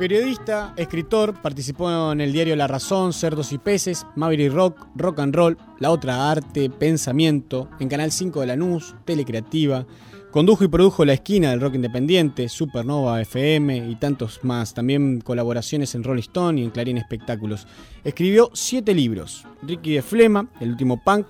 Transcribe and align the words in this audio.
Periodista, 0.00 0.72
escritor, 0.78 1.34
participó 1.42 2.10
en 2.10 2.22
el 2.22 2.32
diario 2.32 2.56
La 2.56 2.66
Razón, 2.66 3.12
Cerdos 3.12 3.52
y 3.52 3.58
Peces, 3.58 4.06
Maverick 4.16 4.50
Rock, 4.50 4.86
Rock 4.96 5.18
and 5.18 5.34
Roll, 5.34 5.58
La 5.78 5.90
Otra 5.90 6.30
Arte, 6.30 6.70
Pensamiento, 6.70 7.68
en 7.80 7.90
Canal 7.90 8.10
5 8.10 8.40
de 8.40 8.46
Lanús, 8.46 8.94
Telecreativa. 9.04 9.86
Condujo 10.30 10.64
y 10.64 10.68
produjo 10.68 11.04
La 11.04 11.12
Esquina 11.12 11.50
del 11.50 11.60
Rock 11.60 11.74
Independiente, 11.74 12.48
Supernova 12.48 13.20
FM 13.20 13.90
y 13.90 13.94
tantos 13.96 14.40
más. 14.42 14.72
También 14.72 15.20
colaboraciones 15.20 15.94
en 15.94 16.02
Rolling 16.02 16.22
Stone 16.22 16.62
y 16.62 16.64
en 16.64 16.70
Clarín 16.70 16.96
Espectáculos. 16.96 17.66
Escribió 18.02 18.48
siete 18.54 18.94
libros: 18.94 19.44
Ricky 19.60 19.92
de 19.92 20.00
Flema, 20.00 20.48
El 20.60 20.70
último 20.70 21.04
punk, 21.04 21.26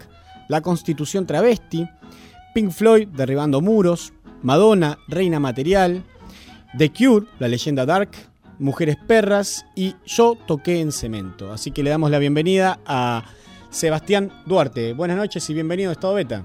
La 0.49 0.61
Constitución 0.61 1.27
Travesti, 1.27 1.89
Pink 2.55 2.71
Floyd, 2.71 3.09
Derribando 3.09 3.61
Muros, 3.61 4.13
Madonna, 4.43 4.97
Reina 5.09 5.41
Material, 5.41 6.05
The 6.79 6.93
Cure, 6.93 7.27
La 7.41 7.49
Leyenda 7.49 7.85
Dark, 7.85 8.11
Mujeres 8.61 8.97
Perras 8.97 9.67
y 9.75 9.97
Yo 10.05 10.37
Toqué 10.47 10.81
en 10.81 10.93
Cemento. 10.93 11.51
Así 11.51 11.71
que 11.73 11.83
le 11.83 11.89
damos 11.89 12.11
la 12.11 12.19
bienvenida 12.19 12.79
a 12.85 13.25
Sebastián 13.71 14.31
Duarte. 14.45 14.93
Buenas 14.93 15.17
noches 15.17 15.49
y 15.49 15.55
bienvenido 15.55 15.89
a 15.89 15.93
Estado 15.95 16.13
Beta. 16.15 16.45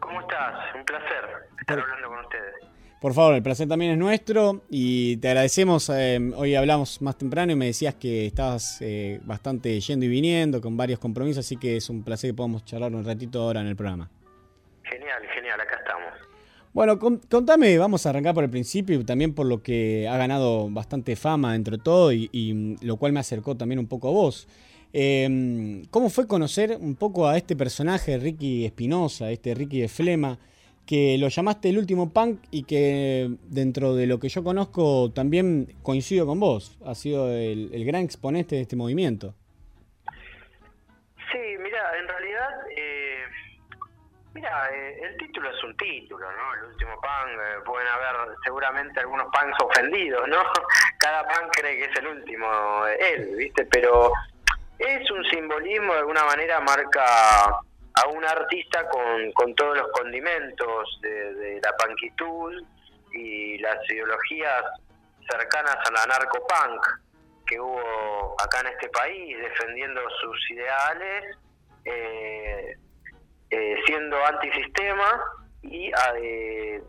¿Cómo 0.00 0.18
estás? 0.22 0.74
Un 0.74 0.82
placer 0.86 1.48
estar 1.60 1.78
hablando 1.78 2.08
con 2.08 2.18
ustedes. 2.20 2.54
Por 3.02 3.12
favor, 3.12 3.34
el 3.34 3.42
placer 3.42 3.68
también 3.68 3.92
es 3.92 3.98
nuestro 3.98 4.62
y 4.70 5.18
te 5.18 5.28
agradecemos. 5.28 5.90
Eh, 5.90 6.18
hoy 6.34 6.54
hablamos 6.54 7.02
más 7.02 7.18
temprano 7.18 7.52
y 7.52 7.54
me 7.54 7.66
decías 7.66 7.96
que 7.96 8.24
estabas 8.24 8.78
eh, 8.80 9.20
bastante 9.24 9.78
yendo 9.78 10.06
y 10.06 10.08
viniendo 10.08 10.62
con 10.62 10.74
varios 10.74 10.98
compromisos, 10.98 11.44
así 11.44 11.58
que 11.58 11.76
es 11.76 11.90
un 11.90 12.02
placer 12.02 12.30
que 12.30 12.34
podamos 12.34 12.64
charlar 12.64 12.94
un 12.94 13.04
ratito 13.04 13.42
ahora 13.42 13.60
en 13.60 13.66
el 13.66 13.76
programa. 13.76 14.08
Genial, 14.84 15.22
genial, 15.34 15.60
acá 15.60 15.76
estamos. 15.76 16.25
Bueno, 16.76 16.98
contame, 16.98 17.78
vamos 17.78 18.04
a 18.04 18.10
arrancar 18.10 18.34
por 18.34 18.44
el 18.44 18.50
principio 18.50 19.02
también 19.02 19.32
por 19.32 19.46
lo 19.46 19.62
que 19.62 20.06
ha 20.06 20.18
ganado 20.18 20.68
bastante 20.68 21.16
fama 21.16 21.54
dentro 21.54 21.78
de 21.78 21.82
todo 21.82 22.12
y, 22.12 22.76
lo 22.82 22.98
cual 22.98 23.14
me 23.14 23.20
acercó 23.20 23.56
también 23.56 23.78
un 23.78 23.86
poco 23.86 24.08
a 24.08 24.10
vos. 24.10 24.46
Em, 24.92 25.86
¿Cómo 25.86 26.10
fue 26.10 26.26
conocer 26.26 26.76
un 26.78 26.94
poco 26.94 27.28
a 27.28 27.38
este 27.38 27.56
personaje, 27.56 28.18
Ricky 28.18 28.66
Espinosa, 28.66 29.30
este 29.30 29.54
Ricky 29.54 29.80
de 29.80 29.88
Flema, 29.88 30.38
que 30.84 31.16
lo 31.16 31.28
llamaste 31.28 31.70
el 31.70 31.78
último 31.78 32.10
punk 32.10 32.40
y 32.50 32.64
que 32.64 33.30
dentro 33.48 33.94
de 33.94 34.06
lo 34.06 34.20
que 34.20 34.28
yo 34.28 34.44
conozco 34.44 35.10
también 35.14 35.72
coincido 35.82 36.26
con 36.26 36.40
vos? 36.40 36.76
Ha 36.84 36.94
sido 36.94 37.32
el 37.32 37.84
gran 37.86 38.04
exponente 38.04 38.54
de 38.54 38.60
este 38.60 38.76
movimiento. 38.76 39.34
Mira, 44.36 44.68
eh, 44.70 44.98
el 45.00 45.16
título 45.16 45.50
es 45.50 45.64
un 45.64 45.74
título, 45.78 46.30
¿no? 46.30 46.54
El 46.56 46.64
último 46.64 47.00
pan, 47.00 47.26
eh, 47.30 47.54
pueden 47.64 47.88
haber 47.88 48.36
seguramente 48.44 49.00
algunos 49.00 49.28
pans 49.32 49.56
ofendidos, 49.64 50.28
¿no? 50.28 50.42
Cada 50.98 51.26
pan 51.26 51.48
cree 51.52 51.78
que 51.78 51.84
es 51.86 51.98
el 51.98 52.08
último, 52.08 52.86
eh, 52.86 53.14
él, 53.14 53.34
¿viste? 53.34 53.64
Pero 53.64 54.12
es 54.78 55.10
un 55.10 55.24
simbolismo, 55.24 55.94
de 55.94 56.00
alguna 56.00 56.22
manera 56.24 56.60
marca 56.60 57.46
a 57.46 58.08
un 58.12 58.26
artista 58.26 58.86
con, 58.90 59.32
con 59.32 59.54
todos 59.54 59.78
los 59.78 59.90
condimentos 59.92 60.98
de, 61.00 61.32
de 61.32 61.60
la 61.62 61.74
panquitud 61.78 62.62
y 63.14 63.56
las 63.56 63.78
ideologías 63.88 64.64
cercanas 65.30 65.76
a 65.76 65.92
la 65.92 66.06
narcopunk 66.08 66.86
que 67.46 67.58
hubo 67.58 68.34
acá 68.38 68.60
en 68.60 68.66
este 68.66 68.90
país, 68.90 69.38
defendiendo 69.38 70.02
sus 70.20 70.50
ideales. 70.50 71.38
Eh, 71.86 72.76
eh, 73.58 73.74
siendo 73.86 74.22
antisistema 74.22 75.18
y 75.62 75.90
eh, 76.20 76.82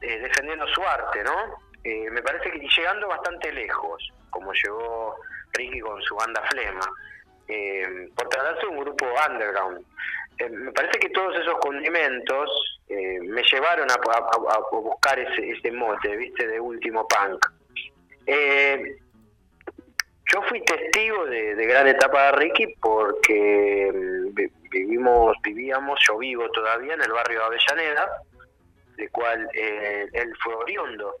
eh, 0.00 0.18
defendiendo 0.20 0.68
su 0.68 0.80
arte, 0.80 1.24
¿no? 1.24 1.56
me 1.84 2.22
parece 2.22 2.52
que 2.52 2.60
llegando 2.60 3.08
bastante 3.08 3.52
lejos, 3.52 4.12
como 4.30 4.52
llegó 4.52 5.16
Ricky 5.54 5.80
con 5.80 6.00
su 6.02 6.14
banda 6.14 6.40
Flema, 6.48 6.88
por 8.14 8.28
tratarse 8.28 8.60
de 8.60 8.68
un 8.68 8.78
grupo 8.84 9.04
underground. 9.28 9.84
me 10.48 10.70
parece 10.70 11.00
que 11.00 11.08
todos 11.08 11.34
esos 11.40 11.58
condimentos 11.58 12.78
me 12.88 13.42
llevaron 13.42 13.88
a, 13.90 13.96
buscar 14.70 15.18
ese, 15.18 15.50
ese, 15.50 15.72
mote, 15.72 16.16
¿viste? 16.16 16.46
De 16.46 16.60
último 16.60 17.04
punk. 17.08 17.44
yo 20.32 20.42
fui 20.42 20.64
testigo 20.64 21.26
de, 21.26 21.56
de, 21.56 21.66
gran 21.66 21.88
etapa 21.88 22.26
de 22.26 22.32
Ricky 22.32 22.76
porque 22.80 23.90
mm, 23.92 24.61
vivimos, 24.72 25.36
vivíamos, 25.42 26.00
yo 26.06 26.18
vivo 26.18 26.48
todavía 26.50 26.94
en 26.94 27.02
el 27.02 27.12
barrio 27.12 27.40
de 27.40 27.44
Avellaneda, 27.44 28.08
de 28.96 29.08
cual 29.10 29.48
eh, 29.54 30.06
él 30.12 30.32
fue 30.42 30.54
oriundo, 30.54 31.16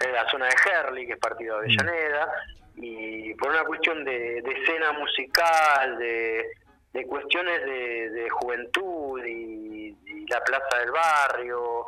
en 0.00 0.12
la 0.12 0.28
zona 0.30 0.46
de 0.46 0.54
Herli, 0.70 1.06
que 1.06 1.14
es 1.14 1.18
partido 1.18 1.60
de 1.60 1.68
mm. 1.68 1.80
Avellaneda, 1.80 2.32
y 2.76 3.34
por 3.34 3.50
una 3.50 3.64
cuestión 3.64 4.04
de, 4.04 4.38
escena 4.38 4.92
musical, 4.92 5.98
de, 5.98 7.06
cuestiones 7.06 7.64
de, 7.64 8.28
juventud 8.30 9.24
y, 9.24 9.96
la 10.28 10.42
plaza 10.42 10.78
del 10.78 10.90
barrio, 10.90 11.84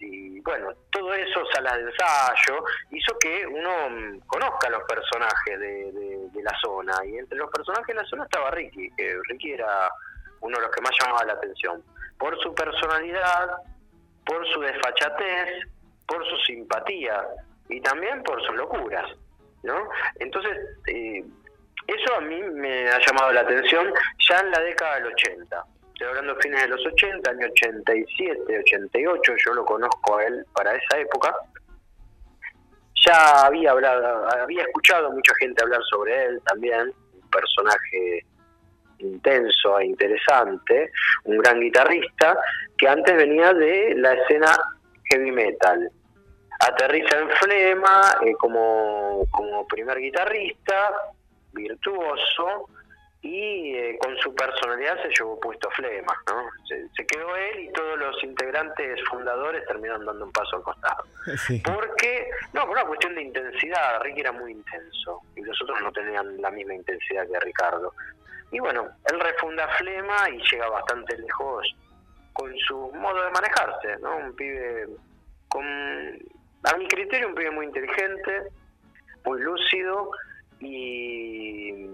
y, 0.00 0.40
bueno, 0.40 0.72
todo 0.90 1.12
eso, 1.12 1.44
sala 1.52 1.76
de 1.76 1.82
ensayo, 1.82 2.64
hizo 2.90 3.18
que 3.18 3.46
uno 3.46 3.90
mm, 3.90 4.20
conozca 4.26 4.68
a 4.68 4.70
los 4.70 4.82
personajes 4.84 5.60
de, 5.60 5.92
la 6.46 6.58
zona. 6.60 6.94
Y 7.04 7.18
entre 7.18 7.38
los 7.38 7.50
personajes 7.50 7.88
de 7.88 8.02
la 8.02 8.08
zona 8.08 8.24
estaba 8.24 8.50
Ricky, 8.50 8.90
que 8.96 9.18
Ricky 9.28 9.52
era 9.52 9.90
uno 10.40 10.56
de 10.56 10.62
los 10.64 10.74
que 10.74 10.80
más 10.80 10.92
llamaba 11.00 11.24
la 11.24 11.32
atención. 11.34 11.82
Por 12.18 12.38
su 12.42 12.54
personalidad, 12.54 13.50
por 14.24 14.46
su 14.52 14.60
desfachatez, 14.60 15.68
por 16.06 16.26
su 16.28 16.36
simpatía 16.46 17.26
y 17.68 17.80
también 17.80 18.22
por 18.22 18.42
sus 18.42 18.56
locuras. 18.56 19.10
¿no? 19.62 19.88
Entonces, 20.20 20.56
eh, 20.86 21.24
eso 21.86 22.14
a 22.16 22.20
mí 22.20 22.40
me 22.40 22.88
ha 22.88 22.98
llamado 22.98 23.32
la 23.32 23.40
atención 23.40 23.92
ya 24.28 24.40
en 24.40 24.50
la 24.50 24.60
década 24.60 24.96
del 24.96 25.06
80 25.06 25.64
estoy 25.96 26.08
hablando 26.08 26.34
de 26.34 26.42
fines 26.42 26.60
de 26.60 26.68
los 26.68 26.86
80, 26.86 27.30
año 27.30 27.46
87, 27.46 28.58
88, 28.58 29.32
yo 29.46 29.54
lo 29.54 29.64
conozco 29.64 30.18
a 30.18 30.24
él 30.24 30.44
para 30.52 30.74
esa 30.74 30.98
época. 30.98 31.34
Ya 33.06 33.46
había 33.46 33.70
hablado, 33.70 34.28
había 34.30 34.62
escuchado 34.62 35.10
mucha 35.12 35.32
gente 35.38 35.62
hablar 35.62 35.80
sobre 35.88 36.24
él 36.24 36.40
también, 36.44 36.92
un 37.12 37.30
personaje 37.30 38.24
intenso 38.98 39.78
e 39.78 39.86
interesante, 39.86 40.90
un 41.24 41.38
gran 41.38 41.60
guitarrista, 41.60 42.36
que 42.76 42.88
antes 42.88 43.16
venía 43.16 43.52
de 43.52 43.94
la 43.96 44.14
escena 44.14 44.58
heavy 45.04 45.30
metal. 45.30 45.90
Aterriza 46.58 47.18
en 47.18 47.30
Flema 47.30 48.16
eh, 48.24 48.32
como, 48.38 49.24
como 49.30 49.66
primer 49.66 49.98
guitarrista, 49.98 50.92
virtuoso, 51.52 52.68
y 53.22 53.74
eh, 53.74 53.98
con 54.00 54.16
su 54.18 54.34
personalidad 54.34 55.02
se 55.02 55.08
llevó 55.08 55.38
puesto 55.40 55.68
Flema, 55.70 56.14
¿no? 56.28 56.48
Se, 56.68 57.06
quedó 57.06 57.34
él 57.36 57.60
y 57.60 57.72
todos 57.72 57.98
los 57.98 58.22
integrantes 58.22 59.00
fundadores 59.08 59.66
terminaron 59.66 60.04
dando 60.04 60.26
un 60.26 60.32
paso 60.32 60.56
al 60.56 60.62
costado. 60.62 61.04
Porque, 61.64 62.30
no, 62.52 62.62
por 62.62 62.70
una 62.70 62.84
cuestión 62.84 63.14
de 63.14 63.22
intensidad, 63.22 64.00
Ricky 64.02 64.20
era 64.20 64.32
muy 64.32 64.52
intenso 64.52 65.22
y 65.34 65.42
los 65.42 65.60
otros 65.62 65.80
no 65.82 65.92
tenían 65.92 66.40
la 66.40 66.50
misma 66.50 66.74
intensidad 66.74 67.26
que 67.26 67.40
Ricardo. 67.40 67.92
Y 68.52 68.60
bueno, 68.60 68.88
él 69.10 69.20
refunda 69.20 69.66
Flema 69.76 70.30
y 70.30 70.38
llega 70.50 70.68
bastante 70.68 71.18
lejos 71.18 71.74
con 72.32 72.54
su 72.58 72.92
modo 72.92 73.24
de 73.24 73.30
manejarse, 73.30 73.96
¿no? 74.00 74.16
Un 74.18 74.36
pibe 74.36 74.88
con, 75.48 75.64
a 76.64 76.76
mi 76.76 76.86
criterio, 76.86 77.28
un 77.28 77.34
pibe 77.34 77.50
muy 77.50 77.66
inteligente, 77.66 78.42
muy 79.24 79.40
lúcido 79.40 80.10
y 80.60 81.88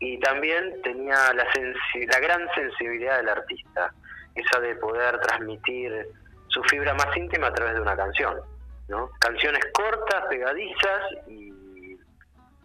y 0.00 0.18
también 0.18 0.80
tenía 0.82 1.14
la, 1.34 1.44
la 1.44 2.20
gran 2.20 2.48
sensibilidad 2.54 3.18
del 3.18 3.28
artista, 3.28 3.92
esa 4.34 4.60
de 4.60 4.74
poder 4.76 5.20
transmitir 5.20 6.08
su 6.48 6.62
fibra 6.64 6.94
más 6.94 7.14
íntima 7.16 7.48
a 7.48 7.52
través 7.52 7.74
de 7.74 7.82
una 7.82 7.94
canción, 7.94 8.40
¿no? 8.88 9.10
Canciones 9.20 9.62
cortas, 9.72 10.24
pegadizas 10.28 11.02
y 11.28 11.96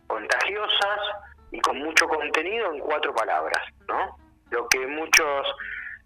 contagiosas 0.08 1.00
y 1.52 1.60
con 1.60 1.78
mucho 1.80 2.08
contenido 2.08 2.74
en 2.74 2.80
cuatro 2.80 3.14
palabras, 3.14 3.62
¿no? 3.88 4.18
Lo 4.52 4.68
que 4.70 4.88
muchos 4.88 5.48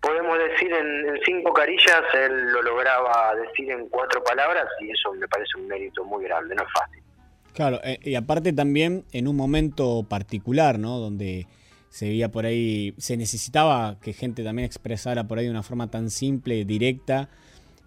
podemos 0.02 0.38
decir 0.40 0.74
en, 0.74 1.10
en, 1.10 1.20
cinco 1.26 1.54
carillas, 1.54 2.04
él 2.14 2.52
lo 2.52 2.64
lograba 2.64 3.36
decir 3.36 3.70
en 3.72 3.88
cuatro 3.90 4.24
palabras 4.24 4.68
y 4.80 4.92
eso 4.92 5.14
me 5.14 5.28
parece 5.28 5.58
un 5.58 5.68
mérito 5.68 6.04
muy 6.04 6.24
grande, 6.24 6.56
no 6.56 6.64
es 6.64 6.72
fácil. 6.72 7.04
Claro, 7.54 7.80
eh, 7.84 8.00
y 8.04 8.16
aparte 8.16 8.54
también 8.54 9.06
en 9.12 9.28
un 9.28 9.36
momento 9.36 10.06
particular, 10.08 10.80
¿no? 10.80 10.98
Donde 10.98 11.48
se 11.90 12.08
veía 12.08 12.30
por 12.30 12.46
ahí, 12.46 12.94
se 12.98 13.18
necesitaba 13.18 13.98
que 14.02 14.14
gente 14.14 14.44
también 14.44 14.66
expresara 14.66 15.26
por 15.26 15.40
ahí 15.40 15.46
de 15.46 15.52
una 15.52 15.64
forma 15.64 15.90
tan 15.90 16.10
simple, 16.10 16.64
directa, 16.66 17.30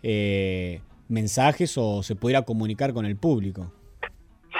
eh, 0.03 0.81
mensajes 1.09 1.77
o 1.79 2.03
se 2.03 2.17
pudiera 2.17 2.43
comunicar 2.43 2.93
con 2.93 3.07
el 3.07 3.17
público. 3.17 3.73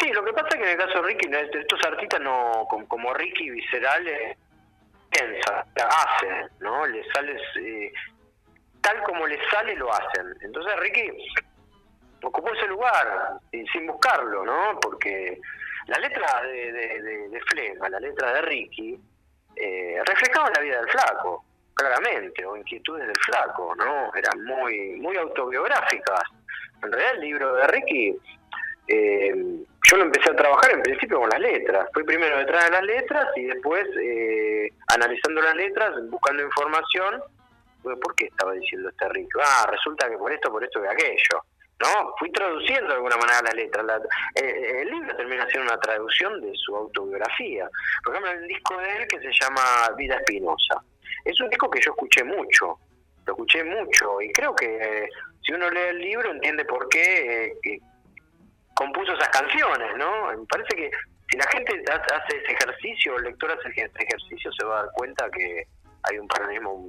Sí, 0.01 0.11
lo 0.13 0.25
que 0.25 0.33
pasa 0.33 0.49
es 0.51 0.55
que 0.57 0.63
en 0.63 0.71
el 0.71 0.77
caso 0.77 1.03
de 1.03 1.09
Ricky, 1.09 1.29
estos 1.59 1.81
artistas 1.85 2.21
no, 2.21 2.67
como, 2.89 3.13
Ricky 3.15 3.51
Viscerales, 3.51 4.37
piensa, 5.11 5.67
hacen, 5.77 6.49
¿no? 6.61 6.87
Le 6.87 7.03
sale, 7.13 7.37
eh, 7.61 7.93
tal 8.81 9.03
como 9.03 9.27
les 9.27 9.41
sale, 9.51 9.75
lo 9.77 9.93
hacen. 9.93 10.27
Entonces 10.43 10.73
Ricky 10.79 11.11
ocupó 12.23 12.53
ese 12.55 12.67
lugar 12.67 13.39
sin 13.51 13.87
buscarlo, 13.87 14.45
¿no? 14.45 14.79
Porque 14.81 15.41
la 15.87 15.99
letra 15.99 16.43
de, 16.43 16.73
de, 17.29 17.41
Flema, 17.49 17.89
la 17.89 18.01
letra 18.01 18.33
de 18.35 18.43
Ricky, 18.43 18.99
eh, 19.57 20.01
reflejaban 20.05 20.53
la 20.55 20.63
vida 20.63 20.77
del 20.77 20.89
flaco, 20.89 21.45
claramente, 21.75 22.45
o 22.47 22.57
inquietudes 22.57 23.07
del 23.07 23.19
flaco, 23.19 23.75
¿no? 23.75 24.15
Eran 24.15 24.45
muy, 24.45 24.95
muy 25.01 25.17
autobiográficas. 25.17 26.23
En 26.83 26.93
realidad 26.93 27.15
el 27.15 27.21
libro 27.21 27.55
de 27.55 27.67
Ricky, 27.67 28.19
eh, 28.89 29.35
yo 29.85 29.97
lo 29.97 30.05
empecé 30.05 30.31
a 30.31 30.37
trabajar 30.37 30.73
en 30.73 30.83
principio 30.83 31.21
con 31.21 31.29
las 31.29 31.41
letras. 31.41 31.89
Fui 31.93 32.05
primero 32.05 32.39
detrás 32.39 32.67
de 32.67 32.71
las 32.71 32.83
letras 32.85 33.27
y 33.37 33.45
después 33.45 33.85
eh, 34.01 34.71
analizando 34.89 35.43
las 35.43 35.55
letras, 35.55 35.95
buscando 36.09 36.43
información. 36.43 37.23
¿Por 37.83 38.15
qué 38.15 38.27
estaba 38.27 38.53
diciendo 38.53 38.89
este 38.91 39.09
Ricky? 39.09 39.29
Ah, 39.45 39.67
resulta 39.69 40.09
que 40.09 40.17
por 40.17 40.33
esto, 40.33 40.51
por 40.53 40.63
esto 40.63 40.83
y 40.85 40.87
aquello. 40.87 41.43
¿No? 41.83 42.15
Fui 42.19 42.31
traduciendo 42.31 42.89
de 42.89 42.95
alguna 42.95 43.17
manera 43.17 43.43
las 43.43 43.55
letras. 43.55 44.03
Eh, 44.35 44.41
eh, 44.45 44.83
el 44.83 44.91
libro 44.91 45.17
termina 45.17 45.47
siendo 45.49 45.71
una 45.71 45.81
traducción 45.81 46.41
de 46.41 46.53
su 46.55 46.75
autobiografía. 46.77 47.69
Por 48.05 48.15
ejemplo, 48.15 48.41
un 48.41 48.49
disco 48.49 48.77
de 48.79 48.97
él 48.97 49.09
que 49.09 49.19
se 49.19 49.33
llama 49.41 49.63
Vida 49.97 50.17
Espinosa. 50.17 50.83
Es 51.25 51.41
un 51.41 51.49
disco 51.51 51.71
que 51.71 51.81
yo 51.81 51.91
escuché 51.93 52.25
mucho, 52.25 52.79
lo 53.27 53.33
escuché 53.33 53.65
mucho 53.65 54.21
y 54.21 54.33
creo 54.33 54.55
que 54.55 55.09
si 55.45 55.53
uno 55.53 55.71
lee 55.71 55.89
el 55.91 55.99
libro 55.99 56.31
entiende 56.31 56.65
por 56.65 56.89
qué 56.89 57.59
eh, 57.65 57.81
compuso 58.75 59.13
esas 59.13 59.29
canciones, 59.29 59.97
¿no? 59.97 60.27
Me 60.33 60.47
parece 60.47 60.77
que 60.77 60.91
si 61.31 61.37
la 61.37 61.47
gente 61.49 61.85
hace 61.91 62.37
ese 62.37 62.53
ejercicio, 62.53 63.17
el 63.17 63.25
lector 63.25 63.51
hace 63.51 63.69
ese 63.69 63.91
ejercicio, 63.99 64.53
se 64.53 64.65
va 64.65 64.81
a 64.81 64.83
dar 64.83 64.93
cuenta 64.95 65.31
que 65.31 65.67
hay 66.03 66.19
un 66.19 66.29
paralelismo 66.29 66.89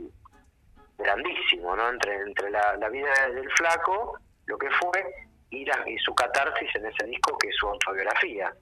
grandísimo, 0.97 1.75
¿no? 1.75 1.89
Entre, 1.89 2.15
entre 2.21 2.49
la, 2.49 2.75
la 2.77 2.89
vida 2.89 3.11
del 3.33 3.49
flaco 3.51 4.19
lo 4.45 4.57
que 4.57 4.67
fue 4.79 5.03
y, 5.51 5.63
y 5.63 5.97
su 6.03 6.13
catarsis 6.13 6.69
en 6.75 6.85
ese 6.85 7.05
disco 7.07 7.37
que 7.37 7.49
es 7.49 7.55
su 7.59 7.67
autobiografía. 7.67 8.53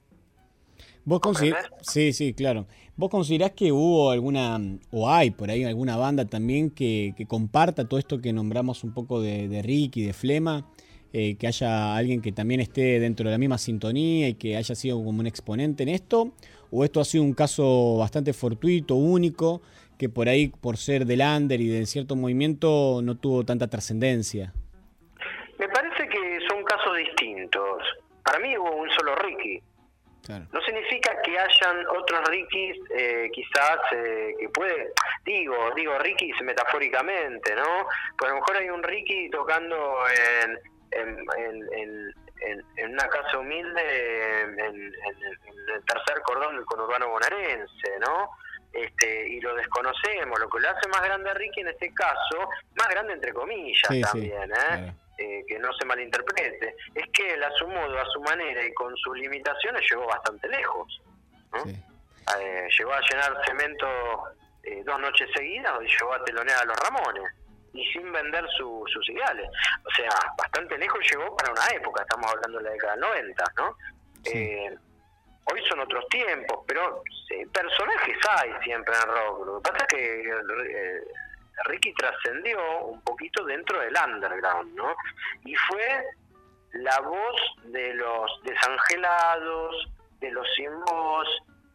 ¿Vos 1.03 1.19
considerás? 1.19 1.69
Sí, 1.81 2.13
sí, 2.13 2.33
claro. 2.33 2.67
¿Vos 2.95 3.09
considerás 3.09 3.51
que 3.51 3.71
hubo 3.71 4.11
alguna, 4.11 4.59
o 4.91 5.09
hay 5.09 5.31
por 5.31 5.49
ahí 5.49 5.63
alguna 5.63 5.97
banda 5.97 6.25
también 6.25 6.69
que, 6.69 7.13
que 7.17 7.25
comparta 7.25 7.87
todo 7.87 7.99
esto 7.99 8.21
que 8.21 8.33
nombramos 8.33 8.83
un 8.83 8.93
poco 8.93 9.21
de, 9.21 9.47
de 9.47 9.61
Ricky, 9.61 10.03
de 10.03 10.13
Flema? 10.13 10.67
Eh, 11.13 11.35
que 11.35 11.45
haya 11.45 11.97
alguien 11.97 12.21
que 12.21 12.31
también 12.31 12.61
esté 12.61 12.97
dentro 13.01 13.25
de 13.25 13.31
la 13.31 13.37
misma 13.37 13.57
sintonía 13.57 14.29
y 14.29 14.35
que 14.35 14.55
haya 14.55 14.75
sido 14.75 15.03
como 15.03 15.19
un 15.19 15.27
exponente 15.27 15.83
en 15.83 15.89
esto? 15.89 16.31
¿O 16.69 16.85
esto 16.85 17.01
ha 17.01 17.05
sido 17.05 17.25
un 17.25 17.33
caso 17.33 17.97
bastante 17.97 18.31
fortuito, 18.31 18.95
único, 18.95 19.61
que 19.97 20.07
por 20.07 20.29
ahí, 20.29 20.47
por 20.47 20.77
ser 20.77 21.05
del 21.05 21.19
under 21.21 21.59
y 21.59 21.67
de 21.67 21.85
cierto 21.85 22.15
movimiento, 22.15 23.01
no 23.03 23.17
tuvo 23.17 23.43
tanta 23.43 23.67
trascendencia? 23.67 24.53
Distintos. 26.93 27.83
Para 28.23 28.39
mí 28.39 28.57
hubo 28.57 28.75
un 28.75 28.89
solo 28.91 29.15
Ricky. 29.15 29.61
No 30.29 30.61
significa 30.61 31.19
que 31.23 31.37
hayan 31.37 31.85
otros 31.87 32.29
Rickys, 32.29 32.77
eh, 32.95 33.29
quizás, 33.33 33.79
eh, 33.91 34.35
que 34.39 34.49
puede, 34.49 34.93
digo, 35.25 35.71
digo 35.75 35.97
Ricky 35.97 36.31
metafóricamente, 36.43 37.55
¿no? 37.55 37.87
Pues 38.17 38.31
a 38.31 38.35
lo 38.35 38.39
mejor 38.39 38.57
hay 38.57 38.69
un 38.69 38.83
Ricky 38.83 39.29
tocando 39.31 39.95
en, 40.37 40.59
en, 40.91 42.13
en, 42.77 42.91
una 42.91 43.07
casa 43.07 43.39
humilde 43.39 44.41
en, 44.41 44.59
el 44.59 45.85
tercer 45.85 46.21
cordón 46.23 46.55
del 46.55 46.65
conurbano 46.65 47.09
bonaerense, 47.09 47.99
¿no? 47.99 48.29
Este, 48.73 49.27
y 49.27 49.41
lo 49.41 49.55
desconocemos. 49.55 50.39
Lo 50.39 50.49
que 50.49 50.59
lo 50.59 50.69
hace 50.69 50.87
más 50.89 51.01
grande 51.01 51.31
a 51.31 51.33
Ricky 51.33 51.61
en 51.61 51.69
este 51.69 51.93
caso, 51.93 52.49
más 52.75 52.87
grande 52.89 53.13
entre 53.13 53.33
comillas 53.33 54.11
también, 54.11 54.51
¿eh? 54.51 54.93
Eh, 55.21 55.45
que 55.47 55.59
no 55.59 55.71
se 55.73 55.85
malinterprete, 55.85 56.75
es 56.95 57.05
que 57.13 57.33
él 57.33 57.43
a 57.43 57.51
su 57.51 57.67
modo, 57.67 57.99
a 57.99 58.05
su 58.05 58.19
manera 58.21 58.65
y 58.65 58.73
con 58.73 58.95
sus 58.97 59.15
limitaciones 59.19 59.83
llegó 59.87 60.07
bastante 60.07 60.47
lejos. 60.47 60.99
Eh, 62.39 62.67
llegó 62.75 62.93
a 62.93 63.01
llenar 63.01 63.37
cemento 63.45 63.87
eh, 64.63 64.81
dos 64.83 64.99
noches 64.99 65.29
seguidas 65.35 65.73
y 65.83 65.85
llegó 65.85 66.13
a 66.13 66.23
telonear 66.23 66.61
a 66.61 66.65
los 66.65 66.77
Ramones 66.77 67.31
y 67.73 67.85
sin 67.91 68.11
vender 68.11 68.43
sus 68.57 69.09
ideales. 69.09 69.47
O 69.85 69.91
sea, 69.91 70.09
bastante 70.35 70.75
lejos 70.79 70.99
llegó 71.11 71.35
para 71.37 71.51
una 71.51 71.67
época, 71.67 72.01
estamos 72.01 72.31
hablando 72.31 72.57
de 72.57 72.63
la 72.63 72.71
década 72.71 72.93
del 72.93 73.01
90, 73.01 73.43
¿no? 73.57 73.77
hoy 75.53 75.61
son 75.69 75.81
otros 75.81 76.07
tiempos, 76.09 76.63
pero 76.67 77.03
personajes 77.53 78.17
hay 78.39 78.53
siempre 78.63 78.95
en 78.95 79.07
rock. 79.07 79.45
Lo 79.45 79.61
que 79.61 79.71
pasa 79.71 79.85
es 79.85 79.87
que 79.87 81.03
Ricky 81.65 81.93
trascendió 81.93 82.59
un 82.85 83.01
poquito 83.01 83.43
dentro 83.45 83.79
del 83.79 83.93
underground, 83.95 84.75
¿no? 84.75 84.95
Y 85.45 85.55
fue 85.55 86.03
la 86.73 86.99
voz 87.01 87.41
de 87.65 87.93
los 87.93 88.41
desangelados, 88.43 89.89
de 90.19 90.31
los 90.31 90.47
sin 90.55 90.79
voz, 90.85 91.27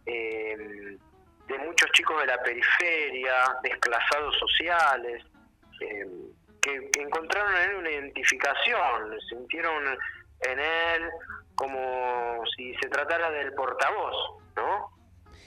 em, 0.06 0.98
de 1.46 1.58
muchos 1.58 1.90
chicos 1.92 2.20
de 2.20 2.26
la 2.26 2.42
periferia, 2.42 3.58
desclasados 3.62 4.36
sociales, 4.38 5.24
em, 5.80 6.32
que, 6.60 6.90
encontraron 7.00 7.54
en 7.56 7.70
él 7.70 7.76
una 7.76 7.90
identificación, 7.90 9.20
sintieron 9.28 9.98
en 10.40 10.58
él 10.58 11.10
como 11.54 12.42
si 12.56 12.74
se 12.76 12.88
tratara 12.88 13.30
del 13.30 13.52
portavoz, 13.54 14.42
¿no? 14.56 14.90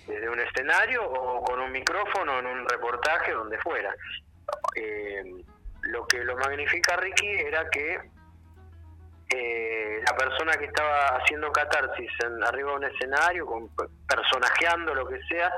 Desde 0.08 0.30
un 0.30 0.40
escenario 0.40 1.04
o 1.04 1.44
con 1.44 1.60
un 1.60 1.72
micrófono 1.72 2.40
en 2.40 2.46
un 2.46 2.68
reportaje, 2.68 3.32
donde 3.34 3.60
fuera 3.60 3.94
eh, 4.76 5.24
lo 5.84 6.06
que 6.08 6.24
lo 6.24 6.36
magnifica 6.38 6.96
Ricky 6.98 7.28
era 7.28 7.70
que 7.70 8.00
eh, 9.30 10.02
la 10.08 10.18
persona 10.18 10.54
que 10.54 10.66
estaba 10.66 11.18
haciendo 11.18 11.52
catarsis 11.52 12.12
en, 12.26 12.44
arriba 12.44 12.72
de 12.72 12.78
un 12.78 12.84
escenario, 12.86 13.46
con, 13.46 13.70
personajeando 14.08 14.96
lo 14.96 15.08
que 15.08 15.22
sea, 15.24 15.52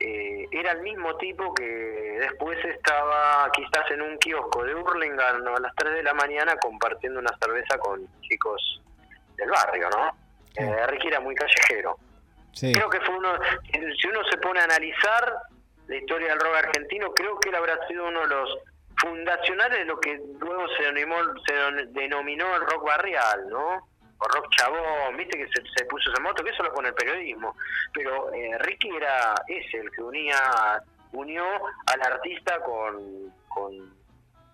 eh, 0.00 0.46
era 0.50 0.72
el 0.72 0.82
mismo 0.82 1.16
tipo 1.16 1.54
que 1.54 1.64
después 1.64 2.58
estaba 2.64 3.50
quizás 3.52 3.90
en 3.90 4.02
un 4.02 4.18
kiosco 4.18 4.64
de 4.64 4.74
Hurlingham 4.74 5.46
a 5.46 5.60
las 5.60 5.74
3 5.76 5.94
de 5.94 6.02
la 6.02 6.14
mañana 6.14 6.56
compartiendo 6.56 7.20
una 7.20 7.34
cerveza 7.40 7.78
con 7.78 8.06
chicos 8.22 8.82
del 9.36 9.50
barrio, 9.50 9.88
¿no? 9.90 10.16
Eh, 10.56 10.86
Ricky 10.88 11.08
era 11.08 11.20
muy 11.20 11.34
callejero. 11.34 11.96
Creo 12.58 12.88
que 12.88 13.00
fue 13.00 13.16
uno, 13.16 13.38
si 13.70 14.08
uno 14.08 14.24
se 14.30 14.38
pone 14.38 14.60
a 14.60 14.64
analizar, 14.64 15.34
la 15.88 15.96
historia 15.96 16.28
del 16.28 16.40
rock 16.40 16.56
argentino, 16.56 17.12
creo 17.14 17.38
que 17.38 17.48
él 17.48 17.54
habrá 17.54 17.86
sido 17.86 18.08
uno 18.08 18.20
de 18.20 18.28
los 18.28 18.58
fundacionales 18.98 19.78
de 19.78 19.84
lo 19.84 20.00
que 20.00 20.20
luego 20.40 20.66
se 20.76 20.84
denominó, 20.84 21.34
se 21.46 21.54
denominó 22.00 22.56
el 22.56 22.62
rock 22.62 22.84
barrial, 22.84 23.48
¿no? 23.48 23.88
O 24.18 24.28
rock 24.28 24.48
chabón, 24.56 25.16
viste 25.16 25.36
que 25.36 25.46
se, 25.76 25.84
puso 25.84 26.10
esa 26.10 26.22
moto, 26.22 26.42
que 26.42 26.50
eso 26.50 26.62
lo 26.62 26.72
pone 26.72 26.88
el 26.88 26.94
periodismo. 26.94 27.54
Pero 27.92 28.32
eh, 28.32 28.56
Ricky 28.60 28.88
era 28.96 29.34
ese, 29.46 29.78
el 29.78 29.90
que 29.90 30.02
unía 30.02 30.82
unió 31.12 31.44
al 31.86 32.02
artista 32.02 32.60
con, 32.62 33.32
con, 33.48 33.94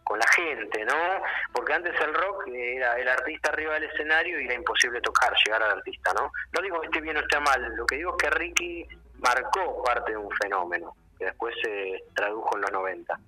con 0.05 0.19
la 0.19 0.27
gente, 0.35 0.85
¿no? 0.85 1.23
Porque 1.53 1.75
antes 1.75 1.95
el 2.01 2.13
rock 2.13 2.49
era 2.49 2.99
el 2.99 3.09
artista 3.09 3.51
arriba 3.51 3.75
del 3.75 3.85
escenario 3.85 4.41
y 4.41 4.47
era 4.47 4.55
imposible 4.55 5.01
tocar, 5.01 5.33
llegar 5.47 5.63
al 5.63 5.79
artista, 5.79 6.13
¿no? 6.13 6.31
No 6.53 6.61
digo 6.61 6.81
que 6.81 6.87
esté 6.87 7.01
bien 7.01 7.17
o 7.17 7.21
esté 7.21 7.39
mal, 7.41 7.63
lo 7.77 7.87
que 7.87 7.97
digo 7.97 8.17
es 8.17 8.23
que 8.23 8.31
Ricky 8.31 8.87
marcó 9.21 9.83
parte 9.85 10.11
de 10.11 10.19
un 10.19 10.31
fenómeno 10.43 10.95
después 11.19 11.55
se 11.63 12.05
tradujo 12.15 12.57
en 12.57 12.63
los 12.63 12.73
90, 12.73 13.21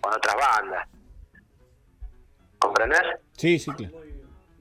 con 0.00 0.12
otras 0.14 0.36
bandas. 0.36 0.88
¿Comprendés? 2.58 3.02
Sí, 3.36 3.58
sí, 3.58 3.70
claro. 3.72 4.00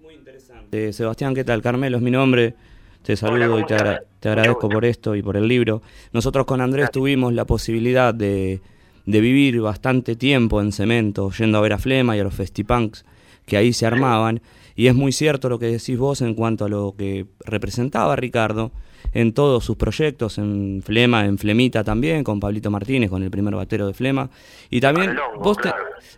Muy, 0.02 0.16
interesante. 0.16 0.94
Sebastián, 0.94 1.34
¿qué 1.34 1.44
tal? 1.44 1.62
Carmelo 1.62 1.98
es 1.98 2.04
mi 2.04 2.12
nombre. 2.12 2.56
Te 3.04 3.16
saludo 3.16 3.60
y 3.60 3.66
te, 3.66 3.78
te 4.20 4.30
agradezco 4.30 4.68
por 4.68 4.84
esto 4.84 5.16
y 5.16 5.22
por 5.22 5.38
el 5.38 5.48
libro. 5.48 5.82
Nosotros 6.12 6.46
con 6.46 6.60
Andrés 6.60 6.90
tuvimos 6.92 7.34
la 7.34 7.46
posibilidad 7.46 8.14
de, 8.14 8.62
de 9.06 9.22
vivir 9.22 9.62
bastante 9.62 10.16
tiempo 10.16 10.62
en 10.62 10.72
Cemento, 10.72 11.30
yendo 11.32 11.58
a 11.58 11.62
ver 11.62 11.74
a 11.74 11.78
Flema 11.78 12.18
y 12.18 12.20
a 12.20 12.24
los 12.24 12.34
festipunks 12.34 13.06
que 13.46 13.58
ahí 13.58 13.74
se 13.74 13.86
armaban. 13.86 14.42
Y 14.76 14.88
es 14.88 14.96
muy 14.96 15.12
cierto 15.12 15.50
lo 15.50 15.60
que 15.60 15.68
decís 15.68 15.98
vos 15.98 16.22
en 16.22 16.34
cuanto 16.34 16.66
a 16.66 16.70
lo 16.70 16.96
que 16.98 17.28
representaba 17.46 18.16
Ricardo 18.16 18.72
en 19.14 19.34
todos 19.34 19.64
sus 19.64 19.78
proyectos, 19.78 20.38
en 20.38 20.82
Flema, 20.84 21.26
en 21.26 21.38
Flemita 21.38 21.84
también, 21.84 22.24
con 22.24 22.40
Pablito 22.40 22.70
Martínez, 22.70 23.10
con 23.10 23.24
el 23.24 23.32
primer 23.32 23.56
batero 23.56 23.88
de 23.88 23.94
Flema. 23.94 24.30
Y 24.70 24.82
también, 24.82 25.16
vos, 25.40 25.58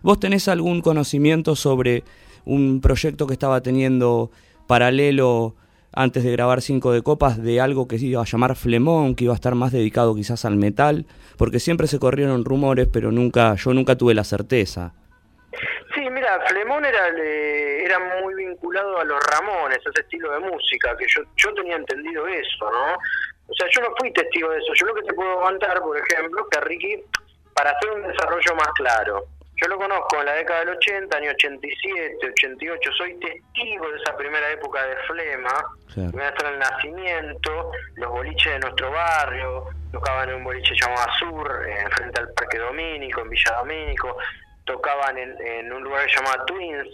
¿vos 0.02 0.20
tenés 0.20 0.48
algún 0.48 0.80
conocimiento 0.80 1.54
sobre 1.54 2.04
un 2.44 2.80
proyecto 2.80 3.26
que 3.26 3.34
estaba 3.34 3.60
teniendo 3.60 4.30
paralelo 4.66 5.54
antes 5.92 6.24
de 6.24 6.32
grabar 6.32 6.60
Cinco 6.60 6.92
de 6.92 7.02
Copas 7.02 7.42
de 7.42 7.60
algo 7.60 7.88
que 7.88 7.98
se 7.98 8.06
iba 8.06 8.22
a 8.22 8.24
llamar 8.24 8.56
Flemón, 8.56 9.14
que 9.14 9.24
iba 9.24 9.32
a 9.32 9.36
estar 9.36 9.54
más 9.54 9.72
dedicado 9.72 10.14
quizás 10.14 10.44
al 10.44 10.56
metal? 10.56 11.06
Porque 11.36 11.60
siempre 11.60 11.86
se 11.86 11.98
corrieron 11.98 12.44
rumores, 12.44 12.88
pero 12.90 13.12
nunca 13.12 13.54
yo 13.54 13.74
nunca 13.74 13.96
tuve 13.96 14.14
la 14.14 14.24
certeza. 14.24 14.92
Sí, 16.28 16.46
Flemón 16.48 16.84
era, 16.84 17.08
era 17.08 17.98
muy 18.20 18.34
vinculado 18.34 18.98
a 18.98 19.04
los 19.04 19.18
Ramones, 19.26 19.78
a 19.86 19.90
ese 19.90 20.00
estilo 20.00 20.30
de 20.32 20.38
música, 20.40 20.96
que 20.96 21.06
yo, 21.08 21.22
yo 21.36 21.54
tenía 21.54 21.76
entendido 21.76 22.26
eso, 22.26 22.70
¿no? 22.70 22.94
O 23.50 23.54
sea, 23.54 23.66
yo 23.70 23.80
no 23.82 23.88
fui 23.98 24.12
testigo 24.12 24.50
de 24.50 24.58
eso. 24.58 24.72
Yo 24.74 24.86
lo 24.86 24.94
que 24.94 25.02
te 25.02 25.14
puedo 25.14 25.40
contar, 25.40 25.80
por 25.80 25.96
ejemplo, 25.98 26.46
que 26.50 26.60
Ricky, 26.60 27.02
para 27.54 27.70
hacer 27.70 27.90
un 27.90 28.06
desarrollo 28.06 28.54
más 28.56 28.68
claro, 28.74 29.24
Yo 29.60 29.66
lo 29.66 29.76
conozco 29.76 30.20
en 30.20 30.26
la 30.26 30.34
década 30.34 30.60
del 30.60 30.68
80, 30.68 31.16
año 31.16 31.30
87, 31.32 32.16
88, 32.30 32.90
soy 32.96 33.18
testigo 33.18 33.90
de 33.90 33.96
esa 34.00 34.16
primera 34.16 34.48
época 34.52 34.86
de 34.86 34.96
Flema, 35.08 35.50
Claro. 35.92 36.10
voy 36.12 36.22
a 36.22 36.28
estar 36.28 36.52
el 36.52 36.58
nacimiento, 36.60 37.72
los 37.96 38.08
boliches 38.10 38.52
de 38.52 38.58
nuestro 38.60 38.92
barrio, 38.92 39.64
tocaban 39.90 40.28
en 40.28 40.36
un 40.36 40.44
boliche 40.44 40.74
llamado 40.80 41.08
Sur, 41.18 41.66
eh, 41.68 41.84
frente 41.90 42.20
al 42.20 42.32
Parque 42.34 42.58
Domínico, 42.58 43.22
en 43.22 43.30
Villa 43.30 43.52
Domínico, 43.58 44.16
tocaban 44.68 45.16
en, 45.16 45.34
en 45.40 45.72
un 45.72 45.82
lugar 45.82 46.06
llamado 46.14 46.44
Twins, 46.44 46.88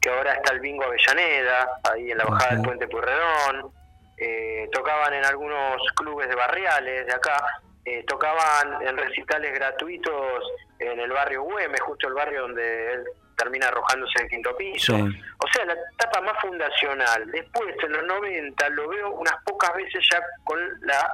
que 0.00 0.10
ahora 0.10 0.34
está 0.34 0.52
el 0.52 0.60
Bingo 0.60 0.84
Avellaneda, 0.84 1.68
ahí 1.92 2.10
en 2.10 2.18
la 2.18 2.24
bajada 2.24 2.56
del 2.56 2.62
Puente 2.62 2.88
Purredón, 2.88 3.72
eh, 4.18 4.68
tocaban 4.72 5.14
en 5.14 5.24
algunos 5.24 5.80
clubes 5.94 6.28
de 6.28 6.34
barriales 6.34 7.06
de 7.06 7.12
acá, 7.12 7.62
eh, 7.84 8.04
tocaban 8.06 8.82
en 8.86 8.96
recitales 8.96 9.54
gratuitos 9.54 10.44
en 10.80 10.98
el 10.98 11.10
barrio 11.12 11.42
Güemes, 11.42 11.80
justo 11.80 12.08
el 12.08 12.14
barrio 12.14 12.42
donde 12.42 12.92
él 12.94 13.04
termina 13.36 13.68
arrojándose 13.68 14.18
en 14.18 14.24
el 14.24 14.30
quinto 14.30 14.56
piso. 14.56 14.96
Sí. 14.96 15.22
O 15.38 15.48
sea, 15.52 15.64
la 15.64 15.74
etapa 15.94 16.20
más 16.22 16.38
fundacional. 16.40 17.30
Después, 17.30 17.74
en 17.82 17.92
los 17.92 18.04
90, 18.04 18.68
lo 18.70 18.88
veo 18.88 19.12
unas 19.12 19.34
pocas 19.44 19.72
veces 19.74 20.04
ya 20.10 20.20
con 20.44 20.58
la 20.82 21.10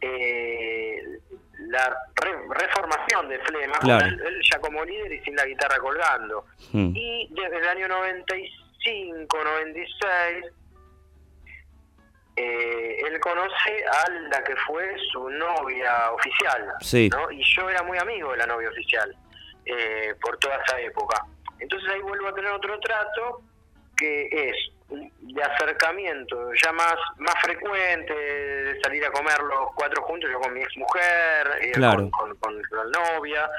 eh, 0.00 1.02
la 1.68 1.96
re- 2.16 2.46
reformación 2.50 3.28
de 3.28 3.38
Flema, 3.40 3.78
Claro. 3.80 4.06
él, 4.06 4.20
él 4.26 4.40
ya 4.50 4.58
como 4.60 4.84
líder 4.84 5.12
y 5.12 5.20
sin 5.24 5.36
la 5.36 5.44
guitarra 5.46 5.78
colgando. 5.78 6.46
Mm. 6.72 6.92
Y 6.94 7.28
desde 7.30 7.58
el 7.58 7.68
año 7.68 7.88
95, 7.88 9.38
96, 9.44 10.44
eh, 12.36 12.98
él 13.06 13.20
conoce 13.20 13.84
a 13.86 14.10
la 14.30 14.42
que 14.42 14.56
fue 14.66 14.96
su 15.12 15.28
novia 15.30 16.10
oficial. 16.12 16.72
Sí. 16.80 17.08
¿no? 17.10 17.30
Y 17.30 17.42
yo 17.56 17.68
era 17.70 17.82
muy 17.82 17.96
amigo 17.98 18.32
de 18.32 18.38
la 18.38 18.46
novia 18.46 18.68
oficial 18.70 19.14
eh, 19.66 20.14
por 20.20 20.36
toda 20.38 20.56
esa 20.66 20.80
época. 20.80 21.24
Entonces 21.60 21.88
ahí 21.90 22.00
vuelvo 22.00 22.28
a 22.28 22.34
tener 22.34 22.50
otro 22.50 22.78
trato 22.80 23.42
que 23.96 24.28
es 24.32 24.56
de 25.34 25.42
acercamiento 25.42 26.36
ya 26.62 26.72
más 26.72 26.94
más 27.18 27.34
frecuente, 27.42 28.14
de 28.14 28.80
salir 28.82 29.04
a 29.04 29.10
comer 29.10 29.38
los 29.42 29.74
cuatro 29.74 30.02
juntos, 30.04 30.30
yo 30.30 30.38
con 30.40 30.54
mi 30.54 30.60
ex 30.62 30.76
mujer, 30.76 31.72
Claro. 31.74 32.08
con, 32.10 32.36
con, 32.36 32.62
con 32.62 32.92
la 32.92 32.98
novia, 33.16 33.50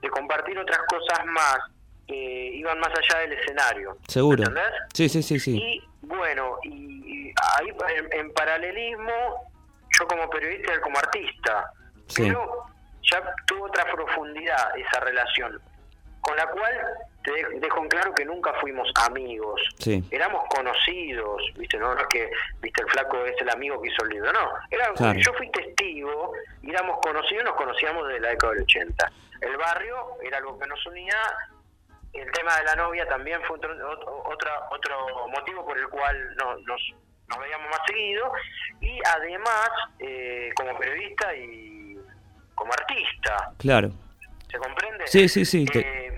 de 0.00 0.10
compartir 0.10 0.58
otras 0.58 0.80
cosas 0.88 1.24
más 1.26 1.58
que 2.06 2.14
iban 2.14 2.78
más 2.80 2.90
allá 2.90 3.20
del 3.20 3.32
escenario. 3.32 3.96
Seguro. 4.08 4.42
¿Entendés? 4.42 4.72
Sí, 4.92 5.08
sí, 5.08 5.22
sí, 5.22 5.38
sí. 5.40 5.56
Y 5.56 5.88
bueno, 6.06 6.58
y, 6.64 7.28
y 7.30 7.34
ahí 7.58 7.68
en, 7.96 8.20
en 8.20 8.34
paralelismo, 8.34 9.50
yo 9.98 10.06
como 10.06 10.28
periodista 10.28 10.74
y 10.74 10.80
como 10.80 10.98
artista, 10.98 11.72
Sí. 12.08 12.24
pero 12.28 12.66
ya 13.10 13.22
tuvo 13.46 13.66
otra 13.66 13.84
profundidad 13.90 14.76
esa 14.78 15.00
relación, 15.00 15.58
con 16.20 16.36
la 16.36 16.46
cual 16.48 16.72
te 17.24 17.30
de- 17.32 17.60
dejo 17.60 17.80
en 17.82 17.88
claro 17.88 18.14
que 18.14 18.24
nunca 18.24 18.52
fuimos 18.60 18.90
amigos, 19.06 19.60
Sí. 19.78 20.02
éramos 20.10 20.44
conocidos, 20.48 21.42
viste, 21.56 21.78
no, 21.78 21.94
no 21.94 22.00
es 22.00 22.06
que, 22.08 22.30
viste, 22.60 22.82
el 22.82 22.88
flaco 22.90 23.24
es 23.24 23.40
el 23.40 23.50
amigo 23.50 23.80
que 23.80 23.88
hizo 23.88 24.02
el 24.04 24.10
libro, 24.10 24.32
no, 24.32 24.50
era, 24.70 24.92
Claro. 24.94 25.18
yo 25.18 25.32
fui 25.34 25.50
testigo, 25.50 26.32
y 26.62 26.70
éramos 26.70 26.98
conocidos, 27.00 27.44
nos 27.44 27.54
conocíamos 27.56 28.06
desde 28.08 28.20
la 28.20 28.28
década 28.30 28.52
del 28.54 28.62
80. 28.62 29.12
El 29.40 29.56
barrio 29.56 29.96
era 30.22 30.38
algo 30.38 30.58
que 30.58 30.66
nos 30.68 30.84
unía, 30.86 31.16
el 32.12 32.30
tema 32.32 32.56
de 32.58 32.64
la 32.64 32.74
novia 32.76 33.06
también 33.08 33.40
fue 33.44 33.56
otro, 33.56 33.72
otro, 33.90 34.22
otra- 34.26 34.68
otro 34.70 35.28
motivo 35.28 35.64
por 35.64 35.78
el 35.78 35.88
cual 35.88 36.36
no- 36.36 36.56
nos, 36.58 36.80
nos 37.28 37.38
veíamos 37.38 37.70
más 37.70 37.80
seguido, 37.86 38.32
y 38.80 38.98
además, 39.16 39.70
eh, 39.98 40.50
como 40.54 40.76
periodista 40.78 41.34
y 41.34 41.96
como 42.54 42.72
artista, 42.72 43.52
Claro. 43.58 43.90
¿se 44.50 44.58
comprende? 44.58 45.06
Sí, 45.06 45.28
sí, 45.28 45.44
sí, 45.44 45.64
Eh, 45.74 46.11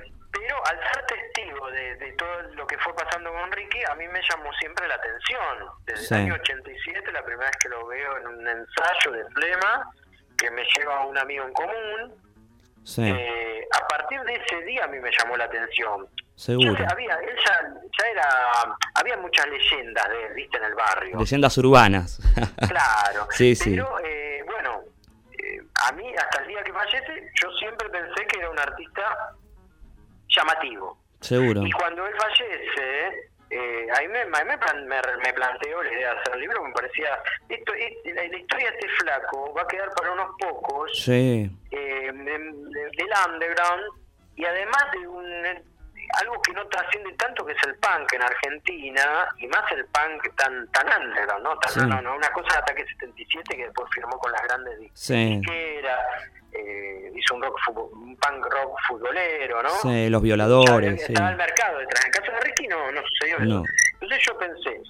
al 0.65 0.79
ser 0.93 1.07
testigo 1.07 1.71
de, 1.71 1.97
de 1.97 2.13
todo 2.13 2.43
lo 2.55 2.67
que 2.67 2.79
fue 2.79 2.95
pasando 2.95 3.33
con 3.33 3.51
Ricky, 3.53 3.81
a 3.91 3.95
mí 3.95 4.07
me 4.09 4.21
llamó 4.29 4.53
siempre 4.55 4.87
la 4.89 4.95
atención. 4.95 5.69
Desde 5.87 6.07
Sí. 6.07 6.15
el 6.15 6.21
año 6.23 6.35
87, 6.35 7.13
la 7.13 7.23
primera 7.25 7.47
vez 7.49 7.57
que 7.61 7.69
lo 7.69 7.87
veo 7.87 8.19
en 8.19 8.27
un 8.29 8.49
ensayo 8.49 9.13
de 9.13 9.25
Flema, 9.31 9.91
que 10.37 10.51
me 10.51 10.65
lleva 10.77 10.97
a 10.99 11.07
un 11.07 11.17
amigo 11.19 11.45
en 11.47 11.53
común, 11.53 12.15
Sí. 12.85 13.03
eh, 13.05 13.67
a 13.83 13.87
partir 13.89 14.21
de 14.23 14.35
ese 14.35 14.61
día 14.63 14.85
a 14.85 14.89
mí 14.89 14.99
me 15.01 15.11
llamó 15.19 15.37
la 15.37 15.45
atención. 15.45 16.07
Seguro. 16.37 16.85
Había, 16.91 17.15
él 17.15 17.37
ya, 17.47 17.61
ya 18.03 18.09
era, 18.09 18.29
había 18.95 19.17
muchas 19.19 19.47
leyendas 19.47 20.09
de 20.09 20.27
él, 20.27 20.35
viste, 20.35 20.57
en 20.59 20.65
el 20.65 20.75
barrio. 20.75 21.17
Leyendas 21.19 21.57
urbanas. 21.59 22.19
Claro. 22.69 23.27
Sí, 23.31 23.55
sí. 23.55 23.71
Pero, 23.71 23.99
eh, 24.05 24.43
bueno, 24.47 24.81
eh, 25.39 25.61
a 25.89 25.93
mí 25.93 26.13
hasta 26.19 26.43
el 26.43 26.49
día 26.49 26.63
que 26.65 26.73
fallece, 26.73 27.31
yo 27.43 27.51
siempre 27.53 27.89
pensé 27.89 28.27
que 28.27 28.39
era 28.41 28.51
un 28.51 28.59
artista 28.59 29.35
llamativo. 30.35 30.99
Seguro. 31.21 31.63
Y 31.67 31.71
cuando 31.73 32.07
él 32.07 32.15
fallece, 32.17 33.31
eh, 33.51 33.87
ahí 33.97 34.09
me, 34.09 34.25
me, 34.27 34.45
me 34.45 34.57
me, 34.57 35.01
me 35.23 35.33
planteó 35.33 35.83
la 35.83 35.93
idea 35.93 36.15
de 36.15 36.21
hacer 36.21 36.35
el 36.35 36.41
libro, 36.41 36.63
me 36.65 36.73
parecía, 36.73 37.19
esto, 37.49 37.73
es- 37.75 38.15
la, 38.15 38.23
la 38.27 38.37
historia 38.37 38.71
de 38.71 38.77
este 38.77 38.89
flaco 39.01 39.55
va 39.55 39.63
a 39.63 39.67
quedar 39.69 39.91
para 39.91 40.13
unos 40.13 40.31
pocos, 40.39 40.91
Sí. 41.05 41.51
eh, 41.71 42.11
de- 42.13 42.13
de- 42.13 42.91
del 42.97 43.11
underground, 43.31 43.83
y 44.37 44.45
además 44.45 44.85
de 44.93 45.07
un 45.07 45.75
algo 46.21 46.41
que 46.43 46.53
no 46.53 46.65
trasciende 46.69 47.13
tanto 47.15 47.45
que 47.45 47.53
es 47.55 47.59
el 47.67 47.75
punk 47.77 48.13
en 48.13 48.23
Argentina 48.23 49.29
y 49.39 49.47
más 49.49 49.65
el 49.73 49.85
punk 49.87 50.37
tan 50.37 50.69
tan 50.71 50.87
underground 51.03 51.43
no 51.43 51.59
tan 51.59 51.73
Sí. 51.73 51.81
no, 51.81 52.01
no, 52.03 52.15
una 52.17 52.31
cosa 52.31 52.53
de 52.55 52.59
Ataque 52.61 52.85
77 52.87 53.57
que 53.57 53.65
después 53.65 53.89
firmó 53.93 54.17
con 54.19 54.31
las 54.31 54.43
grandes 54.43 54.79
Sí. 54.93 55.41
Eh, 56.55 57.13
hizo 57.15 57.35
un 57.35 57.43
rock 57.43 57.59
un 57.93 58.17
punk 58.17 58.47
rock 58.47 58.79
futbolero 58.89 59.63
no 59.63 59.71
Sí, 59.71 60.09
los 60.09 60.23
violadores. 60.23 60.93
estaba, 60.95 61.07
Sí. 61.07 61.13
estaba 61.13 61.31
el 61.31 61.37
mercado 61.37 61.79
detrás 61.79 62.05
en 62.05 62.11
el 62.13 62.21
caso 62.21 62.33
de 62.33 62.41
Ricky 62.41 62.67
no, 62.69 62.93
no 62.93 63.01
sucedió 63.07 63.37
eso 63.37 63.45
No. 63.45 63.63
entonces 64.01 64.19
yo 64.27 64.39
pensé 64.39 64.81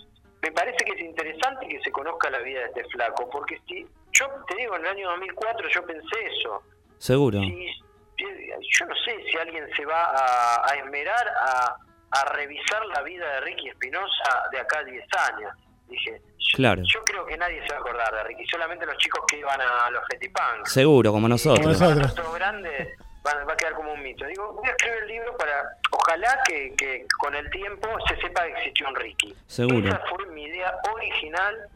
me 0.42 0.52
parece 0.52 0.85
que 0.85 0.92
es 0.92 1.00
interesante 1.00 1.66
que 1.66 1.80
se 1.80 1.90
conozca 1.90 2.28
la 2.30 2.38
vida 2.40 2.61
de 2.61 2.66
este 2.66 2.85
flaco 2.90 3.28
porque 3.30 3.59
si 3.66 3.87
yo 4.12 4.26
te 4.47 4.56
digo 4.56 4.76
en 4.76 4.83
el 4.83 4.88
año 4.88 5.09
2004 5.11 5.68
yo 5.68 5.87
pensé 5.87 6.26
eso 6.38 6.62
Seguro. 6.99 7.40
si- 7.40 7.80
yo 8.16 8.87
no 8.87 8.94
sé 9.04 9.16
si 9.30 9.37
alguien 9.38 9.66
se 9.76 9.85
va 9.85 10.04
a, 10.04 10.71
a 10.71 10.75
esmerar 10.76 11.26
a, 11.28 11.76
a 12.12 12.25
revisar 12.37 12.85
la 12.87 13.02
vida 13.02 13.28
de 13.35 13.40
Ricky 13.40 13.68
Espinosa 13.68 14.44
de 14.52 14.61
acá 14.61 14.78
a 14.78 14.85
10 14.85 15.04
años. 15.33 15.52
Dije, 15.88 16.21
yo, 16.38 16.57
Claro. 16.57 16.83
yo 16.93 17.03
creo 17.05 17.26
que 17.26 17.37
nadie 17.37 17.61
se 17.67 17.69
va 17.73 17.76
a 17.76 17.81
acordar 17.81 18.14
de 18.14 18.25
Ricky, 18.25 18.47
solamente 18.47 18.87
los 18.87 18.97
chicos 18.99 19.25
que 19.29 19.38
iban 19.38 19.61
a 19.61 19.91
los 19.91 20.03
Fetipunk. 20.09 20.67
Seguro, 20.67 21.12
como 21.12 21.29
nosotros. 21.29 21.79
Como 21.79 21.95
nosotros. 21.95 22.35
Grandes 22.35 22.97
va 23.26 23.53
a 23.53 23.57
quedar 23.57 23.73
como 23.75 23.93
un 23.93 24.03
mito. 24.03 24.26
Digo, 24.26 24.53
voy 24.53 24.69
a 24.69 24.71
escribir 24.73 24.99
el 25.03 25.09
libro 25.09 25.37
para, 25.38 25.62
ojalá 25.91 26.38
que, 26.47 26.75
que 26.76 27.07
con 27.19 27.35
el 27.35 27.49
tiempo 27.50 27.88
se 28.07 28.17
sepa 28.21 28.45
que 28.45 28.53
existió 28.53 28.87
un 28.88 28.95
Ricky. 28.97 29.35
Seguro. 29.47 29.88
Esa 29.88 29.99
fue 30.11 30.26
mi 30.26 30.45
idea 30.45 30.75
original 30.93 31.69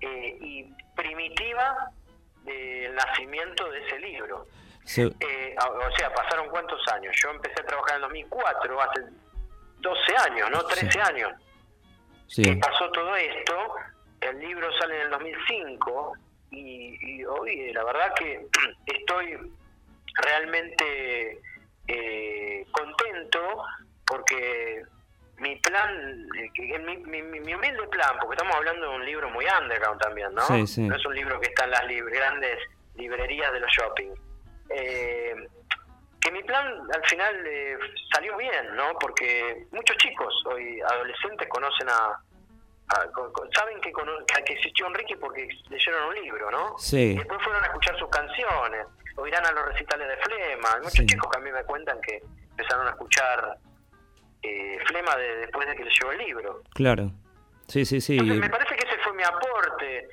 eh, 0.00 0.38
y 0.40 0.74
primitiva 0.96 1.90
del 2.44 2.94
nacimiento 2.94 3.70
de 3.70 3.86
ese 3.86 3.98
libro. 3.98 4.46
Se- 4.84 5.12
Eh, 5.20 5.54
o 5.58 5.96
sea, 5.96 6.12
pasaron 6.14 6.48
cuántos 6.48 6.80
años. 6.88 7.14
Yo 7.22 7.30
empecé 7.30 7.60
a 7.60 7.66
trabajar 7.66 7.90
en 7.90 7.96
el 7.96 8.02
2004, 8.02 8.80
hace 8.80 9.00
12 9.80 10.16
años, 10.26 10.50
¿no? 10.50 10.62
13 10.64 10.90
Sí. 10.92 10.98
años. 10.98 11.30
Sí. 12.30 12.42
Que 12.42 12.56
pasó 12.56 12.88
todo 12.92 13.14
esto. 13.16 13.74
El 14.20 14.38
libro 14.38 14.68
sale 14.78 14.96
en 14.96 15.02
el 15.02 15.10
2005 15.10 16.12
y, 16.52 16.96
y 17.20 17.24
hoy 17.24 17.72
la 17.72 17.82
verdad 17.84 18.14
que 18.14 18.46
estoy 18.86 19.36
realmente 20.14 21.40
eh, 21.88 22.64
contento 22.72 23.62
porque 24.06 24.82
mi 25.38 25.56
plan, 25.56 26.26
eh, 26.38 26.78
mi, 26.80 26.96
mi- 26.98 27.22
mi 27.22 27.54
humilde 27.54 27.86
plan, 27.90 28.16
porque 28.20 28.34
estamos 28.34 28.54
hablando 28.56 28.90
de 28.90 28.96
un 28.96 29.04
libro 29.06 29.30
muy 29.30 29.46
underground 29.62 30.00
también, 30.00 30.34
¿no? 30.34 30.42
Sí, 30.42 30.66
sí. 30.66 30.82
No 30.82 30.96
es 30.96 31.06
un 31.06 31.14
libro 31.14 31.40
que 31.40 31.48
está 31.48 31.64
en 31.64 31.70
las 31.70 31.84
lib- 31.84 32.10
grandes 32.12 32.58
librerías 32.96 33.52
de 33.52 33.60
los 33.60 33.70
shopping. 33.72 34.10
Eh, 34.68 35.34
que 36.20 36.30
mi 36.30 36.42
plan 36.42 36.66
al 36.94 37.04
final 37.08 37.46
eh, 37.46 37.78
salió 38.12 38.36
bien, 38.36 38.74
¿no? 38.76 38.92
Porque 39.00 39.66
muchos 39.72 39.96
chicos 39.98 40.34
hoy, 40.46 40.80
adolescentes, 40.82 41.48
conocen 41.48 41.88
a... 41.88 42.22
a- 42.88 43.06
con- 43.12 43.32
con- 43.32 43.50
saben 43.52 43.80
que, 43.80 43.90
cono- 43.92 44.18
que 44.44 44.52
existió 44.52 44.86
Enrique 44.86 45.16
porque 45.16 45.48
leyeron 45.68 46.08
un 46.08 46.14
libro, 46.22 46.50
¿no? 46.50 46.76
Sí. 46.78 47.12
Y 47.12 47.16
después 47.16 47.42
fueron 47.42 47.62
a 47.62 47.66
escuchar 47.68 47.98
sus 47.98 48.08
canciones, 48.10 48.86
o 49.16 49.26
irán 49.26 49.44
a 49.46 49.52
los 49.52 49.64
recitales 49.66 50.08
de 50.08 50.16
Flema. 50.18 50.76
Muchos 50.78 50.92
Sí. 50.92 51.06
chicos 51.06 51.30
que 51.30 51.38
a 51.38 51.42
mí 51.42 51.50
me 51.52 51.64
cuentan 51.64 52.00
que 52.02 52.20
empezaron 52.50 52.86
a 52.86 52.90
escuchar 52.90 53.56
eh, 54.42 54.78
Flema 54.86 55.16
de- 55.16 55.36
después 55.38 55.66
de 55.68 55.76
que 55.76 55.84
leyó 55.84 56.12
el 56.12 56.18
libro. 56.18 56.62
Claro. 56.74 57.10
Sí, 57.68 57.84
sí, 57.84 58.00
sí. 58.00 58.14
Entonces, 58.14 58.40
me 58.40 58.50
parece 58.50 58.74
que 58.76 58.86
ese 58.88 58.98
fue 59.02 59.12
mi 59.14 59.22
aporte, 59.22 60.08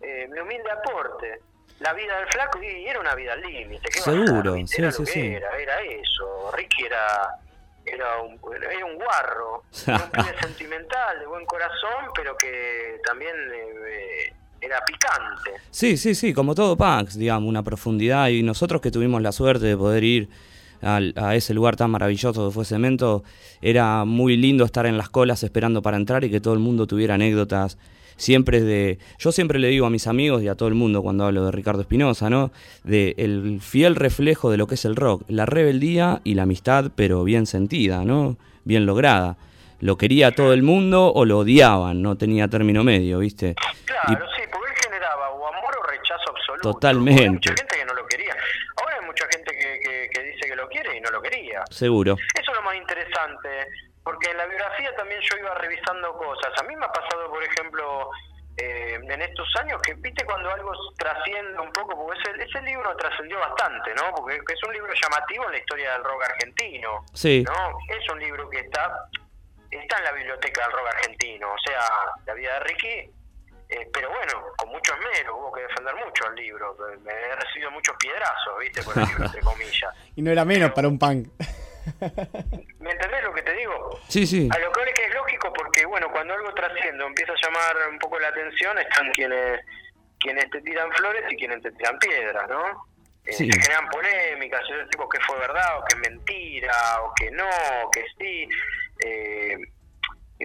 eh, 0.00 0.26
mi 0.28 0.40
humilde 0.40 0.70
aporte. 0.70 1.40
La 1.82 1.92
vida 1.92 2.16
del 2.18 2.28
flaco, 2.28 2.62
y 2.62 2.86
era 2.86 3.00
una 3.00 3.14
vida 3.14 3.32
al 3.32 3.40
límite. 3.40 3.88
¿qué 3.90 4.00
va 4.00 4.06
a 4.06 4.26
Seguro, 4.26 4.54
sí, 4.66 4.74
era 4.78 4.92
sí, 4.92 5.06
sí. 5.06 5.20
Era, 5.20 5.58
era 5.58 5.80
eso. 5.82 6.50
Ricky 6.56 6.84
era, 6.84 7.36
era, 7.84 8.18
un, 8.22 8.38
era 8.54 8.86
un 8.86 8.94
guarro, 8.96 9.64
era 9.86 10.04
un 10.04 10.10
pibe 10.10 10.40
sentimental, 10.40 11.18
de 11.18 11.26
buen 11.26 11.44
corazón, 11.46 12.06
pero 12.14 12.36
que 12.36 13.00
también 13.04 13.34
eh, 13.52 14.32
era 14.60 14.84
picante. 14.84 15.60
Sí, 15.70 15.96
sí, 15.96 16.14
sí, 16.14 16.32
como 16.32 16.54
todo 16.54 16.76
Pax, 16.76 17.18
digamos, 17.18 17.48
una 17.48 17.62
profundidad. 17.62 18.28
Y 18.28 18.42
nosotros 18.42 18.80
que 18.80 18.90
tuvimos 18.90 19.20
la 19.20 19.32
suerte 19.32 19.66
de 19.66 19.76
poder 19.76 20.04
ir 20.04 20.28
a 20.82 21.34
ese 21.36 21.54
lugar 21.54 21.76
tan 21.76 21.90
maravilloso 21.90 22.48
que 22.48 22.54
fue 22.54 22.64
Cemento, 22.64 23.22
era 23.60 24.04
muy 24.04 24.36
lindo 24.36 24.64
estar 24.64 24.84
en 24.86 24.96
las 24.96 25.08
colas 25.08 25.42
esperando 25.44 25.80
para 25.80 25.96
entrar 25.96 26.24
y 26.24 26.30
que 26.30 26.40
todo 26.40 26.54
el 26.54 26.60
mundo 26.60 26.86
tuviera 26.86 27.14
anécdotas 27.14 27.78
siempre 28.16 28.60
de. 28.60 28.98
Yo 29.18 29.32
siempre 29.32 29.58
le 29.58 29.68
digo 29.68 29.86
a 29.86 29.90
mis 29.90 30.06
amigos 30.06 30.42
y 30.42 30.48
a 30.48 30.54
todo 30.54 30.68
el 30.68 30.74
mundo 30.74 31.02
cuando 31.02 31.24
hablo 31.24 31.44
de 31.44 31.52
Ricardo 31.52 31.82
Espinosa, 31.82 32.30
¿no? 32.30 32.52
De 32.84 33.14
el 33.18 33.60
fiel 33.60 33.96
reflejo 33.96 34.50
de 34.50 34.56
lo 34.56 34.66
que 34.66 34.74
es 34.74 34.84
el 34.84 34.96
rock, 34.96 35.24
la 35.28 35.46
rebeldía 35.46 36.20
y 36.24 36.34
la 36.34 36.44
amistad, 36.44 36.90
pero 36.94 37.24
bien 37.24 37.46
sentida, 37.46 38.04
¿no? 38.04 38.36
Bien 38.64 38.86
lograda. 38.86 39.36
Lo 39.80 39.96
quería 39.96 40.30
todo 40.30 40.52
el 40.52 40.62
mundo 40.62 41.12
o 41.12 41.24
lo 41.24 41.38
odiaban, 41.38 42.02
no 42.02 42.16
tenía 42.16 42.46
término 42.46 42.84
medio, 42.84 43.18
¿viste? 43.18 43.56
Claro, 43.84 44.26
sí, 44.36 44.42
porque 44.50 44.70
él 44.70 44.76
generaba 44.84 45.30
o 45.30 45.48
amor 45.48 45.74
o 45.76 45.90
rechazo 45.90 46.30
absoluto. 46.30 46.72
Totalmente. 46.72 47.22
Hay 47.22 47.30
mucha 47.30 47.54
gente 47.56 47.76
que 47.76 47.84
no 47.84 47.94
lo 47.94 48.06
quería. 48.06 48.36
Ahora 48.80 48.96
hay 49.00 49.06
mucha 49.06 49.24
gente 49.32 49.50
que, 49.52 50.08
que 50.12 50.22
dice 50.22 50.48
que 50.48 50.54
lo 50.54 50.68
quiere 50.68 50.96
y 50.96 51.00
no 51.00 51.10
lo 51.10 51.20
quería. 51.20 51.64
Seguro. 51.70 52.16
Eso 52.34 52.52
es 52.52 52.56
lo 52.56 52.62
más 52.62 52.76
interesante 52.76 53.48
porque 54.04 54.30
en 54.30 54.36
la 54.36 54.46
biografía 54.46 54.94
también 54.96 55.20
yo 55.20 55.36
iba 55.38 55.54
revisando 55.54 56.16
cosas. 56.16 56.52
A 56.58 56.62
mí 56.64 56.74
me 56.76 56.84
ha 56.84 56.92
pasado, 56.92 57.28
por 57.30 57.42
ejemplo, 57.42 58.10
eh, 58.56 58.98
en 59.02 59.22
estos 59.22 59.48
años 59.60 59.80
que, 59.82 59.94
viste, 59.94 60.24
cuando 60.24 60.50
algo 60.50 60.72
trasciende 60.98 61.58
un 61.58 61.72
poco, 61.72 61.96
porque 61.96 62.20
ese, 62.20 62.44
ese 62.44 62.62
libro 62.62 62.94
trascendió 62.96 63.38
bastante, 63.38 63.94
¿no? 63.94 64.12
Porque 64.14 64.36
es 64.36 64.62
un 64.66 64.72
libro 64.72 64.92
llamativo 64.92 65.44
en 65.46 65.52
la 65.52 65.58
historia 65.58 65.92
del 65.92 66.04
rock 66.04 66.22
argentino. 66.24 67.04
Sí. 67.14 67.44
¿no? 67.46 67.78
Es 67.88 68.08
un 68.10 68.18
libro 68.18 68.48
que 68.50 68.60
está, 68.60 69.08
está 69.70 69.98
en 69.98 70.04
la 70.04 70.12
biblioteca 70.12 70.62
del 70.64 70.72
rock 70.72 70.86
argentino. 70.88 71.52
O 71.52 71.58
sea, 71.64 71.80
la 72.26 72.34
vida 72.34 72.54
de 72.54 72.60
Ricky 72.60 73.10
eh, 73.72 73.88
pero 73.90 74.10
bueno, 74.10 74.32
con 74.56 74.68
mucho 74.68 74.92
esmero, 74.94 75.34
hubo 75.38 75.52
que 75.52 75.62
defender 75.62 75.94
mucho 75.94 76.28
el 76.28 76.34
libro. 76.34 76.76
Me 77.02 77.10
he 77.10 77.36
recibido 77.36 77.70
muchos 77.70 77.96
piedrazos, 77.96 78.58
¿viste? 78.60 78.82
Por 78.82 78.98
el 78.98 79.06
libro, 79.06 79.24
entre 79.26 79.40
comillas. 79.40 79.94
y 80.14 80.20
no 80.20 80.30
era 80.30 80.44
menos 80.44 80.72
para 80.72 80.88
un 80.88 80.98
punk. 80.98 81.28
¿Me 82.80 82.90
entendés 82.90 83.22
lo 83.22 83.32
que 83.32 83.42
te 83.42 83.52
digo? 83.54 84.00
Sí, 84.08 84.26
sí. 84.26 84.48
A 84.52 84.58
lo 84.58 84.72
que 84.72 84.82
es 84.82 84.94
que 84.94 85.04
es 85.04 85.14
lógico 85.14 85.52
porque, 85.52 85.84
bueno, 85.86 86.10
cuando 86.10 86.34
algo 86.34 86.52
trasciende, 86.54 87.04
empieza 87.04 87.32
a 87.32 87.36
llamar 87.42 87.88
un 87.90 87.98
poco 87.98 88.18
la 88.18 88.28
atención, 88.28 88.78
están 88.78 89.10
quienes 89.12 89.60
quienes 90.22 90.48
te 90.50 90.60
tiran 90.62 90.90
flores 90.92 91.24
y 91.30 91.36
quienes 91.36 91.60
te 91.62 91.72
tiran 91.72 91.98
piedras, 91.98 92.48
¿no? 92.48 92.86
Eh, 93.24 93.32
se 93.32 93.44
generan 93.44 93.88
polémicas, 93.88 94.62
ese 94.70 94.86
tipo 94.88 95.08
que 95.08 95.20
fue 95.20 95.38
verdad 95.38 95.78
o 95.78 95.84
que 95.84 95.94
es 95.94 96.10
mentira, 96.10 97.02
o 97.02 97.12
que 97.14 97.30
no, 97.30 97.48
o 97.84 97.90
que 97.90 98.04
sí. 98.18 98.48
Eh, 99.04 99.58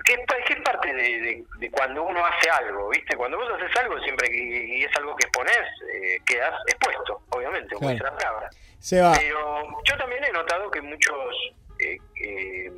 que 0.03 0.13
es, 0.13 0.61
parte 0.63 0.93
de, 0.93 1.71
cuando 1.71 2.03
uno 2.03 2.23
hace 2.25 2.49
algo, 2.49 2.89
¿viste? 2.89 3.15
Cuando 3.17 3.37
vos 3.37 3.51
haces 3.53 3.75
algo, 3.77 3.99
siempre 4.01 4.29
que 4.29 4.37
y 4.37 4.83
es 4.83 4.95
algo 4.95 5.15
que 5.15 5.25
expones, 5.25 5.59
eh, 5.91 6.19
quedas 6.25 6.53
expuesto, 6.67 7.21
obviamente, 7.37 7.75
como 7.75 7.89
dice 7.89 8.03
la 8.03 8.15
palabra. 8.15 8.49
Pero 8.89 9.63
yo 9.83 9.97
también 9.97 10.23
he 10.23 10.31
notado 10.31 10.69
que 10.69 10.81
muchos 10.81 11.35
eh, 11.79 11.97
eh, 12.23 12.71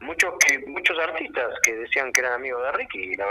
muchos 0.00 0.34
que 0.38 0.58
muchos 0.66 0.98
artistas 0.98 1.54
que 1.62 1.74
decían 1.74 2.12
que 2.12 2.20
eran 2.20 2.34
amigos 2.34 2.62
de 2.62 2.72
Ricky 2.72 3.12
no, 3.16 3.24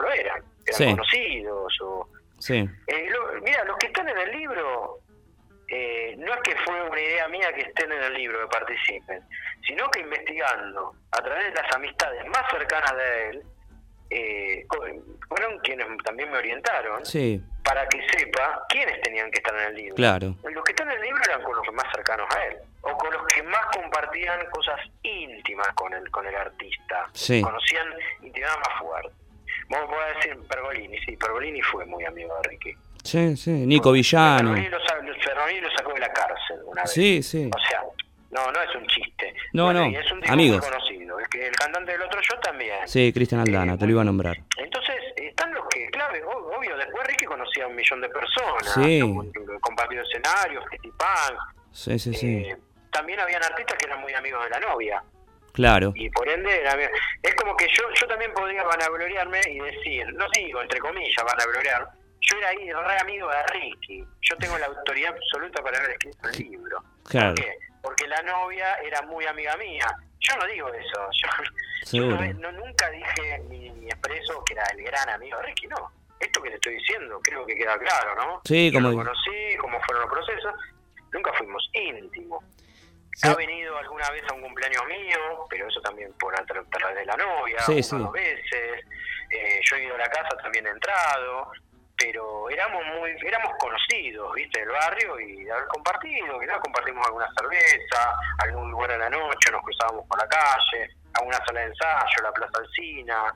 lo 0.00 0.12
eran, 0.12 0.42
eran 0.66 0.96
conocidos 0.96 1.80
o 1.80 2.08
sí. 2.38 2.68
Eh, 2.86 3.08
mira, 3.42 3.64
los 3.64 3.76
que 3.78 3.86
están 3.86 4.08
en 4.08 4.18
el 4.18 4.32
libro 4.32 4.98
no 6.18 6.34
es 6.34 6.40
que 6.42 6.54
fue 6.66 6.82
una 6.82 7.00
idea 7.00 7.28
mía 7.28 7.50
que 7.54 7.62
estén 7.62 7.90
en 7.90 8.02
el 8.02 8.12
libro, 8.12 8.40
que 8.42 8.46
participen, 8.48 9.22
sino 9.66 9.90
que 9.90 10.00
investigando 10.00 10.94
a 11.10 11.22
través 11.22 11.46
de 11.46 11.62
las 11.62 11.74
amistades 11.74 12.26
más 12.26 12.42
cercanas 12.50 12.94
de 12.94 13.30
él, 13.30 13.42
eh, 14.12 14.66
fueron 15.28 15.58
quienes 15.60 15.86
también 16.04 16.30
me 16.30 16.38
orientaron 16.38 17.02
para 17.64 17.88
que 17.88 18.06
sepa 18.08 18.64
quiénes 18.68 19.00
tenían 19.02 19.30
que 19.30 19.38
estar 19.38 19.54
en 19.54 19.68
el 19.68 19.74
libro. 19.74 19.94
Claro. 19.94 20.36
Los 20.42 20.64
que 20.64 20.72
están 20.72 20.90
en 20.90 20.98
el 20.98 21.02
libro 21.02 21.20
eran 21.24 21.42
con 21.42 21.56
los 21.56 21.72
más 21.72 21.86
cercanos 21.94 22.26
a 22.36 22.44
él, 22.46 22.56
o 22.82 22.96
con 22.96 23.12
los 23.12 23.26
que 23.26 23.42
más 23.42 23.64
compartían 23.74 24.44
cosas 24.50 24.80
íntimas 25.02 25.68
con 25.74 25.92
el, 25.94 26.10
con 26.10 26.26
el 26.26 26.34
artista. 26.34 27.06
Conocían 27.42 27.86
intimidad 28.22 28.56
más 28.56 28.78
fuerte. 28.80 29.12
Vamos 29.68 29.96
a 29.96 30.16
decir 30.16 30.38
Pergolini, 30.48 30.98
sí, 30.98 31.16
Pergolini 31.16 31.62
fue 31.62 31.86
muy 31.86 32.04
amigo 32.04 32.34
de 32.42 32.48
Ricky. 32.48 32.74
Sí, 33.02 33.36
sí, 33.36 33.50
Nico 33.50 33.92
Villano. 33.92 34.54
Lo, 34.54 34.60
lo 34.60 34.78
sacó 35.76 35.92
de 35.94 36.00
la 36.00 36.12
cárcel 36.12 36.60
una 36.66 36.82
vez. 36.82 36.92
Sí, 36.92 37.22
sí. 37.22 37.50
O 37.54 37.58
sea, 37.68 37.82
no, 38.32 38.50
no 38.50 38.62
es 38.62 38.74
un 38.74 38.86
chiste. 38.86 39.34
No, 39.52 39.72
no, 39.74 39.84
es 39.84 40.10
un 40.10 40.30
amigos. 40.30 40.66
conocido. 40.66 41.18
El, 41.18 41.28
que, 41.28 41.46
el 41.46 41.54
cantante 41.54 41.92
del 41.92 42.02
otro 42.02 42.18
yo 42.22 42.40
también. 42.40 42.88
Sí, 42.88 43.12
Cristian 43.12 43.42
Aldana, 43.42 43.76
te 43.76 43.84
lo 43.84 43.92
iba 43.92 44.00
a 44.00 44.04
nombrar. 44.04 44.38
Entonces, 44.56 44.96
están 45.16 45.52
los 45.52 45.68
que, 45.68 45.86
claro, 45.90 46.14
obvio, 46.56 46.74
después 46.78 47.06
Ricky 47.08 47.26
conocía 47.26 47.64
a 47.64 47.68
un 47.68 47.76
millón 47.76 48.00
de 48.00 48.08
personas. 48.08 48.72
Sí. 48.72 49.02
Compartido 49.60 50.02
escenarios, 50.02 50.64
Festipan. 50.70 51.36
Sí, 51.72 51.98
sí, 51.98 52.14
sí. 52.14 52.36
Eh, 52.36 52.56
también 52.90 53.20
habían 53.20 53.42
artistas 53.44 53.76
que 53.76 53.86
eran 53.86 54.00
muy 54.00 54.14
amigos 54.14 54.42
de 54.44 54.50
la 54.50 54.60
novia. 54.60 55.02
Claro. 55.52 55.92
Y 55.94 56.08
por 56.08 56.26
ende, 56.26 56.60
era, 56.60 56.74
es 57.22 57.34
como 57.34 57.54
que 57.54 57.66
yo 57.66 57.84
yo 58.00 58.06
también 58.06 58.32
podría 58.32 58.62
vanagloriarme 58.62 59.40
y 59.50 59.58
decir, 59.60 60.06
no 60.14 60.24
digo 60.34 60.62
entre 60.62 60.78
comillas 60.78 61.22
vanagloriar, 61.22 61.86
yo 62.22 62.38
era 62.38 62.48
ahí 62.48 62.72
re 62.72 62.98
amigo 62.98 63.28
de 63.28 63.42
Ricky. 63.52 64.04
Yo 64.22 64.36
tengo 64.38 64.56
la 64.56 64.66
autoridad 64.66 65.14
absoluta 65.14 65.62
para 65.62 65.78
haber 65.78 65.90
escrito 65.90 66.28
el 66.28 66.38
libro. 66.38 66.82
Claro 67.04 67.34
la 68.12 68.22
novia 68.22 68.74
era 68.84 69.02
muy 69.02 69.24
amiga 69.26 69.56
mía. 69.56 69.86
Yo 70.20 70.36
no 70.36 70.46
digo 70.46 70.68
eso, 70.68 71.08
yo, 71.92 72.06
no, 72.06 72.52
nunca 72.52 72.90
dije 72.90 73.42
ni, 73.48 73.68
expreso 73.86 74.42
que 74.44 74.54
era 74.54 74.64
el 74.76 74.84
gran 74.84 75.08
amigo 75.08 75.38
de 75.38 75.44
Ricky, 75.44 75.66
no. 75.66 75.90
Esto 76.20 76.40
que 76.40 76.50
te 76.50 76.54
estoy 76.54 76.74
diciendo 76.74 77.20
creo 77.22 77.44
que 77.44 77.56
queda 77.56 77.76
claro, 77.78 78.14
¿no? 78.14 78.42
Sí, 78.44 78.70
como... 78.72 78.90
lo 78.90 78.96
conocí, 78.96 79.56
cómo 79.60 79.80
fueron 79.80 80.02
los 80.02 80.12
procesos, 80.12 80.54
nunca 81.12 81.32
fuimos 81.32 81.68
íntimos. 81.72 82.44
Ha 83.24 83.34
venido 83.34 83.76
alguna 83.76 84.08
vez 84.10 84.22
a 84.30 84.34
un 84.34 84.42
cumpleaños 84.42 84.84
mío, 84.86 85.46
pero 85.50 85.68
eso 85.68 85.80
también 85.80 86.12
por 86.14 86.34
a 86.34 86.44
través 86.44 86.96
de 86.96 87.04
la 87.04 87.16
novia, 87.16 87.60
sí, 87.60 87.80
dos 87.90 88.12
veces. 88.12 88.84
Eh, 89.30 89.60
yo 89.64 89.76
he 89.76 89.84
ido 89.84 89.94
a 89.94 89.98
la 89.98 90.08
casa, 90.08 90.36
también 90.42 90.66
he 90.66 90.70
entrado 90.70 91.52
pero 92.02 92.50
éramos 92.50 92.82
muy 92.98 93.10
éramos 93.24 93.52
conocidos, 93.58 94.34
¿viste? 94.34 94.60
Del 94.60 94.70
barrio 94.70 95.20
y 95.20 95.44
de 95.44 95.52
haber 95.52 95.66
compartido, 95.68 96.40
quizás 96.40 96.58
compartimos 96.58 97.06
alguna 97.06 97.28
cerveza, 97.38 98.14
algún 98.38 98.70
lugar 98.70 98.92
a 98.92 98.98
la 98.98 99.10
noche, 99.10 99.50
nos 99.52 99.62
cruzábamos 99.62 100.06
por 100.08 100.18
la 100.18 100.28
calle, 100.28 100.90
alguna 101.14 101.38
sala 101.46 101.60
de 101.60 101.66
ensayo, 101.66 102.22
la 102.22 102.32
Plaza 102.32 102.58
Alcina. 102.58 103.34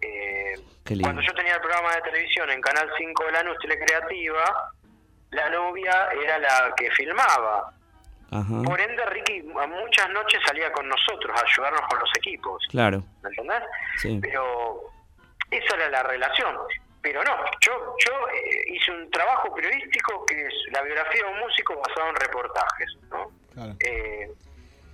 Eh, 0.00 0.54
cuando 1.00 1.22
yo 1.22 1.32
tenía 1.34 1.54
el 1.54 1.60
programa 1.60 1.94
de 1.94 2.02
televisión 2.02 2.50
en 2.50 2.60
Canal 2.60 2.88
5 2.96 3.24
de 3.24 3.32
la 3.32 3.42
Noche 3.42 3.58
Telecreativa, 3.62 4.70
la 5.30 5.50
novia 5.50 6.08
era 6.22 6.38
la 6.38 6.72
que 6.76 6.90
filmaba. 6.92 7.72
Por 8.64 8.80
ende, 8.80 9.04
Ricky 9.06 9.42
muchas 9.42 10.10
noches 10.10 10.40
salía 10.44 10.70
con 10.72 10.88
nosotros 10.88 11.40
a 11.40 11.44
ayudarnos 11.44 11.82
con 11.88 12.00
los 12.00 12.10
equipos. 12.16 12.66
Claro. 12.68 13.04
¿Me 13.22 13.28
entendés? 13.28 13.62
Pero 14.20 14.80
esa 15.50 15.76
era 15.76 15.88
la 15.88 16.02
relación 16.02 16.56
pero 17.04 17.22
no, 17.22 17.36
yo, 17.60 17.94
yo 18.02 18.12
eh, 18.30 18.74
hice 18.74 18.90
un 18.90 19.10
trabajo 19.10 19.54
periodístico 19.54 20.24
que 20.24 20.46
es 20.46 20.54
la 20.72 20.82
biografía 20.82 21.22
de 21.22 21.32
un 21.34 21.38
músico 21.38 21.76
basado 21.76 22.08
en 22.08 22.16
reportajes. 22.16 22.96
¿no? 23.10 23.76
Eh, 23.78 24.30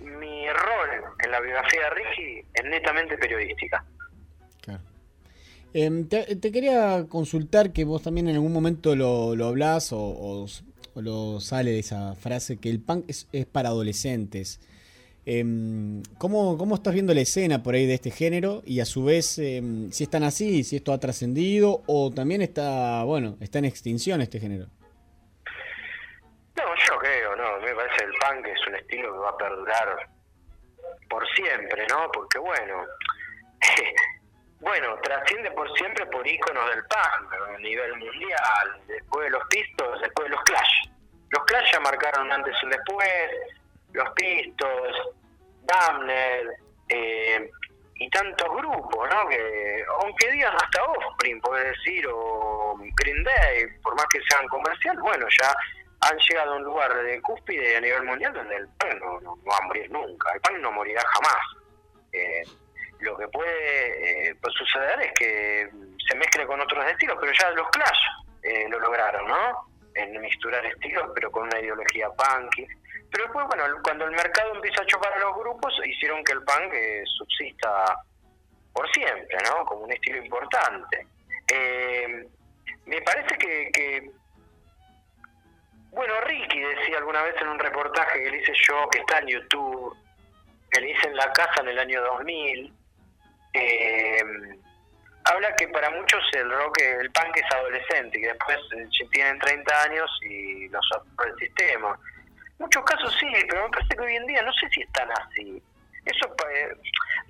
mi 0.01 0.45
rol 0.49 1.03
en 1.23 1.31
la 1.31 1.39
biografía 1.39 1.83
de 1.83 1.89
Rigi 1.91 2.45
es 2.53 2.63
netamente 2.65 3.17
periodística. 3.17 3.83
Em, 5.73 6.09
te, 6.09 6.51
quería 6.51 7.05
consultar 7.07 7.71
que 7.71 7.85
vos 7.85 8.03
también 8.03 8.27
en 8.27 8.35
algún 8.35 8.51
momento 8.51 8.93
lo, 8.93 9.37
lo 9.37 9.47
hablás 9.47 9.93
o, 9.93 9.99
o, 9.99 10.47
lo 10.95 11.39
sale 11.39 11.71
de 11.71 11.79
esa 11.79 12.13
frase 12.15 12.57
que 12.57 12.69
el 12.69 12.81
punk 12.81 13.05
es, 13.07 13.29
es 13.31 13.45
para 13.45 13.69
adolescentes. 13.69 14.59
Eh, 15.25 15.43
¿cómo, 16.17 16.57
¿Cómo 16.57 16.75
estás 16.75 16.93
viendo 16.93 17.13
la 17.13 17.21
escena 17.21 17.61
por 17.61 17.75
ahí 17.75 17.85
de 17.85 17.93
este 17.93 18.11
género? 18.11 18.61
Y 18.65 18.79
a 18.79 18.85
su 18.85 19.03
vez, 19.03 19.37
em, 19.37 19.91
si 19.91 20.03
están 20.03 20.23
así, 20.23 20.63
si 20.63 20.77
esto 20.77 20.93
ha 20.93 20.99
trascendido 20.99 21.83
o 21.87 22.11
también 22.11 22.41
está, 22.41 23.03
bueno, 23.03 23.37
está 23.39 23.59
en 23.59 23.65
extinción 23.65 24.21
este 24.21 24.39
género. 24.39 24.65
No, 26.55 26.63
yo 26.75 26.97
creo, 26.99 27.35
no, 27.35 27.59
me 27.59 27.73
parece 27.73 28.05
el 28.05 28.11
punk 28.13 28.47
es 28.47 28.67
un 28.67 28.75
estilo 28.75 29.13
que 29.13 29.19
va 29.19 29.29
a 29.29 29.37
perdurar 29.37 30.09
por 31.09 31.27
siempre, 31.35 31.85
¿no? 31.87 32.11
Porque 32.11 32.39
bueno, 32.39 32.85
bueno, 34.59 34.97
trasciende 35.03 35.51
por 35.51 35.71
siempre 35.77 36.05
por 36.07 36.27
íconos 36.27 36.69
del 36.69 36.83
punk 36.85 37.33
a 37.33 37.57
nivel 37.59 37.97
mundial, 37.97 38.81
después 38.87 39.25
de 39.25 39.31
los 39.31 39.43
Pistos, 39.49 40.01
después 40.01 40.29
de 40.29 40.35
los 40.35 40.43
Clash. 40.43 40.89
Los 41.29 41.43
Clash 41.45 41.71
ya 41.71 41.79
marcaron 41.79 42.31
antes 42.31 42.53
y 42.63 42.67
después, 42.67 43.07
los 43.93 44.09
Pistos, 44.11 45.15
Damner, 45.63 46.47
eh, 46.89 47.49
y 47.95 48.09
tantos 48.09 48.49
grupos, 48.49 49.09
¿no? 49.09 49.29
Que, 49.29 49.85
aunque 50.01 50.31
digan 50.31 50.55
hasta 50.55 50.83
Offspring, 50.83 51.39
puede 51.39 51.69
decir, 51.69 52.05
o 52.11 52.75
Green 52.95 53.23
Day, 53.23 53.67
por 53.83 53.95
más 53.95 54.05
que 54.07 54.19
sean 54.27 54.47
comerciales, 54.47 54.99
bueno, 55.01 55.27
ya 55.39 55.53
han 56.01 56.17
llegado 56.17 56.53
a 56.53 56.55
un 56.57 56.63
lugar 56.63 56.93
de 57.03 57.21
cúspide 57.21 57.77
a 57.77 57.81
nivel 57.81 58.03
mundial 58.03 58.33
donde 58.33 58.55
el 58.55 58.67
pan 58.69 58.99
no, 58.99 59.37
va 59.47 59.57
a 59.57 59.67
morir 59.67 59.89
nunca, 59.91 60.33
el 60.33 60.41
pan 60.41 60.61
no 60.61 60.71
morirá 60.71 61.03
jamás. 61.13 61.41
Eh, 62.11 62.43
lo 63.01 63.15
que 63.17 63.27
puede 63.27 64.29
eh, 64.29 64.35
suceder 64.49 64.99
es 65.01 65.13
que 65.13 65.69
se 66.07 66.15
mezcle 66.15 66.45
con 66.47 66.59
otros 66.59 66.83
estilos, 66.85 67.17
pero 67.19 67.31
ya 67.33 67.51
los 67.51 67.69
Clash 67.69 68.69
lo 68.69 68.79
lograron, 68.79 69.27
¿no? 69.27 69.67
En 69.93 70.19
misturar 70.19 70.65
estilos, 70.65 71.11
pero 71.13 71.31
con 71.31 71.43
una 71.43 71.59
ideología 71.59 72.09
punky 72.09 72.65
Pero 73.11 73.25
después, 73.25 73.45
bueno, 73.47 73.63
cuando 73.83 74.05
el 74.05 74.11
mercado 74.11 74.55
empieza 74.55 74.81
a 74.81 74.85
chupar 74.85 75.13
a 75.13 75.19
los 75.19 75.35
grupos, 75.35 75.73
hicieron 75.85 76.23
que 76.23 76.31
el 76.31 76.43
punk 76.43 76.73
eh, 76.73 77.03
subsista 77.17 77.97
por 78.73 78.89
siempre, 78.91 79.37
¿no? 79.49 79.65
Como 79.65 79.81
un 79.83 79.91
estilo 79.91 80.23
importante. 80.23 81.07
Eh, 81.47 82.27
me 82.85 83.01
parece 83.01 83.37
que, 83.37 83.69
que, 83.73 84.11
bueno, 85.91 86.21
Ricky 86.21 86.59
decía 86.59 86.97
alguna 86.99 87.23
vez 87.23 87.35
en 87.41 87.49
un 87.49 87.59
reportaje 87.59 88.23
que 88.23 88.31
le 88.31 88.37
hice 88.41 88.53
yo, 88.67 88.87
que 88.89 88.99
está 88.99 89.19
en 89.19 89.27
YouTube, 89.27 89.95
que 90.71 90.79
le 90.79 90.91
hice 90.91 91.07
en 91.07 91.17
la 91.17 91.31
casa 91.33 91.61
en 91.61 91.67
el 91.67 91.79
año 91.79 92.01
2000, 92.01 92.73
eh, 93.53 94.23
habla 95.25 95.55
que 95.57 95.67
para 95.67 95.89
muchos 95.89 96.23
el 96.33 96.49
rock, 96.49 96.81
el 96.81 97.11
punk 97.11 97.35
es 97.35 97.55
adolescente, 97.55 98.17
y 98.17 98.21
que 98.21 98.27
después 98.27 98.57
eh, 98.77 99.07
tienen 99.11 99.37
30 99.39 99.83
años 99.83 100.09
y 100.29 100.69
los 100.69 100.89
por 101.15 101.27
el 101.27 101.35
sistema. 101.37 101.99
Muchos 102.61 102.83
casos 102.83 103.11
sí, 103.19 103.25
pero 103.49 103.63
me 103.63 103.69
parece 103.71 103.95
que 103.95 104.01
hoy 104.01 104.15
en 104.15 104.27
día 104.27 104.43
no 104.43 104.53
sé 104.53 104.69
si 104.69 104.81
están 104.81 105.09
así. 105.11 105.63
Eso 106.05 106.35
eh, 106.53 106.75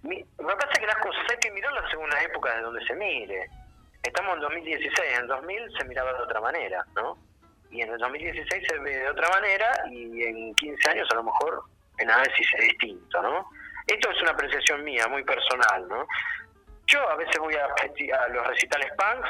me 0.03 0.55
parece 0.55 0.81
que 0.81 0.85
las 0.85 0.97
cosas 0.97 1.23
hay 1.29 1.37
que 1.37 1.51
mirarlas 1.51 1.89
según 1.89 2.09
la 2.09 2.21
época 2.21 2.53
de 2.53 2.61
donde 2.61 2.85
se 2.85 2.93
mire. 2.95 3.49
Estamos 4.03 4.35
en 4.35 4.41
2016, 4.41 4.99
en 5.13 5.21
el 5.21 5.27
2000 5.27 5.77
se 5.77 5.85
miraba 5.85 6.11
de 6.13 6.23
otra 6.23 6.41
manera, 6.41 6.85
¿no? 6.95 7.17
Y 7.69 7.81
en 7.81 7.93
el 7.93 7.97
2016 7.97 8.67
se 8.67 8.77
ve 8.79 8.97
de 8.97 9.09
otra 9.09 9.29
manera 9.29 9.71
y 9.89 10.21
en 10.21 10.53
15 10.55 10.89
años 10.89 11.07
a 11.11 11.15
lo 11.15 11.23
mejor 11.23 11.63
en 11.97 12.11
análisis 12.11 12.47
es 12.57 12.67
distinto, 12.67 13.21
¿no? 13.21 13.49
Esto 13.87 14.11
es 14.11 14.21
una 14.21 14.31
apreciación 14.31 14.83
mía, 14.83 15.07
muy 15.07 15.23
personal, 15.23 15.87
¿no? 15.87 16.05
Yo 16.87 17.09
a 17.09 17.15
veces 17.15 17.37
voy 17.39 17.55
a, 17.55 17.65
a 17.65 18.27
los 18.27 18.47
recitales 18.47 18.91
punks, 18.97 19.29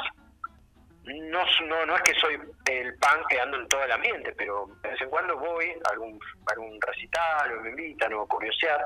no, 1.03 1.43
no, 1.67 1.85
no 1.85 1.95
es 1.95 2.01
que 2.03 2.13
soy 2.15 2.35
el 2.65 2.93
punk 2.95 3.27
que 3.29 3.41
ando 3.41 3.57
en 3.57 3.67
todo 3.67 3.83
el 3.83 3.91
ambiente, 3.91 4.33
pero 4.37 4.67
de 4.83 4.89
vez 4.89 5.01
en 5.01 5.09
cuando 5.09 5.37
voy 5.37 5.73
a 5.85 5.91
algún, 5.91 6.19
a 6.47 6.51
algún 6.53 6.79
recital 6.79 7.57
o 7.57 7.61
me 7.61 7.69
invitan 7.69 8.13
o 8.13 8.21
a 8.21 8.27
curiosear. 8.27 8.83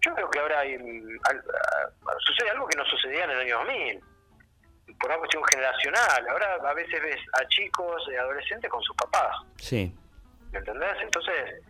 Yo 0.00 0.14
creo 0.14 0.30
que 0.30 0.38
ahora 0.40 0.60
hay, 0.60 0.76
sucede 2.18 2.50
algo 2.50 2.66
que 2.66 2.76
no 2.76 2.84
sucedía 2.84 3.24
en 3.24 3.30
el 3.30 3.40
año 3.40 3.58
2000 3.58 4.00
por 5.00 5.10
una 5.10 5.18
cuestión 5.18 5.42
generacional. 5.50 6.28
Ahora 6.28 6.58
a 6.68 6.74
veces 6.74 7.00
ves 7.00 7.20
a 7.32 7.46
chicos, 7.48 8.02
y 8.10 8.16
adolescentes 8.16 8.70
con 8.70 8.82
sus 8.82 8.96
papás. 8.96 9.36
Sí. 9.56 9.94
¿Me 10.52 10.58
entendés? 10.58 10.96
Entonces, 11.00 11.62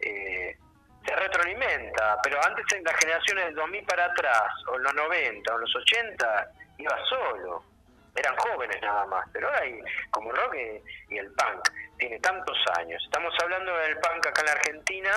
eh, 0.00 0.56
se 1.06 1.16
retroalimenta, 1.16 2.18
pero 2.22 2.38
antes 2.44 2.64
en 2.74 2.84
las 2.84 2.94
generaciones 2.96 3.46
del 3.46 3.54
2000 3.54 3.84
para 3.84 4.04
atrás, 4.04 4.52
o 4.70 4.76
en 4.76 4.82
los 4.82 4.94
90, 4.94 5.52
o 5.52 5.54
en 5.56 5.60
los 5.60 5.76
80, 5.76 6.52
iba 6.78 7.04
solo. 7.08 7.64
Eran 8.18 8.36
jóvenes 8.36 8.82
nada 8.82 9.06
más, 9.06 9.24
pero 9.32 9.46
ahora 9.46 9.60
hay, 9.60 9.80
como 10.10 10.32
rock 10.32 10.56
y, 11.08 11.18
el 11.18 11.30
punk, 11.32 11.68
tiene 11.98 12.18
tantos 12.18 12.56
años. 12.76 13.00
Estamos 13.04 13.32
hablando 13.40 13.76
del 13.76 13.96
punk 13.98 14.26
acá 14.26 14.40
en 14.40 14.46
la 14.46 14.52
Argentina, 14.52 15.10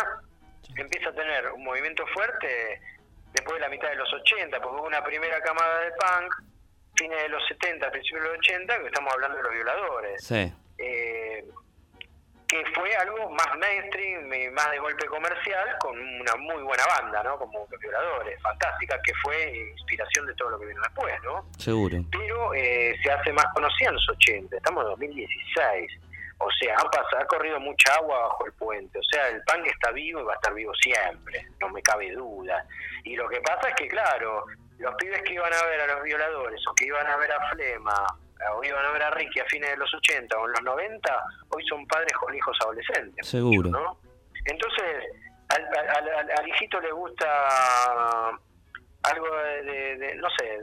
empieza 0.75 1.09
a 1.09 1.13
tener 1.13 1.51
un 1.51 1.63
movimiento 1.63 2.05
fuerte 2.07 2.79
después 3.33 3.55
de 3.55 3.61
la 3.61 3.69
mitad 3.69 3.89
de 3.89 3.95
los 3.95 4.13
80, 4.13 4.61
porque 4.61 4.77
hubo 4.77 4.87
una 4.87 5.03
primera 5.03 5.41
camada 5.41 5.81
de 5.81 5.91
punk, 5.91 6.33
fines 6.95 7.23
de 7.23 7.29
los 7.29 7.47
70, 7.47 7.89
principios 7.89 8.23
de 8.23 8.29
los 8.29 8.37
80, 8.37 8.79
que 8.79 8.85
estamos 8.85 9.13
hablando 9.13 9.37
de 9.37 9.43
los 9.43 9.53
violadores. 9.53 10.23
Sí. 10.23 10.53
Eh, 10.77 11.45
que 12.51 12.61
fue 12.75 12.93
algo 12.97 13.29
más 13.29 13.47
mainstream, 13.57 14.27
más 14.53 14.69
de 14.71 14.79
golpe 14.79 15.05
comercial, 15.05 15.69
con 15.79 15.97
una 15.97 16.35
muy 16.35 16.61
buena 16.63 16.83
banda, 16.85 17.23
¿no? 17.23 17.37
Como 17.37 17.65
Los 17.71 17.79
Violadores, 17.79 18.41
fantástica, 18.41 18.99
que 19.01 19.13
fue 19.23 19.69
inspiración 19.71 20.25
de 20.25 20.33
todo 20.33 20.49
lo 20.49 20.59
que 20.59 20.65
vino 20.65 20.81
después, 20.81 21.13
¿no? 21.23 21.45
Seguro. 21.57 22.03
Pero 22.11 22.53
eh, 22.53 22.93
se 23.01 23.09
hace 23.09 23.31
más 23.31 23.45
conocida 23.53 23.87
en 23.87 23.95
los 23.95 24.09
80, 24.09 24.57
estamos 24.57 24.83
en 24.83 24.89
2016. 24.89 25.91
O 26.39 26.49
sea, 26.59 26.75
ha, 26.75 26.89
pasado, 26.89 27.23
ha 27.23 27.25
corrido 27.25 27.57
mucha 27.61 27.93
agua 27.93 28.19
bajo 28.19 28.45
el 28.45 28.53
puente. 28.53 28.99
O 28.99 29.03
sea, 29.03 29.29
el 29.29 29.41
punk 29.43 29.67
está 29.67 29.91
vivo 29.91 30.19
y 30.19 30.23
va 30.25 30.33
a 30.33 30.35
estar 30.35 30.53
vivo 30.53 30.73
siempre, 30.75 31.47
no 31.61 31.69
me 31.69 31.81
cabe 31.81 32.11
duda. 32.11 32.65
Y 33.05 33.15
lo 33.15 33.29
que 33.29 33.39
pasa 33.39 33.69
es 33.69 33.75
que, 33.75 33.87
claro, 33.87 34.43
los 34.77 34.93
pibes 34.95 35.21
que 35.21 35.35
iban 35.35 35.53
a 35.53 35.65
ver 35.67 35.79
a 35.79 35.87
los 35.87 36.03
violadores 36.03 36.61
o 36.67 36.75
que 36.75 36.87
iban 36.87 37.07
a 37.07 37.15
ver 37.15 37.31
a 37.31 37.49
Flema 37.51 38.07
o 38.55 38.63
iban 38.63 38.85
a 38.85 38.91
ver 38.91 39.03
a 39.03 39.11
Ricky 39.11 39.39
a 39.39 39.45
fines 39.45 39.69
de 39.69 39.77
los 39.77 39.93
80 39.93 40.37
o 40.37 40.45
en 40.45 40.51
los 40.53 40.63
90, 40.63 41.23
hoy 41.49 41.65
son 41.67 41.85
padres 41.87 42.13
con 42.13 42.33
hijos 42.33 42.57
adolescentes. 42.61 43.27
Seguro. 43.27 43.69
¿no? 43.69 43.97
Entonces, 44.45 45.05
al, 45.49 46.29
al, 46.39 46.47
hijito 46.47 46.79
le 46.79 46.91
gusta 46.91 48.29
algo 49.03 49.35
de, 49.63 50.15
no 50.17 50.29
sé, 50.37 50.57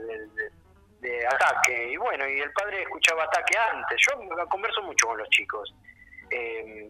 de, 1.01 1.27
ataque. 1.27 1.91
Y 1.91 1.97
bueno, 1.97 2.27
y 2.27 2.39
el 2.39 2.51
padre 2.51 2.81
escuchaba 2.81 3.23
ataque 3.23 3.57
antes. 3.57 4.01
Yo 4.07 4.47
converso 4.49 4.81
mucho 4.83 5.07
con 5.07 5.17
los 5.17 5.29
chicos. 5.29 5.73
Eh, 6.31 6.89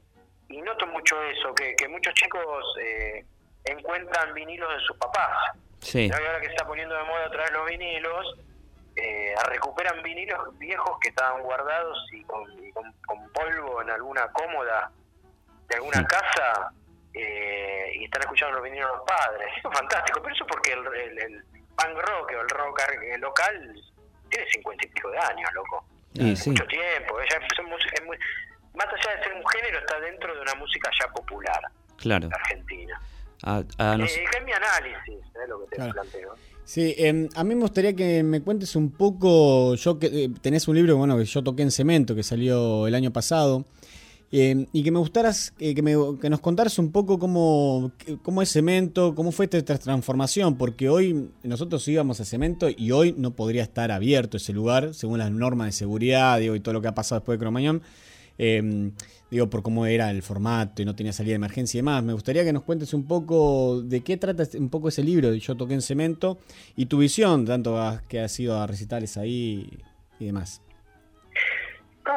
y 0.49 0.61
noto 0.61 0.87
mucho 0.87 1.21
eso, 1.23 1.53
que, 1.53 1.75
que 1.75 1.87
muchos 1.87 2.13
chicos 2.15 2.65
eh, 2.81 3.23
encuentran 3.65 4.33
vinilos 4.33 4.73
de 4.73 4.79
sus 4.85 4.97
papás. 4.97 5.37
Sí. 5.81 6.09
ahora 6.11 6.39
que 6.41 6.47
se 6.47 6.51
está 6.51 6.65
poniendo 6.65 6.95
de 6.95 7.03
moda 7.03 7.27
otra 7.27 7.43
vez 7.43 7.51
los 7.51 7.65
vinilos, 7.67 8.35
eh, 9.01 9.35
recuperan 9.45 10.01
vinilos 10.03 10.57
viejos 10.57 10.97
que 10.99 11.09
estaban 11.09 11.41
guardados 11.41 11.97
y 12.11 12.23
con, 12.23 12.47
polvo 13.33 13.81
en 13.81 13.89
alguna 13.89 14.27
cómoda 14.31 14.91
de 15.67 15.75
alguna 15.75 16.05
casa 16.05 16.71
eh, 17.13 17.91
y 17.95 18.05
están 18.05 18.21
escuchando 18.23 18.55
los 18.55 18.63
vinilos 18.63 18.89
de 18.89 18.97
los 18.97 19.05
padres. 19.05 19.47
Eso 19.57 19.69
es 19.69 19.77
fantástico, 19.77 20.21
pero 20.21 20.35
eso 20.35 20.45
porque 20.47 20.73
el, 20.73 21.17
el, 21.19 21.43
punk 21.75 21.97
rock 21.97 22.31
o 22.37 22.41
el 22.41 22.49
rock 22.49 22.81
local 23.19 23.81
tiene 24.29 24.49
cincuenta 24.49 24.85
y 24.85 24.89
pico 24.89 25.09
de 25.11 25.19
años, 25.19 25.49
loco. 25.53 25.85
Mucho 26.15 26.65
tiempo. 26.65 27.17
más 28.73 28.87
allá 28.87 29.15
de 29.15 29.23
ser 29.23 29.33
un 29.33 29.47
género, 29.47 29.79
está 29.79 29.99
dentro 29.99 30.35
de 30.35 30.41
una 30.41 30.55
música 30.55 30.89
ya 30.99 31.07
popular. 31.11 31.61
Claro. 31.97 32.29
Argentina. 32.33 33.01
A, 33.43 33.59
eh, 33.59 34.03
es 34.03 34.43
mi 34.43 34.51
análisis, 34.51 35.25
lo 35.47 35.65
que 35.65 35.77
te 35.77 35.91
planteo. 35.91 36.35
Sí, 36.69 36.93
em, 36.99 37.27
a 37.33 37.43
mí 37.43 37.55
me 37.55 37.61
gustaría 37.61 37.95
que 37.95 38.21
me 38.21 38.41
cuentes 38.41 38.75
un 38.75 38.91
poco, 38.91 39.73
yo 39.73 39.97
que 39.97 40.25
eh, 40.25 40.29
tenés 40.39 40.67
un 40.67 40.75
libro 40.75 40.97
bueno, 40.97 41.17
que 41.17 41.25
yo 41.25 41.41
toqué 41.41 41.63
en 41.63 41.71
Cemento, 41.71 42.13
que 42.13 42.21
salió 42.21 42.85
el 42.85 42.93
año 42.93 43.11
pasado, 43.11 43.65
em, 44.31 44.67
y 44.71 44.83
que 44.83 44.91
me 44.91 44.99
gustaras, 44.99 45.49
que, 45.57 45.73
que, 45.73 45.81
nos 46.29 46.39
contaras 46.41 46.77
un 46.77 46.91
poco 46.91 47.17
cómo, 47.17 47.91
cómo 48.21 48.43
es 48.43 48.51
Cemento, 48.51 49.15
cómo 49.15 49.31
fue 49.31 49.49
esta 49.51 49.79
transformación, 49.79 50.59
porque 50.59 50.89
hoy 50.89 51.31
nosotros 51.41 51.87
íbamos 51.87 52.19
a 52.19 52.25
Cemento 52.25 52.67
y 52.69 52.91
hoy 52.91 53.15
no 53.17 53.31
podría 53.31 53.63
estar 53.63 53.91
abierto 53.91 54.37
ese 54.37 54.53
lugar, 54.53 54.93
según 54.93 55.17
las 55.17 55.31
normas 55.31 55.69
de 55.69 55.71
seguridad 55.71 56.37
digo, 56.37 56.53
y 56.53 56.59
todo 56.59 56.73
lo 56.73 56.83
que 56.83 56.89
ha 56.89 56.93
pasado 56.93 57.21
después 57.21 57.39
de 57.39 57.39
Cromañón. 57.39 57.81
Em, 58.41 58.93
digo, 59.29 59.49
por 59.49 59.61
cómo 59.61 59.85
era 59.85 60.09
el 60.09 60.23
formato 60.23 60.81
y 60.81 60.85
no 60.85 60.95
tenía 60.95 61.11
salida 61.11 61.33
de 61.33 61.35
emergencia 61.35 61.77
y 61.77 61.81
demás. 61.81 62.01
Me 62.03 62.13
gustaría 62.13 62.45
que 62.45 62.53
nos 62.53 62.63
cuentes 62.63 62.93
un 62.93 63.05
poco 63.05 63.81
de 63.81 64.01
qué 64.01 64.15
trata 64.15 64.43
este, 64.43 64.57
un 64.57 64.69
poco 64.69 64.87
ese 64.87 65.03
libro 65.03 65.33
Yo 65.33 65.57
toqué 65.57 65.73
en 65.73 65.81
cemento 65.81 66.39
y 66.77 66.85
tu 66.85 66.99
visión, 66.99 67.45
tanto 67.45 67.77
que 68.07 68.21
has 68.21 68.39
ido 68.39 68.59
a 68.59 68.65
recitales 68.65 69.17
ahí 69.17 69.83
y 70.19 70.25
demás. 70.25 70.61
No, 72.05 72.15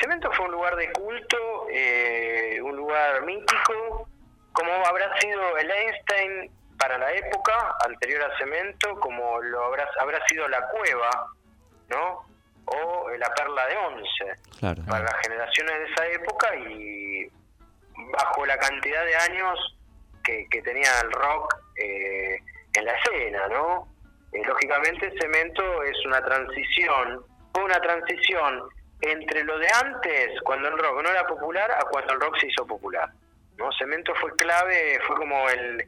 Cemento 0.00 0.32
fue 0.32 0.46
un 0.46 0.52
lugar 0.52 0.74
de 0.74 0.90
culto, 0.90 1.68
eh, 1.70 2.58
un 2.62 2.74
lugar 2.74 3.24
mítico, 3.24 4.08
como 4.52 4.72
habrá 4.84 5.16
sido 5.20 5.58
el 5.58 5.70
Einstein 5.70 6.50
para 6.76 6.98
la 6.98 7.12
época 7.12 7.76
anterior 7.86 8.22
a 8.24 8.38
Cemento, 8.38 8.98
como 8.98 9.40
lo 9.40 9.64
habrá, 9.64 9.88
habrá 10.00 10.26
sido 10.26 10.48
la 10.48 10.66
cueva, 10.68 11.28
¿no? 11.88 12.31
O 12.66 13.10
La 13.18 13.32
Perla 13.34 13.66
de 13.66 13.76
Once, 13.76 14.84
para 14.86 15.02
las 15.04 15.14
generaciones 15.22 15.78
de 15.78 15.84
esa 15.92 16.06
época 16.08 16.56
y 16.56 17.26
bajo 18.12 18.46
la 18.46 18.56
cantidad 18.58 19.04
de 19.04 19.16
años 19.16 19.76
que, 20.22 20.46
tenía 20.62 21.00
el 21.02 21.12
rock 21.12 21.54
eh, 21.76 22.38
en 22.74 22.84
la 22.84 22.92
escena, 22.92 23.48
¿no? 23.48 23.88
Eh, 24.32 24.42
lógicamente 24.46 25.12
Cemento 25.20 25.82
es 25.82 26.06
una 26.06 26.22
transición, 26.22 27.24
fue 27.52 27.64
una 27.64 27.80
transición 27.80 28.62
entre 29.00 29.44
lo 29.44 29.58
de 29.58 29.66
antes, 29.84 30.40
cuando 30.44 30.68
el 30.68 30.78
rock 30.78 31.02
no 31.02 31.10
era 31.10 31.26
popular, 31.26 31.70
a 31.72 31.84
cuando 31.90 32.14
el 32.14 32.20
rock 32.20 32.38
se 32.38 32.46
hizo 32.46 32.66
popular. 32.66 33.10
¿no? 33.56 33.70
Cemento 33.78 34.14
fue 34.14 34.34
clave, 34.36 34.98
fue 35.06 35.16
como 35.16 35.48
el, 35.50 35.84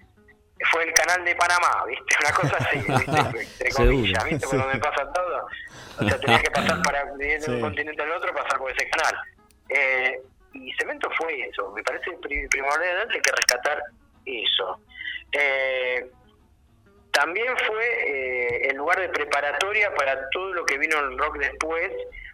fue 0.71 0.85
el 0.85 0.93
canal 0.93 1.25
de 1.25 1.35
Panamá, 1.35 1.85
¿viste? 1.87 2.17
Una 2.21 2.35
cosa 2.35 2.57
así, 2.57 2.79
¿viste? 2.79 3.41
Entre 3.65 3.71
comillas, 3.71 4.25
¿viste? 4.25 4.47
Por 4.47 4.59
donde 4.59 4.79
pasa 4.79 5.13
todo. 5.13 5.49
O 5.99 6.09
sea, 6.09 6.19
tenías 6.19 6.43
que 6.43 6.51
pasar 6.51 6.83
para 6.83 7.05
ir 7.25 7.41
de 7.41 7.51
un 7.51 7.61
continente 7.61 8.03
al 8.03 8.13
otro, 8.13 8.35
pasar 8.35 8.59
por 8.59 8.71
ese 8.71 8.89
canal. 8.89 9.15
Eh, 9.69 10.21
y 10.53 10.73
Cemento 10.75 11.11
fue 11.17 11.49
eso. 11.49 11.73
Me 11.73 11.83
parece 11.83 12.11
primordial 12.51 13.09
que 13.09 13.33
rescatar 13.33 13.83
eso. 14.25 14.81
Eh, 15.33 16.07
también 17.11 17.55
fue 17.67 17.87
eh, 18.09 18.69
el 18.71 18.77
lugar 18.77 19.01
de 19.01 19.09
preparatoria 19.09 19.95
para 19.95 20.29
todo 20.31 20.53
lo 20.53 20.65
que 20.65 20.79
vino 20.79 20.99
el 20.99 21.17
rock 21.17 21.39
después, 21.39 21.91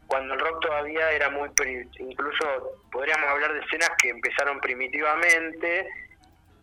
cuando 0.06 0.34
el 0.34 0.40
rock 0.40 0.60
todavía 0.62 1.10
era 1.12 1.28
muy, 1.28 1.50
incluso 1.98 2.78
podríamos 2.90 3.28
hablar 3.28 3.52
de 3.52 3.60
escenas 3.60 3.90
que 4.02 4.08
empezaron 4.08 4.58
primitivamente 4.60 5.86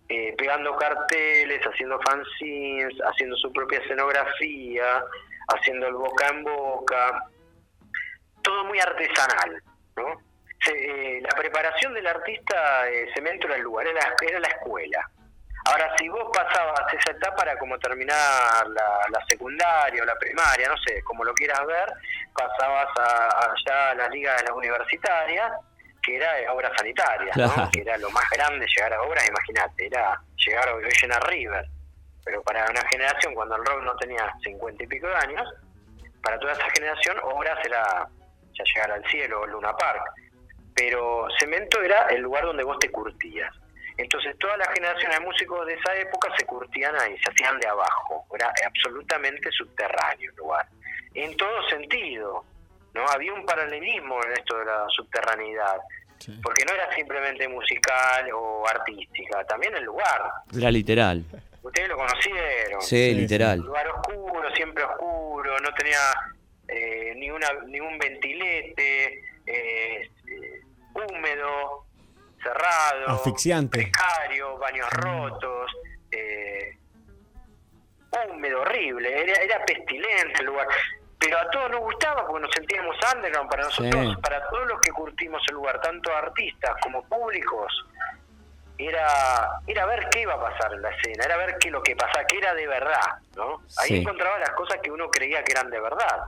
eh, 0.09 0.33
pegando 0.37 0.75
carteles, 0.75 1.61
haciendo 1.61 1.99
fanzines, 2.01 2.93
haciendo 3.11 3.35
su 3.37 3.51
propia 3.51 3.79
escenografía, 3.79 5.03
haciendo 5.49 5.87
el 5.87 5.93
boca 5.93 6.27
en 6.29 6.43
boca, 6.43 7.23
todo 8.41 8.65
muy 8.65 8.79
artesanal, 8.79 9.61
¿no? 9.95 10.27
eh, 10.73 11.19
la 11.21 11.29
preparación 11.29 11.93
del 11.93 12.07
artista 12.07 12.89
eh, 12.89 13.09
Cemento 13.13 13.47
era 13.47 13.57
el 13.57 13.63
lugar, 13.63 13.87
era, 13.87 14.15
era 14.21 14.39
la 14.39 14.47
escuela. 14.47 15.09
Ahora, 15.65 15.93
si 15.97 16.07
vos 16.07 16.29
pasabas 16.33 16.93
esa 16.93 17.11
etapa 17.11 17.35
para 17.35 17.57
como 17.57 17.77
terminar 17.77 18.67
la, 18.67 19.25
secundaria 19.27 20.01
o 20.01 20.05
la 20.05 20.15
primaria, 20.15 20.69
no 20.69 20.77
sé, 20.77 21.03
como 21.03 21.25
lo 21.25 21.33
quieras 21.33 21.65
ver, 21.65 21.91
pasabas 22.33 22.87
a, 22.97 23.51
allá 23.51 23.91
a 23.91 23.95
la 23.95 24.07
liga 24.07 24.33
de 24.37 24.43
las 24.43 24.51
universitarias, 24.51 25.51
que 26.07 26.15
era 26.15 26.53
obras 26.53 26.71
sanitarias, 26.77 27.35
¿no? 27.35 27.69
que 27.69 27.81
era 27.81 27.97
lo 27.97 28.09
más 28.11 28.23
grande 28.29 28.65
llegar 28.73 28.93
a 28.93 29.01
obras, 29.01 29.27
imagínate, 29.27 29.87
era 29.87 30.17
llegar 30.37 30.69
a 30.69 30.77
llenar 30.79 31.27
River. 31.27 31.65
Pero 32.23 32.41
para 32.43 32.65
una 32.69 32.81
generación, 32.89 33.33
cuando 33.33 33.57
el 33.57 33.65
rock 33.65 33.83
no 33.83 33.93
tenía 33.97 34.33
cincuenta 34.41 34.85
y 34.85 34.87
pico 34.87 35.07
de 35.07 35.15
años, 35.15 35.53
para 36.23 36.39
toda 36.39 36.53
esa 36.53 36.69
generación, 36.69 37.17
obras 37.23 37.59
era 37.65 38.07
ya 38.53 38.63
llegar 38.73 38.91
al 38.91 39.05
cielo 39.09 39.41
o 39.41 39.47
Luna 39.47 39.75
Park. 39.75 40.01
Pero 40.73 41.27
Cemento 41.39 41.81
era 41.81 42.07
el 42.07 42.21
lugar 42.21 42.45
donde 42.45 42.63
vos 42.63 42.79
te 42.79 42.89
curtías. 42.89 43.53
Entonces 43.97 44.37
todas 44.39 44.57
las 44.59 44.69
generaciones 44.69 45.19
de 45.19 45.25
músicos 45.25 45.65
de 45.65 45.73
esa 45.73 45.93
época 45.95 46.29
se 46.37 46.45
curtían 46.45 46.95
ahí, 47.01 47.17
se 47.17 47.31
hacían 47.31 47.59
de 47.59 47.67
abajo, 47.67 48.25
era 48.33 48.53
absolutamente 48.65 49.51
subterráneo 49.51 50.29
el 50.29 50.37
lugar, 50.37 50.67
en 51.15 51.35
todo 51.35 51.67
sentido, 51.67 52.45
¿no? 52.97 53.07
Había 53.07 53.33
un 53.33 53.45
paralelismo 53.45 54.23
en 54.23 54.31
esto 54.33 54.57
de 54.57 54.65
la 54.65 54.85
subterraneidad, 54.89 55.77
porque 56.41 56.65
no 56.65 56.73
era 56.73 56.93
simplemente 56.95 57.47
musical 57.47 58.29
o 58.33 58.67
artística, 58.67 59.43
también 59.45 59.75
el 59.75 59.83
lugar. 59.83 60.21
Era 60.55 60.71
literal. 60.71 61.23
Ustedes 61.61 61.89
lo 61.89 61.97
conocieron. 61.97 62.81
Sí, 62.81 63.13
literal. 63.13 63.59
Un 63.59 63.67
lugar 63.67 63.87
oscuro, 63.89 64.51
siempre 64.55 64.83
oscuro, 64.83 65.59
no 65.59 65.73
tenía 65.73 65.99
eh, 66.67 67.13
ni, 67.15 67.29
una, 67.29 67.47
ni 67.67 67.79
un 67.79 67.97
ventilete, 67.97 69.23
eh, 69.45 70.09
húmedo, 70.93 71.85
cerrado, 72.41 73.09
asfixiante, 73.09 73.79
precario, 73.79 74.57
baños 74.57 74.89
rotos, 74.91 75.71
eh, 76.11 76.77
húmedo, 78.29 78.61
horrible, 78.61 79.21
era, 79.23 79.33
era 79.33 79.65
pestilente 79.65 80.39
el 80.39 80.45
lugar. 80.45 80.67
Pero 81.19 81.39
a 81.39 81.49
todos 81.49 81.71
nos 81.71 81.79
gustaba 81.81 82.27
porque 82.27 82.41
nos 82.45 82.51
sentíamos 82.53 82.95
underground, 83.15 83.49
para 83.49 83.63
nosotros, 83.63 84.17
para 84.21 84.47
todos 84.49 84.67
los 84.67 84.79
que 84.81 84.91
curtimos 84.91 85.41
el 85.49 85.55
lugar, 85.55 85.81
tanto 85.81 86.15
artistas 86.15 86.75
como 86.81 87.03
públicos, 87.07 87.85
era 88.77 89.49
era 89.65 89.85
ver 89.87 90.07
qué 90.11 90.21
iba 90.21 90.33
a 90.35 90.39
pasar 90.39 90.73
en 90.73 90.81
la 90.83 90.89
escena, 90.91 91.25
era 91.25 91.37
ver 91.37 91.57
qué 91.59 91.71
lo 91.71 91.81
que 91.81 91.95
pasaba, 91.95 92.25
que 92.25 92.37
era 92.37 92.53
de 92.53 92.67
verdad, 92.67 93.19
¿no? 93.35 93.63
Ahí 93.77 93.97
encontraba 93.97 94.37
las 94.39 94.51
cosas 94.51 94.77
que 94.83 94.91
uno 94.91 95.09
creía 95.09 95.43
que 95.43 95.53
eran 95.53 95.71
de 95.71 95.79
verdad. 95.79 96.25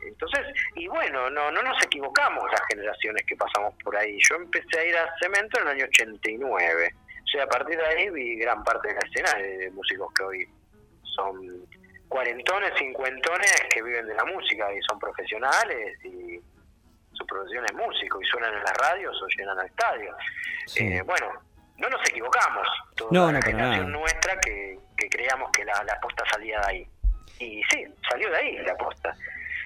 Entonces, 0.00 0.46
y 0.74 0.86
bueno, 0.88 1.30
no, 1.30 1.50
no 1.50 1.62
nos 1.62 1.82
equivocamos 1.84 2.44
las 2.50 2.60
generaciones 2.68 3.24
que 3.26 3.36
pasamos 3.36 3.74
por 3.82 3.96
ahí. 3.96 4.18
Yo 4.28 4.36
empecé 4.36 4.78
a 4.78 4.84
ir 4.84 4.96
a 4.96 5.14
Cemento 5.20 5.58
en 5.58 5.66
el 5.66 5.74
año 5.74 5.84
89. 5.86 6.94
O 6.94 7.28
sea, 7.28 7.44
a 7.44 7.46
partir 7.46 7.76
de 7.76 7.86
ahí 7.86 8.10
vi 8.10 8.36
gran 8.36 8.62
parte 8.62 8.88
de 8.88 8.94
la 8.94 9.00
escena 9.00 9.34
de 9.34 9.70
músicos 9.72 10.12
que 10.14 10.22
hoy 10.22 10.48
son 11.02 11.66
cuarentones, 12.08 12.72
cincuentones 12.78 13.52
que 13.70 13.82
viven 13.82 14.06
de 14.06 14.14
la 14.14 14.24
música 14.24 14.72
y 14.72 14.80
son 14.82 14.98
profesionales 14.98 15.98
y 16.04 16.40
su 17.12 17.26
profesión 17.26 17.64
es 17.64 17.74
músico 17.74 18.20
y 18.20 18.26
suenan 18.26 18.54
en 18.54 18.62
las 18.62 18.76
radios 18.76 19.16
o 19.22 19.26
llenan 19.28 19.58
al 19.58 19.66
estadio. 19.66 20.14
Eh, 20.76 21.02
bueno, 21.02 21.32
no 21.78 21.88
nos 21.88 22.08
equivocamos. 22.08 22.68
Toda 22.94 23.10
no, 23.12 23.32
la 23.32 23.42
generación 23.42 23.92
nuestra 23.92 24.38
que, 24.40 24.78
que 24.96 25.08
creíamos 25.08 25.50
que 25.52 25.64
la, 25.64 25.82
la 25.84 25.98
posta 26.00 26.24
salía 26.30 26.60
de 26.60 26.66
ahí. 26.66 26.88
Y 27.38 27.62
sí, 27.64 27.86
salió 28.08 28.30
de 28.30 28.36
ahí 28.36 28.58
la 28.58 28.76
posta. 28.76 29.14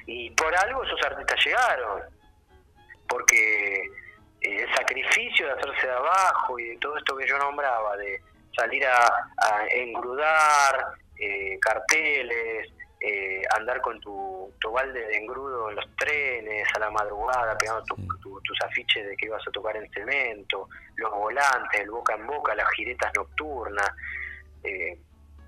Y 0.07 0.31
por 0.31 0.55
algo 0.57 0.83
esos 0.85 1.01
artistas 1.05 1.45
llegaron, 1.45 2.03
porque 3.09 3.83
eh, 4.41 4.63
el 4.63 4.75
sacrificio 4.75 5.47
de 5.47 5.53
hacerse 5.53 5.87
de 5.87 5.93
abajo 5.93 6.59
y 6.59 6.71
de 6.71 6.77
todo 6.79 6.97
esto 6.97 7.17
que 7.17 7.29
yo 7.29 7.39
nombraba, 7.39 7.97
de 7.97 8.21
salir 8.57 8.85
a, 8.87 9.27
engrudar 9.73 10.95
eh, 11.21 11.59
carteles, 11.61 12.69
eh, 13.01 13.43
andar 13.57 13.81
con 13.81 14.01
tu, 14.01 14.53
tu, 14.61 14.71
balde 14.71 15.01
de 15.07 15.17
engrudo 15.17 15.71
en 15.71 15.77
los 15.77 15.97
trenes 15.97 16.67
a 16.75 16.79
la 16.81 16.91
madrugada, 16.91 17.57
pegando 17.57 17.85
tus 17.85 18.61
afiches 18.63 19.07
de 19.07 19.17
que 19.17 19.27
ibas 19.27 19.47
a 19.47 19.51
tocar 19.51 19.77
en 19.77 19.91
cemento, 19.91 20.69
los 20.97 21.11
volantes, 21.13 21.81
el 21.81 21.91
boca 21.91 22.15
en 22.15 22.27
boca, 22.27 22.55
las 22.55 22.69
giretas 22.73 23.11
nocturnas. 23.17 23.91
Eh, 24.65 24.99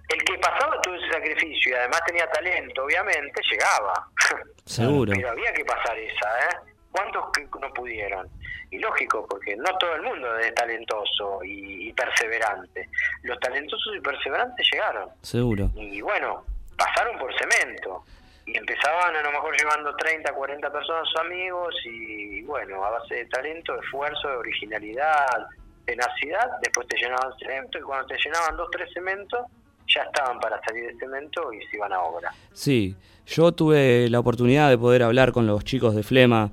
el 0.09 0.25
que 0.25 0.39
pasaba 0.39 0.81
todo 0.81 0.95
ese 0.95 1.11
sacrificio 1.11 1.73
y 1.73 1.75
además 1.75 2.03
tenía 2.07 2.27
talento, 2.31 2.85
obviamente, 2.85 3.41
llegaba. 3.51 4.09
Seguro. 4.65 5.13
Pero 5.15 5.31
había 5.31 5.53
que 5.53 5.65
pasar 5.65 5.99
esa, 5.99 6.49
¿eh? 6.49 6.72
¿Cuántos 6.93 7.25
no 7.61 7.73
pudieron? 7.73 8.29
Y 8.71 8.79
lógico, 8.79 9.27
porque 9.29 9.57
no 9.57 9.77
todo 9.79 9.95
el 9.97 10.03
mundo 10.03 10.37
es 10.39 10.55
talentoso 10.55 11.41
y, 11.43 11.93
perseverante. 11.95 12.89
Los 13.23 13.41
talentosos 13.41 13.97
y 13.97 14.01
perseverantes 14.01 14.67
llegaron. 14.71 15.09
Seguro. 15.23 15.71
Y 15.75 16.01
bueno, 16.03 16.45
pasaron 16.77 17.19
por 17.19 17.33
cemento. 17.39 18.05
Y 18.45 18.57
empezaban 18.57 19.17
a 19.17 19.23
lo 19.23 19.31
mejor 19.31 19.57
llevando 19.57 19.95
30, 19.97 20.33
40 20.33 20.73
personas 20.73 21.09
amigos 21.21 21.75
y 21.85 22.43
bueno, 22.43 22.85
a 22.85 22.91
base 22.91 23.15
de 23.15 23.25
talento, 23.27 23.73
de 23.75 23.81
esfuerzo, 23.81 24.29
de 24.29 24.37
originalidad, 24.37 25.47
tenacidad, 25.87 26.59
después 26.61 26.87
te 26.89 26.97
llenaban 26.99 27.33
cemento 27.39 27.79
y 27.79 27.83
cuando 27.83 28.07
te 28.07 28.17
llenaban 28.23 28.57
dos, 28.57 28.69
tres 28.71 28.93
cementos, 28.93 29.47
ya 29.87 30.03
estaban 30.03 30.41
para 30.41 30.61
salir 30.63 30.93
de 30.93 30.99
cemento 30.99 31.53
y 31.53 31.61
se 31.67 31.77
iban 31.77 31.93
a 31.93 32.01
obra. 32.01 32.33
Sí, 32.53 32.97
yo 33.27 33.53
tuve 33.53 34.09
la 34.11 34.19
oportunidad 34.19 34.69
de 34.71 34.79
poder 34.79 35.03
hablar 35.03 35.33
con 35.33 35.47
los 35.47 35.65
chicos 35.65 35.95
de 35.95 36.03
Flema 36.03 36.51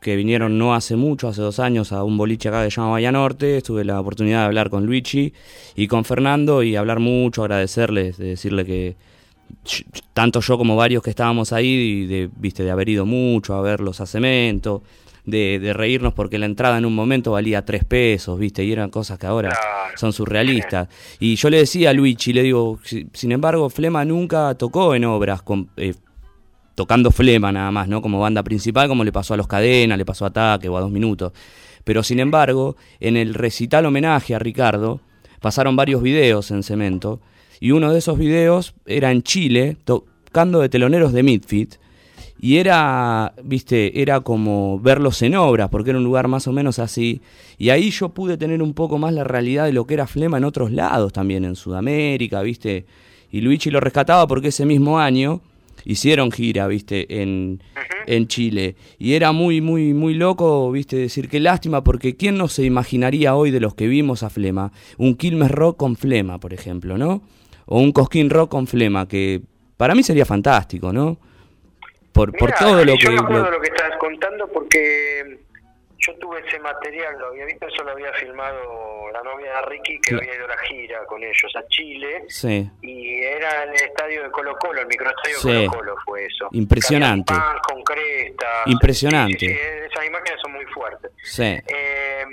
que 0.00 0.16
vinieron 0.16 0.58
no 0.58 0.74
hace 0.74 0.96
mucho, 0.96 1.28
hace 1.28 1.42
dos 1.42 1.58
años, 1.58 1.92
a 1.92 2.04
un 2.04 2.16
boliche 2.16 2.48
acá 2.48 2.64
que 2.64 2.70
se 2.70 2.76
llama 2.76 2.92
Bahía 2.92 3.12
Norte. 3.12 3.60
Tuve 3.62 3.84
la 3.84 4.00
oportunidad 4.00 4.40
de 4.40 4.44
hablar 4.46 4.70
con 4.70 4.86
Luigi 4.86 5.32
y 5.76 5.86
con 5.86 6.04
Fernando 6.04 6.62
y 6.62 6.76
hablar 6.76 7.00
mucho, 7.00 7.42
agradecerles, 7.42 8.18
de 8.18 8.26
decirle 8.26 8.64
que 8.64 8.96
tanto 10.12 10.40
yo 10.40 10.58
como 10.58 10.76
varios 10.76 11.02
que 11.02 11.10
estábamos 11.10 11.52
ahí, 11.52 12.06
de, 12.06 12.30
viste, 12.36 12.64
de 12.64 12.70
haber 12.70 12.88
ido 12.88 13.06
mucho 13.06 13.54
a 13.54 13.60
verlos 13.60 14.00
a 14.00 14.06
cemento, 14.06 14.82
de, 15.24 15.72
reírnos 15.74 16.14
porque 16.14 16.38
la 16.38 16.46
entrada 16.46 16.78
en 16.78 16.84
un 16.84 16.94
momento 16.94 17.32
valía 17.32 17.64
tres 17.64 17.84
pesos, 17.84 18.38
¿viste? 18.38 18.64
Y 18.64 18.72
eran 18.72 18.90
cosas 18.90 19.18
que 19.18 19.26
ahora 19.26 19.56
son 19.96 20.12
surrealistas. 20.12 20.88
Y 21.20 21.36
yo 21.36 21.50
le 21.50 21.58
decía 21.58 21.90
a 21.90 21.92
Luigi, 21.92 22.32
le 22.32 22.42
digo, 22.42 22.80
sin 23.12 23.32
embargo, 23.32 23.70
Flema 23.70 24.04
nunca 24.04 24.54
tocó 24.54 24.94
en 24.94 25.04
obras 25.04 25.42
con, 25.42 25.70
eh, 25.76 25.94
tocando 26.74 27.10
Flema 27.10 27.52
nada 27.52 27.70
más, 27.70 27.88
¿no? 27.88 28.02
Como 28.02 28.20
banda 28.20 28.42
principal, 28.42 28.88
como 28.88 29.04
le 29.04 29.12
pasó 29.12 29.34
a 29.34 29.36
Los 29.36 29.46
Cadenas, 29.46 29.98
le 29.98 30.04
pasó 30.04 30.24
a 30.24 30.28
Ataque 30.28 30.68
o 30.68 30.76
a 30.76 30.80
Dos 30.80 30.90
Minutos. 30.90 31.32
Pero 31.84 32.02
sin 32.02 32.20
embargo, 32.20 32.76
en 33.00 33.16
el 33.16 33.34
recital 33.34 33.86
homenaje 33.86 34.34
a 34.34 34.38
Ricardo, 34.38 35.00
pasaron 35.40 35.76
varios 35.76 36.02
videos 36.02 36.50
en 36.50 36.62
Cemento, 36.62 37.20
y 37.60 37.70
uno 37.70 37.92
de 37.92 37.98
esos 37.98 38.18
videos 38.18 38.74
era 38.86 39.12
en 39.12 39.22
Chile, 39.22 39.76
tocando 39.84 40.60
de 40.60 40.68
teloneros 40.68 41.12
de 41.12 41.22
Midfit, 41.22 41.76
y 42.40 42.56
era, 42.56 43.34
viste, 43.44 44.02
era 44.02 44.20
como 44.20 44.80
verlos 44.80 45.22
en 45.22 45.36
obras, 45.36 45.68
porque 45.70 45.90
era 45.90 46.00
un 46.00 46.04
lugar 46.04 46.26
más 46.26 46.48
o 46.48 46.52
menos 46.52 46.80
así. 46.80 47.22
Y 47.56 47.70
ahí 47.70 47.90
yo 47.90 48.08
pude 48.08 48.36
tener 48.36 48.62
un 48.62 48.74
poco 48.74 48.98
más 48.98 49.14
la 49.14 49.22
realidad 49.22 49.64
de 49.64 49.72
lo 49.72 49.86
que 49.86 49.94
era 49.94 50.08
Flema 50.08 50.38
en 50.38 50.44
otros 50.44 50.72
lados 50.72 51.12
también, 51.12 51.44
en 51.44 51.54
Sudamérica, 51.54 52.42
viste. 52.42 52.84
Y 53.30 53.42
Luigi 53.42 53.70
lo 53.70 53.78
rescataba 53.78 54.26
porque 54.26 54.48
ese 54.48 54.66
mismo 54.66 54.98
año 54.98 55.40
hicieron 55.84 56.30
gira, 56.30 56.66
viste, 56.66 57.22
en, 57.22 57.62
en 58.06 58.26
Chile. 58.28 58.76
Y 58.98 59.14
era 59.14 59.32
muy, 59.32 59.60
muy, 59.60 59.94
muy 59.94 60.14
loco, 60.14 60.70
viste, 60.70 60.96
decir 60.96 61.28
qué 61.28 61.40
lástima, 61.40 61.84
porque 61.84 62.16
¿quién 62.16 62.36
no 62.36 62.48
se 62.48 62.64
imaginaría 62.64 63.34
hoy 63.34 63.50
de 63.50 63.60
los 63.60 63.74
que 63.74 63.86
vimos 63.86 64.22
a 64.22 64.30
Flema? 64.30 64.72
Un 64.98 65.16
Quilmes 65.16 65.50
Rock 65.50 65.76
con 65.76 65.96
Flema, 65.96 66.38
por 66.38 66.52
ejemplo, 66.52 66.98
¿no? 66.98 67.22
O 67.66 67.80
un 67.80 67.92
Cosquín 67.92 68.30
Rock 68.30 68.50
con 68.50 68.66
Flema, 68.66 69.06
que 69.06 69.42
para 69.76 69.94
mí 69.94 70.02
sería 70.02 70.24
fantástico, 70.24 70.92
¿no? 70.92 71.18
por, 72.12 72.36
por 72.36 72.52
todo 72.52 72.84
lo 72.84 72.92
yo 72.92 72.98
que... 72.98 73.04
Yo 73.04 73.12
me 73.12 73.18
acuerdo 73.18 73.50
lo 73.50 73.60
que 73.60 73.68
estabas 73.68 73.98
contando 73.98 74.46
porque 74.48 75.40
yo 76.04 76.14
tuve 76.16 76.40
ese 76.46 76.58
material, 76.58 77.16
lo 77.18 77.28
había 77.28 77.44
visto, 77.46 77.66
eso 77.66 77.84
lo 77.84 77.92
había 77.92 78.12
filmado 78.14 79.10
la 79.12 79.22
novia 79.22 79.54
de 79.54 79.62
Ricky, 79.62 80.00
que 80.00 80.16
había 80.16 80.34
ido 80.34 80.46
a 80.46 80.48
la 80.48 80.58
gira 80.58 81.04
con 81.06 81.22
ellos 81.22 81.52
a 81.56 81.66
Chile. 81.68 82.24
Sí. 82.28 82.68
Y 82.82 83.22
era 83.22 83.64
en 83.64 83.70
el 83.70 83.76
estadio 83.76 84.24
de 84.24 84.30
Colo 84.30 84.56
Colo, 84.58 84.80
el 84.80 84.86
microestadio 84.88 85.36
de 85.38 85.66
Colo 85.66 85.78
Colo 85.78 85.96
fue 86.04 86.26
eso. 86.26 86.48
Impresionante. 86.52 87.32
Pan 87.32 87.58
con 87.62 87.82
cresta. 87.84 88.62
Impresionante. 88.66 89.38
Sí, 89.38 89.46
esas 89.46 90.04
imágenes 90.04 90.40
son 90.42 90.52
muy 90.52 90.64
fuertes. 90.66 91.12
Sí. 91.22 91.56
Eh, 91.66 92.24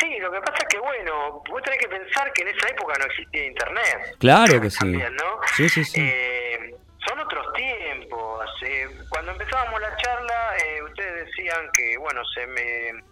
sí, 0.00 0.18
lo 0.18 0.32
que 0.32 0.40
pasa 0.40 0.58
es 0.62 0.68
que, 0.68 0.78
bueno, 0.78 1.42
vos 1.48 1.62
tenés 1.62 1.78
que 1.78 1.88
pensar 1.88 2.32
que 2.32 2.42
en 2.42 2.48
esa 2.48 2.68
época 2.68 2.94
no 2.98 3.04
existía 3.06 3.46
internet. 3.46 4.16
Claro 4.18 4.60
que 4.60 4.70
sí. 4.70 4.78
También, 4.78 5.14
¿no? 5.14 5.40
Sí, 5.54 5.68
sí, 5.68 5.84
sí. 5.84 6.00
Eh, 6.00 6.74
son 7.06 7.20
otros 7.20 7.52
tiempos. 7.52 8.50
Eh, 8.62 8.88
cuando 9.14 9.30
empezábamos 9.30 9.80
la 9.80 9.96
charla, 9.96 10.56
eh, 10.58 10.82
ustedes 10.82 11.26
decían 11.26 11.70
que, 11.72 11.96
bueno, 11.98 12.20
se 12.34 12.46
me. 12.48 13.04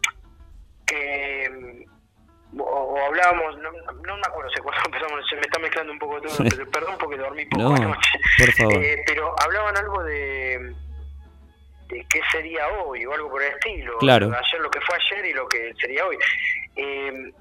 que. 0.85 1.87
O, 2.59 2.99
hablábamos, 3.07 3.57
no, 3.59 3.71
no, 3.71 4.17
me 4.17 4.23
acuerdo 4.27 4.51
si 4.51 4.61
cuando 4.61 4.83
empezamos, 4.87 5.25
se 5.31 5.37
me 5.37 5.43
está 5.43 5.59
mezclando 5.61 5.93
un 5.93 5.99
poco 6.01 6.21
todo, 6.21 6.45
perdón 6.71 6.97
porque 6.99 7.17
dormí 7.17 7.47
poco 7.47 7.63
no, 7.63 7.75
anoche. 7.77 8.11
Por 8.39 8.53
favor. 8.53 8.85
Eh, 8.85 9.03
pero 9.07 9.35
hablaban 9.43 9.77
algo 9.77 10.03
de 10.03 10.75
qué 11.89 12.21
sería 12.31 12.69
hoy 12.69 13.07
o 13.07 13.13
algo 13.13 13.31
por 13.31 13.43
el 13.43 13.53
estilo. 13.53 13.97
Claro. 13.99 14.27
Ayer 14.27 14.61
lo 14.61 14.71
que 14.71 14.81
fue 14.81 14.97
ayer 14.97 15.27
y 15.27 15.33
lo 15.33 15.49
que 15.49 15.73
sería 15.81 16.05
hoy. 16.05 16.19
Eh, 16.77 17.33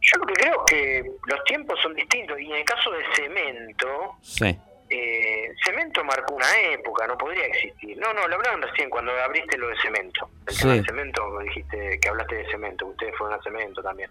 yo 0.00 0.18
lo 0.18 0.26
que 0.26 0.34
creo 0.34 0.64
es 0.66 0.72
que 0.72 1.04
los 1.26 1.44
tiempos 1.44 1.78
son 1.80 1.94
distintos 1.94 2.40
y 2.40 2.46
en 2.46 2.56
el 2.56 2.64
caso 2.64 2.90
de 2.90 3.04
cemento, 3.14 4.16
Sí. 4.22 4.58
Eh, 4.94 5.54
cemento 5.64 6.04
marcó 6.04 6.34
una 6.34 6.56
época, 6.72 7.06
no 7.06 7.16
podría 7.16 7.46
existir. 7.46 7.96
No, 7.98 8.12
no, 8.12 8.26
lo 8.28 8.34
hablaron 8.36 8.60
recién 8.62 8.90
cuando 8.90 9.12
abriste 9.20 9.56
lo 9.58 9.68
de 9.68 9.76
cemento. 9.80 10.28
El 10.46 10.58
tema 10.58 10.72
Sí. 10.74 10.78
de 10.80 10.84
cemento, 10.84 11.28
me 11.30 11.44
dijiste 11.44 11.98
que 12.00 12.08
hablaste 12.08 12.34
de 12.36 12.50
cemento, 12.50 12.86
ustedes 12.86 13.16
fueron 13.16 13.38
a 13.38 13.42
cemento 13.42 13.82
también. 13.82 14.10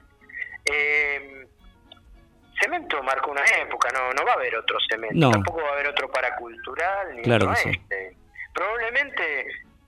Eh, 0.66 1.46
cemento 2.60 3.02
marcó 3.04 3.32
una 3.32 3.44
época, 3.62 3.90
no, 3.94 4.12
no 4.14 4.26
va 4.26 4.32
a 4.34 4.36
haber 4.36 4.56
otro 4.56 4.78
cemento, 4.90 5.16
No. 5.16 5.32
tampoco 5.32 5.62
va 5.62 5.70
a 5.70 5.74
haber 5.74 5.88
otro 5.88 6.10
paracultural 6.12 7.16
ni 7.16 7.22
Claro 7.24 7.46
otro 7.50 7.56
sí. 7.58 7.70
este. 7.72 8.16
Probablemente, 8.54 9.46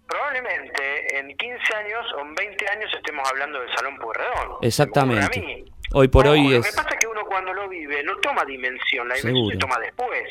probablemente 0.08 1.20
en 1.20 1.36
15 1.38 1.76
años 1.76 2.06
o 2.18 2.22
en 2.22 2.36
20 2.36 2.68
años 2.70 2.92
estemos 2.96 3.28
hablando 3.30 3.60
del 3.60 3.76
Salón 3.76 3.98
Pueyrredón. 3.98 4.58
Exactamente. 4.62 5.40
Mí. 5.40 5.66
Hoy 5.96 6.08
por 6.08 6.26
No, 6.26 6.32
hoy 6.32 6.50
lo 6.50 6.58
es... 6.60 6.66
que 6.70 6.76
pasa 6.76 6.90
es 6.90 6.98
que 7.00 7.08
uno 7.08 7.24
cuando 7.26 7.54
lo 7.54 7.68
vive 7.70 8.02
no 8.04 8.16
toma 8.18 8.44
dimensión, 8.46 9.08
la 9.08 9.16
dimensión 9.16 9.36
Seguro. 9.36 9.54
se 9.54 9.60
toma 9.60 9.80
después. 9.80 10.24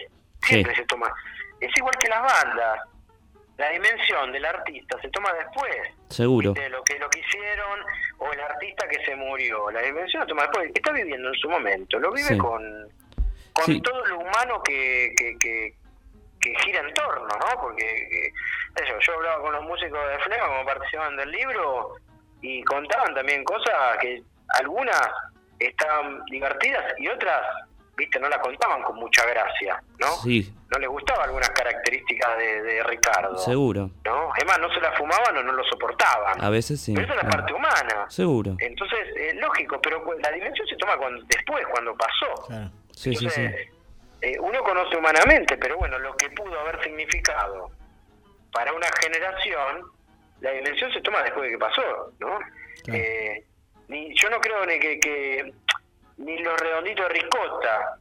Sí. 0.42 0.54
Siempre 0.54 0.74
se 0.76 0.84
toma. 0.86 1.12
Es 1.60 1.70
igual 1.76 1.96
que 1.98 2.08
las 2.08 2.20
bandas. 2.22 2.80
La 3.58 3.68
dimensión 3.70 4.32
del 4.32 4.44
artista 4.44 5.00
se 5.00 5.08
toma 5.10 5.32
después. 5.34 5.76
Seguro. 6.08 6.52
De 6.52 6.68
lo 6.70 6.82
que 6.82 6.98
lo 6.98 7.08
que 7.10 7.20
hicieron 7.20 7.80
o 8.18 8.32
el 8.32 8.40
artista 8.40 8.88
que 8.88 9.04
se 9.04 9.14
murió. 9.14 9.70
La 9.70 9.80
dimensión 9.82 10.22
se 10.22 10.28
toma 10.28 10.42
después. 10.42 10.66
El 10.66 10.72
que 10.72 10.80
está 10.80 10.92
viviendo 10.92 11.28
en 11.28 11.34
su 11.34 11.48
momento, 11.48 11.98
lo 11.98 12.10
vive 12.10 12.28
Sí. 12.28 12.38
con, 12.38 12.62
con 13.52 13.64
Sí. 13.66 13.80
todo 13.82 14.04
lo 14.06 14.18
humano 14.18 14.62
que, 14.64 15.12
que, 15.16 15.36
que, 15.38 15.74
que 16.40 16.54
gira 16.64 16.80
en 16.80 16.92
torno, 16.94 17.26
¿no? 17.28 17.60
Porque 17.60 17.84
eh, 17.86 18.32
eso, 18.82 18.94
yo 19.00 19.14
hablaba 19.14 19.42
con 19.42 19.52
los 19.52 19.62
músicos 19.64 20.00
de 20.08 20.18
Flema 20.20 20.46
como 20.48 20.64
participaban 20.64 21.16
del 21.16 21.30
libro 21.30 21.94
y 22.40 22.64
contaban 22.64 23.14
también 23.14 23.44
cosas 23.44 23.98
que 24.00 24.22
algunas 24.58 25.00
estaban 25.60 26.24
divertidas 26.24 26.94
y 26.98 27.06
otras, 27.06 27.42
viste, 27.96 28.18
no 28.18 28.28
la 28.28 28.40
contaban 28.40 28.82
con 28.82 28.96
mucha 28.96 29.24
gracia, 29.26 29.82
¿no? 29.98 30.08
Sí, 30.22 30.52
No 30.70 30.78
les 30.78 30.88
gustaban 30.88 31.24
algunas 31.24 31.50
características 31.50 32.38
de, 32.38 32.62
de 32.62 32.82
Ricardo, 32.84 33.38
seguro. 33.38 33.90
¿no? 34.04 34.32
Es 34.34 34.46
más, 34.46 34.58
no 34.58 34.72
se 34.72 34.80
la 34.80 34.92
fumaban 34.92 35.36
o 35.36 35.42
no 35.42 35.52
lo 35.52 35.64
soportaban. 35.64 36.42
A 36.42 36.50
veces 36.50 36.80
sí. 36.80 36.94
Pero 36.94 37.06
esa 37.06 37.14
es 37.14 37.22
la 37.22 37.28
claro. 37.28 37.36
parte 37.38 37.54
humana. 37.54 38.06
Seguro. 38.08 38.56
Entonces, 38.58 38.98
eh, 39.16 39.34
lógico, 39.34 39.80
pero 39.82 40.02
la 40.20 40.30
dimensión 40.30 40.66
se 40.66 40.76
toma 40.76 40.96
cuando, 40.96 41.22
después, 41.24 41.66
cuando 41.70 41.94
pasó. 41.94 42.46
Claro. 42.46 42.70
Sí, 42.92 43.14
sí, 43.14 43.28
sí. 43.28 43.40
Entonces, 43.40 43.68
eh, 44.22 44.38
uno 44.40 44.62
conoce 44.62 44.96
humanamente, 44.96 45.56
pero 45.56 45.76
bueno, 45.76 45.98
lo 45.98 46.16
que 46.16 46.30
pudo 46.30 46.58
haber 46.60 46.82
significado 46.82 47.70
para 48.52 48.72
una 48.72 48.86
generación, 49.00 49.90
la 50.40 50.50
dimensión 50.52 50.92
se 50.92 51.00
toma 51.00 51.22
después 51.22 51.44
de 51.44 51.50
que 51.50 51.58
pasó, 51.58 52.12
¿no? 52.20 52.38
Claro. 52.84 53.00
Eh, 53.02 53.44
ni, 53.88 54.14
yo 54.14 54.30
no 54.30 54.40
creo 54.40 54.64
ni 54.64 54.78
que, 54.78 55.00
que 55.00 55.52
ni 56.18 56.38
los 56.38 56.58
redonditos 56.60 57.08
de 57.08 57.14
ricota 57.14 57.98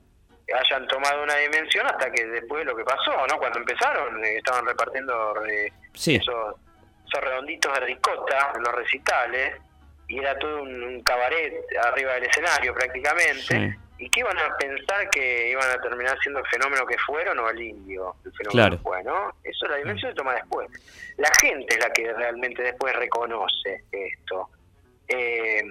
hayan 0.54 0.86
tomado 0.88 1.24
una 1.24 1.36
dimensión 1.38 1.86
hasta 1.88 2.12
que 2.12 2.26
después 2.26 2.66
de 2.66 2.72
lo 2.72 2.76
que 2.76 2.84
pasó, 2.84 3.26
¿no? 3.28 3.38
Cuando 3.38 3.60
empezaron 3.60 4.24
eh, 4.26 4.38
estaban 4.38 4.66
repartiendo 4.66 5.46
eh, 5.46 5.72
Sí. 5.94 6.16
esos, 6.16 6.56
esos 7.08 7.22
redonditos 7.24 7.74
de 7.74 7.80
ricota 7.82 8.52
en 8.56 8.64
los 8.64 8.74
recitales 8.76 9.56
y 10.08 10.20
era 10.20 10.38
todo 10.40 10.64
un, 10.64 10.84
un 10.84 11.02
cabaret 11.04 11.54
arriba 11.86 12.14
del 12.16 12.24
escenario 12.26 12.74
prácticamente. 12.74 13.42
Sí. 13.42 13.70
¿Y 14.00 14.10
qué 14.10 14.22
iban 14.22 14.38
a 14.40 14.58
pensar 14.58 15.10
que 15.12 15.52
iban 15.52 15.70
a 15.70 15.80
terminar 15.80 16.18
siendo 16.22 16.40
el 16.40 16.48
fenómeno 16.48 16.86
que 16.88 16.98
fueron 16.98 17.38
o 17.40 17.50
el 17.50 17.62
indio? 17.62 18.16
El 18.26 18.32
fenómeno 18.34 18.52
Claro. 18.52 18.78
que 18.78 18.84
fue, 18.84 19.04
¿no? 19.04 19.36
Eso 19.44 19.68
la 19.68 19.76
dimensión 19.78 20.12
se 20.12 20.16
toma 20.18 20.34
después. 20.34 20.68
La 21.18 21.30
gente 21.40 21.76
es 21.76 21.80
la 21.80 21.94
que 21.94 22.12
realmente 22.12 22.64
después 22.64 22.96
reconoce 22.96 23.84
esto. 23.92 24.50
Eh, 25.08 25.62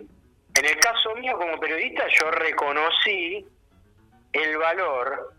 en 0.54 0.64
el 0.64 0.76
caso 0.78 1.14
mío 1.16 1.36
como 1.38 1.58
periodista 1.60 2.04
yo 2.20 2.30
reconocí 2.30 3.46
el 4.32 4.58
valor 4.58 5.34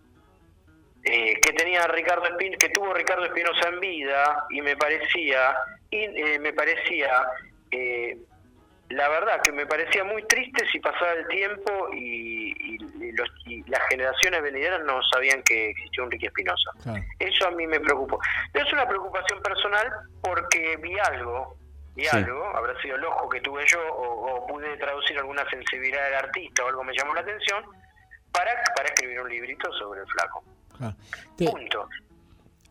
eh, 1.04 1.40
que 1.42 1.54
tenía 1.54 1.88
Ricardo 1.88 2.26
Espin 2.26 2.54
que 2.58 2.70
tuvo 2.70 2.94
Ricardo 2.94 3.26
Espinosa 3.26 3.70
en 3.70 3.80
vida 3.80 4.46
y 4.50 4.62
me 4.62 4.76
parecía 4.78 5.56
y 5.90 5.98
eh, 6.04 6.40
me 6.40 6.54
parecía 6.54 7.10
eh, 7.72 8.18
la 8.90 9.08
verdad 9.08 9.42
que 9.42 9.52
me 9.54 9.66
parecía 9.66 10.04
muy 10.04 10.24
triste 10.28 10.66
si 10.70 10.80
pasaba 10.80 11.14
el 11.14 11.28
tiempo 11.30 11.90
y, 11.94 12.52
y- 12.76 12.78
y 13.06 13.12
los- 13.14 13.30
y 13.46 13.64
las 13.70 13.82
generaciones 13.88 14.42
venideras 14.44 14.84
no 14.84 15.02
sabían 15.14 15.42
que 15.44 15.70
existía 15.70 16.04
un 16.04 16.12
Ricky 16.12 16.26
Espinosa. 16.28 16.72
Eso 17.20 17.48
a 17.48 17.52
mí 17.52 17.66
me 17.68 17.80
preocupó. 17.80 18.20
Pero 18.52 18.66
es 18.68 18.74
una 18.74 18.86
preocupación 18.88 19.42
personal 19.42 19.90
porque 20.22 20.76
vi 20.78 20.98
algo, 21.00 21.56
Sí. 21.96 22.08
algo, 22.18 22.46
habrá 22.56 22.80
sido 22.82 22.96
el 22.96 23.04
ojo 23.06 23.28
que 23.30 23.42
tuve 23.42 23.64
yo 23.68 23.80
o, 23.94 24.36
o 24.44 24.48
pude 24.48 24.78
traducir 24.78 25.18
alguna 25.18 25.44
sensibilidad 25.50 26.04
del 26.06 26.14
artista 26.16 26.64
o 26.64 26.68
algo 26.70 26.84
me 26.84 26.94
llamó 26.98 27.14
la 27.14 27.22
atención 27.22 27.64
para, 28.32 28.52
para 28.76 28.88
escribir 28.90 29.20
un 29.22 29.30
librito 29.30 29.70
sobre 29.80 30.02
el 30.02 30.08
flaco. 30.08 30.44
Te- 31.36 31.46
Punto. 31.46 31.88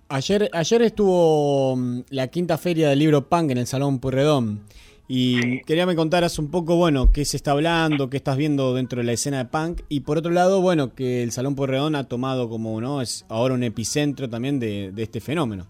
ayer, 0.09 0.50
ayer 0.52 0.83
estuvo 0.83 1.76
mm, 1.76 2.00
la 2.11 2.28
quinta 2.28 2.59
feria 2.59 2.88
del 2.88 2.98
libro 2.98 3.28
Punk 3.28 3.50
en 3.50 3.59
el 3.59 3.66
Salón 3.66 4.00
Purredón. 4.00 4.64
Y 5.06 5.40
Sí. 5.42 5.62
quería 5.66 5.87
me 5.87 5.96
contaras 5.96 6.38
un 6.38 6.50
poco, 6.52 6.76
bueno, 6.76 7.11
qué 7.12 7.24
se 7.24 7.37
está 7.37 7.50
hablando, 7.50 8.09
qué 8.11 8.16
estás 8.16 8.37
viendo 8.37 8.74
dentro 8.74 8.98
de 9.00 9.04
la 9.04 9.12
escena 9.12 9.38
de 9.38 9.44
punk. 9.46 9.80
Y 9.88 10.00
por 10.00 10.18
otro 10.18 10.30
lado, 10.30 10.61
bueno, 10.61 10.94
que 10.94 11.22
el 11.24 11.33
Salón 11.33 11.56
Purredón 11.56 11.96
ha 11.96 12.04
tomado 12.09 12.48
como, 12.48 12.80
¿no? 12.80 13.00
Es 13.02 13.26
ahora 13.28 13.54
un 13.54 13.64
epicentro 13.64 14.30
también 14.30 14.61
de, 14.61 14.92
de 14.92 15.02
este 15.02 15.20
fenómeno. 15.20 15.66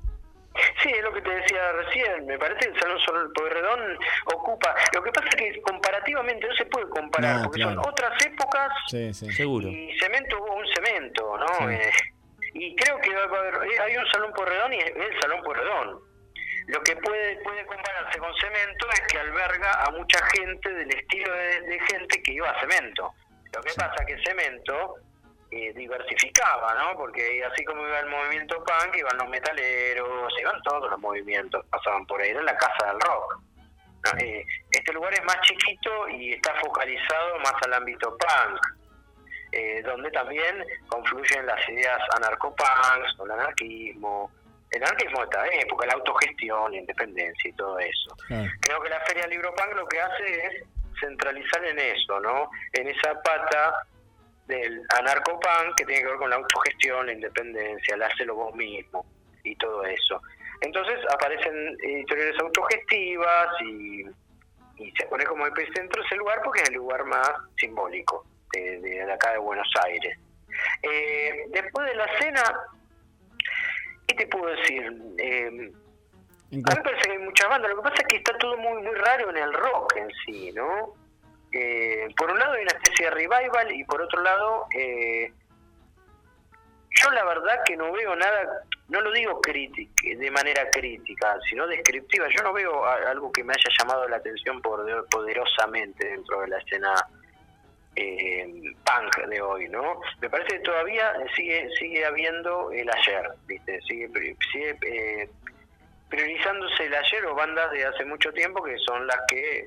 Me 2.31 2.39
parece 2.39 2.61
que 2.61 2.69
el 2.75 2.81
Salón 2.81 2.99
Sol 3.01 3.33
Pueyrredón 3.35 3.99
ocupa. 4.35 4.75
Lo 4.95 5.03
que 5.03 5.11
pasa 5.13 5.29
es 5.31 5.35
que 5.37 5.61
comparativamente 5.63 6.47
no 6.47 6.55
se 6.55 6.65
puede 6.67 6.89
comparar, 6.89 7.37
No, 7.37 7.43
porque 7.45 7.61
claro. 7.63 7.83
son 7.83 7.91
otras 7.93 8.25
épocas 8.27 8.69
Sí, 8.89 9.13
sí. 9.13 9.33
Seguro. 9.33 9.69
y 9.69 9.99
cemento 9.99 10.39
hubo 10.39 10.55
un 10.55 10.67
cemento, 10.75 11.37
¿no? 11.39 11.47
Sí. 11.69 11.75
Eh, 11.75 11.91
y 12.55 12.77
creo 12.77 12.99
que 13.01 13.15
va 13.15 13.23
a 13.23 13.41
haber, 13.41 13.55
eh, 13.55 13.79
hay 13.81 13.97
un 13.97 14.07
Salón 14.13 14.33
Pueyrredón 14.33 14.73
y 14.75 14.79
es 14.79 14.93
el 14.97 15.21
Salón 15.21 15.43
Pueyrredón. 15.43 16.01
Lo 16.69 16.81
que 16.83 16.95
puede 16.97 17.37
puede 17.43 17.67
compararse 17.67 18.19
con 18.21 18.33
cemento 18.37 18.87
es 18.93 19.01
que 19.11 19.19
alberga 19.19 19.73
a 19.85 19.91
mucha 19.91 20.25
gente 20.37 20.71
del 20.73 20.91
estilo 20.91 21.33
de, 21.35 21.61
de 21.63 21.81
gente 21.81 22.23
que 22.23 22.33
iba 22.33 22.49
a 22.49 22.61
cemento. 22.61 23.13
Lo 23.53 23.61
que 23.61 23.73
pasa 23.75 24.05
que 24.07 24.17
cemento 24.25 24.95
eh, 25.51 25.73
diversificaba, 25.75 26.75
¿no? 26.75 26.97
Porque 26.97 27.45
así 27.45 27.65
como 27.65 27.87
iba 27.87 28.01
el 28.01 28.09
movimiento 28.09 28.57
punk, 28.65 28.97
iban 28.97 29.19
los 29.19 29.29
metaleros, 29.29 30.33
iban 30.41 30.63
todos 30.63 30.91
los 30.91 30.99
movimientos, 31.01 31.65
pasaban 31.67 32.07
por 32.07 32.21
ahí, 32.21 32.31
era 32.31 32.43
la 32.43 32.57
casa 32.57 32.87
del 32.87 33.01
rock. 33.01 33.43
¿no? 34.05 34.19
Eh, 34.21 34.47
este 34.71 34.93
lugar 34.93 35.13
es 35.13 35.25
más 35.25 35.41
chiquito 35.43 36.09
y 36.09 36.33
está 36.33 36.55
focalizado 36.61 37.39
más 37.41 37.55
al 37.65 37.75
ámbito 37.75 38.17
punk, 38.17 38.61
eh, 39.53 39.83
donde 39.83 40.11
también 40.11 40.65
confluyen 40.89 41.47
las 41.47 41.69
ideas 41.69 42.01
anarcopunks, 42.17 43.17
el 43.25 43.31
anarquismo, 43.31 44.31
el 44.71 44.83
anarquismo 44.85 45.19
de 45.19 45.25
esta 45.25 45.47
época, 45.49 45.87
la 45.87 45.95
autogestión, 45.95 46.71
la 46.71 46.79
independencia 46.79 47.51
y 47.51 47.53
todo 47.55 47.79
eso 47.81 48.11
creo 48.61 48.83
que 48.83 48.89
la 48.89 49.01
Feria 49.01 49.27
Libro 49.27 49.53
Punk 49.55 49.75
lo 49.75 49.87
que 49.87 50.01
hace 50.01 50.47
es 50.47 50.65
centralizar 51.01 51.65
en 51.65 51.79
eso, 51.79 52.21
¿no? 52.21 52.51
En 52.73 52.89
esa 52.89 53.21
pata 53.23 53.75
del 54.51 54.83
anarcopunk 54.99 55.77
que 55.77 55.85
tiene 55.87 56.03
que 56.03 56.09
ver 56.09 56.19
con 56.19 56.31
la 56.31 56.37
autogestión, 56.37 57.07
la 57.07 57.13
independencia, 57.13 57.95
el 57.95 58.03
hacelo 58.03 58.35
vos 58.35 58.55
mismo 58.55 59.07
y 59.43 59.57
todo 59.57 59.85
eso. 59.85 60.21
Entonces 60.61 60.99
aparecen 61.11 61.77
editoriales 61.83 62.39
autogestivas 62.39 63.49
y, 63.63 64.03
y 64.77 64.93
se 64.99 65.07
pone 65.07 65.25
como 65.25 65.47
epicentro 65.47 66.03
ese 66.05 66.17
lugar 66.17 66.43
porque 66.45 66.61
es 66.63 66.69
el 66.69 66.75
lugar 66.75 67.05
más 67.05 67.31
simbólico 67.57 68.27
de, 68.53 68.79
de 68.81 69.11
acá 69.11 69.33
de 69.33 69.39
Buenos 69.39 69.73
Aires. 69.87 70.19
Eh, 70.83 71.45
después 71.49 71.87
de 71.89 71.95
la 71.95 72.19
cena, 72.19 72.43
¿qué 74.07 74.15
te 74.15 74.27
puedo 74.27 74.47
decir? 74.47 74.93
Eh, 75.19 75.73
a 76.53 76.57
mí 76.57 76.63
parece 76.63 77.03
que 77.07 77.13
hay 77.13 77.19
muchas 77.19 77.49
bandas. 77.49 77.71
Lo 77.71 77.77
que 77.77 77.89
pasa 77.89 78.03
es 78.03 78.09
que 78.09 78.17
está 78.17 78.37
todo 78.37 78.57
muy 78.59 78.83
muy 78.83 78.95
raro 78.97 79.31
en 79.31 79.37
el 79.37 79.53
rock 79.53 79.97
en 79.97 80.09
sí, 80.27 80.53
¿no? 80.53 80.95
Eh, 81.53 82.09
por 82.17 82.31
un 82.31 82.39
lado 82.39 82.53
hay 82.53 82.63
una 82.63 82.73
especie 82.73 83.07
de 83.07 83.11
revival 83.11 83.73
y 83.73 83.85
por 83.85 84.01
otro 84.03 84.23
lado, 84.23 84.67
eh, 84.77 85.33
yo 86.91 87.11
la 87.11 87.25
verdad 87.25 87.61
que 87.65 87.77
no 87.77 87.91
veo 87.93 88.15
nada, 88.15 88.65
no 88.89 89.01
lo 89.01 89.11
digo 89.13 89.41
crítica, 89.41 89.93
de 90.17 90.31
manera 90.31 90.69
crítica, 90.71 91.39
sino 91.49 91.67
descriptiva. 91.67 92.29
Yo 92.29 92.43
no 92.43 92.53
veo 92.53 92.85
algo 92.85 93.33
que 93.33 93.43
me 93.43 93.53
haya 93.53 93.71
llamado 93.79 94.09
la 94.09 94.17
atención 94.17 94.61
poderosamente 94.61 96.09
dentro 96.09 96.41
de 96.43 96.49
la 96.49 96.59
escena 96.59 96.95
eh, 97.97 98.47
punk 98.85 99.29
de 99.29 99.41
hoy, 99.41 99.69
¿no? 99.69 100.01
Me 100.21 100.31
parece 100.31 100.57
que 100.57 100.61
todavía 100.61 101.13
sigue 101.35 101.69
sigue 101.79 102.05
habiendo 102.05 102.71
el 102.73 102.89
ayer, 102.91 103.31
¿viste? 103.47 103.81
Sigue, 103.83 104.37
sigue 104.53 104.77
eh, 104.87 105.29
priorizándose 106.09 106.87
el 106.87 106.95
ayer 106.95 107.27
o 107.27 107.35
bandas 107.35 107.71
de 107.73 107.85
hace 107.85 108.05
mucho 108.05 108.33
tiempo 108.33 108.63
que 108.63 108.77
son 108.79 109.07
las 109.07 109.19
que 109.29 109.67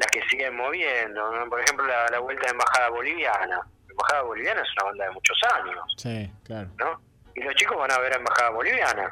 las 0.00 0.10
que 0.10 0.20
siguen 0.28 0.56
moviendo, 0.56 1.30
¿no? 1.30 1.48
Por 1.48 1.60
ejemplo, 1.60 1.86
la, 1.86 2.08
la 2.10 2.18
vuelta 2.20 2.46
de 2.46 2.52
Embajada 2.52 2.88
Boliviana. 2.90 3.56
La 3.86 3.90
Embajada 3.92 4.22
Boliviana 4.22 4.62
es 4.62 4.68
una 4.76 4.84
banda 4.84 5.04
de 5.04 5.10
muchos 5.12 5.38
años, 5.54 5.94
Sí, 5.98 6.32
claro. 6.44 6.68
¿no? 6.78 7.00
Y 7.34 7.42
los 7.42 7.54
chicos 7.54 7.76
van 7.76 7.92
a 7.92 7.98
ver 7.98 8.12
a 8.14 8.16
Embajada 8.16 8.50
Boliviana, 8.50 9.10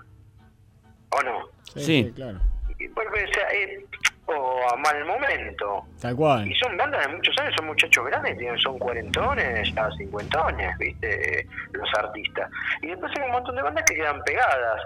¿o 1.10 1.22
no? 1.22 1.48
Sí. 1.76 2.10
claro. 2.16 2.38
eh, 3.52 3.84
o 4.26 4.68
a 4.72 4.76
mal 4.76 5.04
momento. 5.06 5.84
Tal 6.00 6.14
cual. 6.16 6.46
Y 6.46 6.54
son 6.56 6.76
bandas 6.76 7.06
de 7.06 7.12
muchos 7.14 7.34
años, 7.38 7.54
son 7.56 7.66
muchachos 7.66 8.04
grandes, 8.06 8.62
son 8.62 8.78
cuarentones, 8.78 9.74
ya 9.74 9.88
cincuentones, 9.96 10.76
¿viste? 10.78 11.46
Los 11.72 11.88
artistas. 11.98 12.50
Y 12.82 12.88
después 12.88 13.10
hay 13.16 13.24
un 13.24 13.32
montón 13.32 13.56
de 13.56 13.62
bandas 13.62 13.84
que 13.84 13.94
quedan 13.94 14.22
pegadas. 14.24 14.82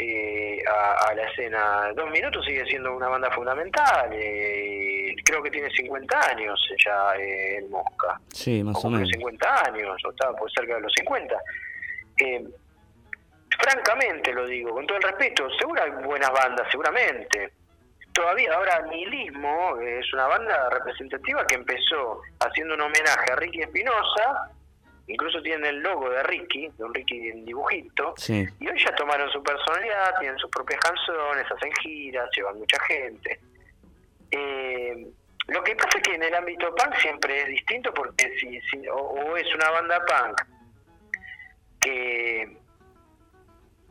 Eh, 0.00 0.62
a, 0.66 1.12
la 1.12 1.24
escena. 1.24 1.92
Dos 1.94 2.08
Minutos 2.10 2.44
sigue 2.44 2.64
siendo 2.66 2.94
una 2.94 3.08
banda 3.08 3.30
fundamental. 3.32 4.10
Eh, 4.12 5.14
creo 5.24 5.42
que 5.42 5.50
tiene 5.50 5.68
50 5.70 6.30
años 6.30 6.60
ya 6.84 7.16
eh, 7.16 7.58
en 7.58 7.70
Mosca. 7.70 8.20
Sí, 8.28 8.62
más 8.62 8.84
o, 8.84 8.90
menos. 8.90 9.08
50 9.08 9.66
años, 9.66 9.96
o 10.04 10.10
estaba 10.10 10.36
por 10.36 10.50
cerca 10.52 10.76
de 10.76 10.80
los 10.82 10.92
50. 10.98 11.36
francamente 13.58 14.32
lo 14.32 14.46
digo, 14.46 14.70
con 14.70 14.86
todo 14.86 14.98
el 14.98 15.02
respeto, 15.02 15.48
seguro 15.58 15.82
hay 15.82 15.90
buenas 16.04 16.30
bandas, 16.30 16.68
seguramente. 16.70 17.52
Todavía 18.12 18.54
ahora 18.54 18.82
Nihilismo 18.82 19.78
es 19.80 20.12
una 20.12 20.26
banda 20.28 20.70
representativa 20.70 21.46
que 21.46 21.56
empezó 21.56 22.20
haciendo 22.40 22.74
un 22.74 22.82
homenaje 22.82 23.32
a 23.32 23.36
Ricky 23.36 23.62
Espinosa 23.62 24.50
incluso 25.08 25.42
tienen 25.42 25.64
el 25.64 25.80
logo 25.80 26.10
de 26.10 26.22
Ricky, 26.22 26.68
de 26.76 26.84
un 26.84 26.94
Ricky 26.94 27.30
en 27.30 27.44
dibujito, 27.44 28.14
y 28.28 28.68
hoy 28.68 28.78
ya 28.78 28.94
tomaron 28.94 29.30
su 29.30 29.42
personalidad, 29.42 30.18
tienen 30.20 30.38
sus 30.38 30.50
propias 30.50 30.80
canciones, 30.80 31.50
hacen 31.50 31.72
giras, 31.82 32.28
llevan 32.36 32.58
mucha 32.58 32.78
gente. 32.84 33.40
Eh, 34.30 35.06
lo 35.48 35.64
que 35.64 35.74
pasa 35.74 35.96
es 35.96 36.02
que 36.02 36.14
en 36.14 36.22
el 36.22 36.34
ámbito 36.34 36.74
punk 36.74 36.94
siempre 36.96 37.40
es 37.40 37.48
distinto 37.48 37.92
porque 37.94 38.38
si, 38.38 38.60
si 38.60 38.86
o, 38.88 39.36
es 39.36 39.54
una 39.54 39.70
banda 39.70 40.04
punk 40.04 40.42
que, 41.80 42.58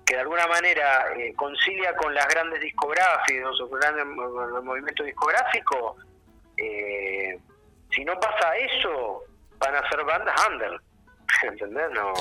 que 0.06 0.14
de 0.14 0.22
alguna 0.22 0.46
manera 0.46 1.14
eh, 1.18 1.34
concilia 1.36 1.96
con 1.96 2.14
las 2.14 2.28
grandes 2.28 2.62
discográficas 2.62 3.60
o 3.60 3.70
con 3.70 3.80
el 3.84 4.64
movimiento 4.64 5.04
discográfico, 5.04 5.96
eh, 6.58 7.40
si 7.90 8.06
no 8.06 8.20
pasa 8.20 8.56
eso, 8.58 9.24
van 9.58 9.76
a 9.76 9.90
ser 9.90 10.04
bandas 10.04 10.36
under. 10.48 10.80
¿entendés? 11.44 11.92
No, 11.94 12.14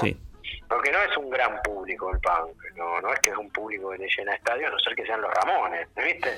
Porque 0.68 0.92
no 0.92 0.98
es 1.02 1.16
un 1.16 1.30
gran 1.30 1.61
público 1.62 2.12
el 2.12 2.20
punk, 2.20 2.57
no, 2.76 3.00
no 3.00 3.12
es 3.12 3.20
que 3.20 3.30
es 3.30 3.36
un 3.36 3.50
público 3.50 3.90
que 3.90 3.98
le 3.98 4.09
llena 4.16 4.34
estadios, 4.34 4.68
a 4.68 4.72
no 4.72 4.78
ser 4.78 4.94
que 4.94 5.07
sean 5.07 5.20
los 5.20 5.30
Ramones, 5.34 5.88
¿viste? 5.96 6.30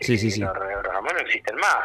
Sí, 0.00 0.18
sí, 0.18 0.30
sí. 0.30 0.40
Los, 0.40 0.54
Ramones 0.56 1.22
existen 1.22 1.56
más. 1.56 1.78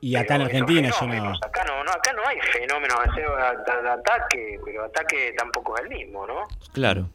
Y 0.00 0.16
acá 0.16 0.36
en 0.36 0.42
Argentina 0.42 0.90
yo 1.00 1.06
no... 1.06 1.34
Acá 1.42 1.64
no, 1.64 1.82
no, 1.82 1.90
acá 1.90 2.12
no 2.12 2.26
hay 2.26 2.38
fenómenos 2.52 2.98
de 3.16 3.88
ataque, 3.88 4.60
pero 4.64 4.84
ataque 4.84 5.34
tampoco 5.36 5.76
es 5.76 5.82
el 5.84 5.88
mismo, 5.88 6.26
¿no? 6.26 6.46
Claro. 6.72 7.08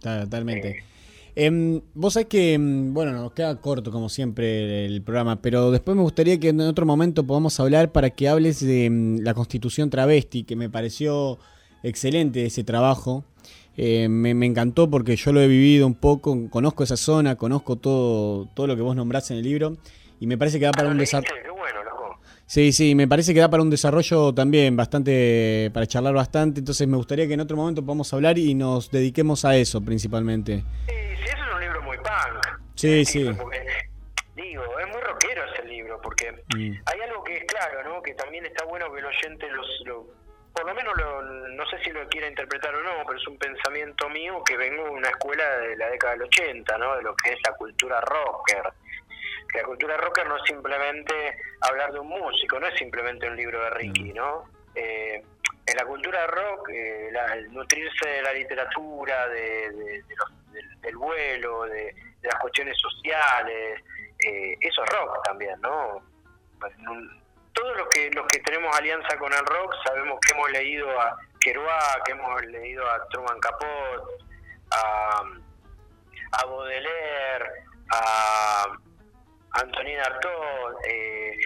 Totalmente. 0.00 0.68
Eh. 0.68 0.84
Em, 1.36 1.80
vos 1.94 2.12
sabés 2.12 2.28
que, 2.28 2.54
em, 2.54 2.94
bueno, 2.94 3.12
nos 3.12 3.32
queda 3.32 3.60
corto 3.60 3.90
como 3.90 4.08
siempre 4.08 4.86
el 4.86 5.02
programa, 5.02 5.42
pero 5.42 5.72
después 5.72 5.96
me 5.96 6.02
gustaría 6.02 6.38
que 6.38 6.50
en 6.50 6.60
otro 6.60 6.86
momento 6.86 7.26
podamos 7.26 7.58
hablar 7.58 7.90
para 7.90 8.10
que 8.10 8.28
hables 8.28 8.64
de 8.64 8.84
em, 8.84 9.18
la 9.18 9.34
constitución 9.34 9.90
travesti, 9.90 10.44
que 10.44 10.54
me 10.54 10.70
pareció 10.70 11.38
excelente 11.84 12.46
ese 12.46 12.64
trabajo. 12.64 13.24
Eh, 13.76 14.08
me, 14.08 14.30
encantó 14.46 14.88
porque 14.88 15.16
yo 15.16 15.32
lo 15.32 15.40
he 15.40 15.48
vivido 15.48 15.86
un 15.86 15.94
poco, 15.94 16.48
conozco 16.48 16.84
esa 16.84 16.96
zona, 16.96 17.36
conozco 17.36 17.76
todo, 17.76 18.46
todo 18.54 18.66
lo 18.66 18.76
que 18.76 18.82
vos 18.82 18.94
nombrás 18.94 19.30
en 19.30 19.38
el 19.38 19.42
libro 19.42 19.76
y 20.20 20.26
me 20.26 20.38
parece 20.38 20.58
que 20.58 20.64
da 20.66 20.72
para 20.72 20.88
un 20.88 20.98
desarrollo... 20.98 21.44
Sí, 22.46 22.72
sí, 22.72 22.94
me 22.94 23.08
parece 23.08 23.32
que 23.32 23.40
da 23.40 23.48
para 23.48 23.62
un 23.62 23.70
desarrollo 23.70 24.32
también 24.34 24.76
bastante, 24.76 25.70
para 25.72 25.86
charlar 25.86 26.14
bastante, 26.14 26.60
entonces 26.60 26.86
me 26.86 26.96
gustaría 26.96 27.26
que 27.26 27.34
en 27.34 27.40
otro 27.40 27.56
momento 27.56 27.82
podamos 27.82 28.12
hablar 28.12 28.38
y 28.38 28.54
nos 28.54 28.90
dediquemos 28.90 29.44
a 29.46 29.56
eso 29.56 29.80
principalmente. 29.80 30.62
Sí, 30.86 30.94
sí, 30.94 31.24
eso 31.24 31.36
es 31.36 31.54
un 31.54 31.60
libro 31.60 31.82
muy 31.82 31.96
punk. 31.96 32.60
Sí, 32.74 33.04
sí. 33.06 33.22
digo, 33.22 34.62
es 34.78 34.88
muy 34.88 35.00
rockero 35.00 35.42
ese 35.52 35.66
libro, 35.66 35.98
porque 36.02 36.32
mm. 36.54 36.82
hay 36.84 37.00
algo 37.08 37.24
que 37.24 37.38
es 37.38 37.44
claro, 37.46 37.82
¿no? 37.88 38.02
Que 38.02 38.12
también 38.12 38.44
está 38.44 38.66
bueno 38.66 38.92
que 38.92 39.00
el 39.00 39.06
oyente 39.06 39.46
los, 39.50 39.66
lo 39.86 40.23
por 40.54 40.66
lo 40.66 40.74
menos 40.74 40.94
no 41.50 41.66
sé 41.66 41.78
si 41.82 41.90
lo 41.90 42.08
quiera 42.08 42.28
interpretar 42.28 42.74
o 42.74 42.82
no, 42.82 43.04
pero 43.04 43.18
es 43.18 43.26
un 43.26 43.36
pensamiento 43.36 44.08
mío 44.08 44.42
que 44.44 44.56
vengo 44.56 44.84
de 44.84 44.90
una 44.90 45.08
escuela 45.08 45.58
de 45.58 45.76
la 45.76 45.90
década 45.90 46.12
del 46.12 46.22
80, 46.22 46.78
¿no? 46.78 46.96
de 46.96 47.02
lo 47.02 47.16
que 47.16 47.32
es 47.32 47.38
la 47.44 47.54
cultura 47.56 48.00
rocker. 48.00 48.72
Que 49.50 49.58
la 49.58 49.64
cultura 49.64 49.96
rocker 49.96 50.26
no 50.28 50.36
es 50.36 50.42
simplemente 50.46 51.36
hablar 51.60 51.92
de 51.92 51.98
un 51.98 52.06
músico, 52.06 52.60
no 52.60 52.68
es 52.68 52.78
simplemente 52.78 53.28
un 53.28 53.36
libro 53.36 53.62
de 53.62 53.70
Ricky, 53.70 54.12
¿no? 54.12 54.48
Eh, 54.74 55.22
en 55.66 55.76
la 55.76 55.84
cultura 55.84 56.26
rock, 56.26 56.68
eh, 56.70 57.10
el 57.32 57.52
nutrirse 57.52 58.08
de 58.08 58.22
la 58.22 58.32
literatura, 58.32 59.26
de, 59.28 60.02
del, 60.82 60.96
vuelo, 60.96 61.64
de, 61.64 61.94
las 62.22 62.36
cuestiones 62.36 62.76
sociales, 62.78 63.82
eh, 64.24 64.56
eso 64.60 64.84
es 64.84 64.90
rock 64.90 65.24
también, 65.24 65.60
¿no? 65.60 66.02
Todos 67.54 67.76
los 67.76 67.88
que 67.88 68.10
los 68.10 68.26
que 68.26 68.40
tenemos 68.40 68.76
alianza 68.76 69.16
con 69.16 69.32
el 69.32 69.44
rock 69.46 69.74
sabemos 69.84 70.18
que 70.20 70.32
hemos 70.32 70.50
leído 70.50 71.00
a 71.00 71.16
Kerouac, 71.40 72.04
que 72.04 72.12
hemos 72.12 72.44
leído 72.46 72.88
a 72.88 73.06
Truman 73.08 73.40
Capote, 73.40 74.24
a, 74.70 75.22
a 76.32 76.44
Baudelaire, 76.46 77.46
a 77.92 78.64
Antonin 79.52 79.98
Artaud, 79.98 80.74
eh, 80.88 81.36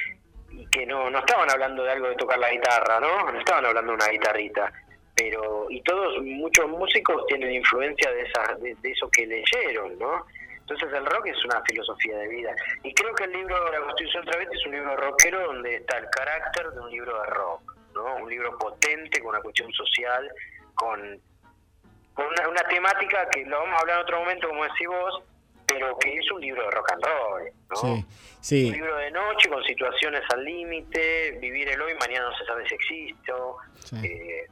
que 0.70 0.86
no, 0.86 1.10
no 1.10 1.18
estaban 1.18 1.50
hablando 1.50 1.84
de 1.84 1.92
algo 1.92 2.08
de 2.08 2.16
tocar 2.16 2.38
la 2.38 2.50
guitarra, 2.50 3.00
¿no? 3.00 3.30
No 3.30 3.38
estaban 3.38 3.66
hablando 3.66 3.92
de 3.92 3.96
una 3.96 4.08
guitarrita. 4.08 4.72
Pero, 5.14 5.66
y 5.68 5.82
todos, 5.82 6.22
muchos 6.22 6.68
músicos 6.68 7.26
tienen 7.26 7.52
influencia 7.52 8.10
de, 8.12 8.22
esa, 8.22 8.54
de 8.54 8.90
eso 8.90 9.10
que 9.10 9.26
leyeron, 9.26 9.98
¿no? 9.98 10.26
Entonces 10.68 10.98
el 10.98 11.06
rock 11.06 11.26
es 11.26 11.44
una 11.44 11.62
filosofía 11.62 12.18
de 12.18 12.28
vida. 12.28 12.54
Y 12.82 12.92
creo 12.92 13.14
que 13.14 13.24
el 13.24 13.32
libro 13.32 13.72
La 13.72 13.80
Constitución 13.80 14.24
Travesti 14.26 14.56
es 14.56 14.66
un 14.66 14.72
libro 14.72 14.96
rockero 14.96 15.46
donde 15.46 15.76
está 15.76 15.96
el 15.96 16.10
carácter 16.10 16.70
de 16.70 16.80
un 16.80 16.90
libro 16.90 17.22
de 17.22 17.26
rock, 17.30 17.76
¿no? 17.94 18.16
Un 18.16 18.28
libro 18.28 18.58
potente, 18.58 19.20
con 19.20 19.30
una 19.30 19.40
cuestión 19.40 19.72
social, 19.72 20.30
con, 20.74 21.00
una, 21.00 22.62
temática 22.68 23.28
que 23.30 23.46
lo 23.46 23.60
vamos 23.60 23.76
a 23.76 23.80
hablar 23.80 23.96
en 23.96 24.02
otro 24.02 24.18
momento, 24.20 24.48
como 24.48 24.64
decís 24.64 24.88
vos, 24.88 25.22
pero 25.66 25.96
que 25.98 26.18
es 26.18 26.30
un 26.30 26.40
libro 26.40 26.62
de 26.62 26.70
rock 26.70 26.92
and 26.92 27.04
roll, 27.04 27.42
¿no? 27.70 28.04
Sí, 28.40 28.66
Un 28.66 28.72
libro 28.72 28.96
de 28.96 29.10
noche 29.10 29.48
con 29.48 29.64
situaciones 29.64 30.22
al 30.34 30.44
límite, 30.44 31.38
vivir 31.40 31.68
el 31.68 31.80
hoy, 31.80 31.94
mañana 31.94 32.28
no 32.28 32.36
se 32.36 32.44
sabe 32.44 32.68
si 32.68 32.74
existo. 32.74 33.56
Eh, 34.02 34.46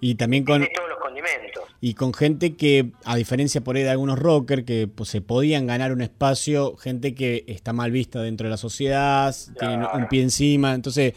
y 0.00 0.14
también 0.14 0.44
con... 0.44 0.66
todos 0.74 0.88
los 0.88 0.98
condimentos. 0.98 1.64
Y 1.80 1.94
con 1.94 2.12
gente 2.12 2.56
que, 2.56 2.92
a 3.04 3.16
diferencia 3.16 3.60
por 3.62 3.76
ahí 3.76 3.82
de 3.82 3.90
algunos 3.90 4.18
rockers, 4.18 4.64
que 4.64 4.88
pues, 4.88 5.08
se 5.08 5.20
podían 5.20 5.66
ganar 5.66 5.92
un 5.92 6.00
espacio, 6.00 6.76
gente 6.76 7.14
que 7.14 7.44
está 7.46 7.72
mal 7.72 7.90
vista 7.90 8.20
dentro 8.20 8.46
de 8.46 8.50
la 8.50 8.56
sociedad, 8.56 9.34
tiene 9.58 9.86
un 9.94 10.08
pie 10.08 10.22
encima, 10.22 10.74
entonces 10.74 11.14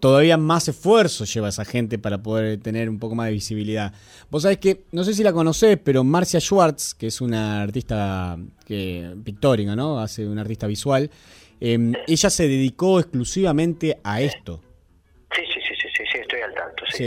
todavía 0.00 0.36
más 0.36 0.68
esfuerzo 0.68 1.24
lleva 1.24 1.48
esa 1.48 1.64
gente 1.64 1.98
para 1.98 2.22
poder 2.22 2.58
tener 2.60 2.88
un 2.88 2.98
poco 2.98 3.14
más 3.14 3.26
de 3.26 3.32
visibilidad. 3.32 3.92
Vos 4.30 4.42
sabés 4.42 4.58
que, 4.58 4.84
no 4.92 5.04
sé 5.04 5.14
si 5.14 5.22
la 5.22 5.32
conocés, 5.32 5.78
pero 5.82 6.04
Marcia 6.04 6.40
Schwartz, 6.40 6.94
que 6.94 7.08
es 7.08 7.20
una 7.20 7.62
artista 7.62 8.38
que, 8.64 9.14
pictórica, 9.24 9.76
¿no? 9.76 10.00
Hace 10.00 10.26
una 10.26 10.40
artista 10.40 10.66
visual, 10.66 11.10
em, 11.60 11.92
ella 12.06 12.30
se 12.30 12.48
dedicó 12.48 12.98
exclusivamente 12.98 13.98
a 14.02 14.20
esto. 14.20 14.60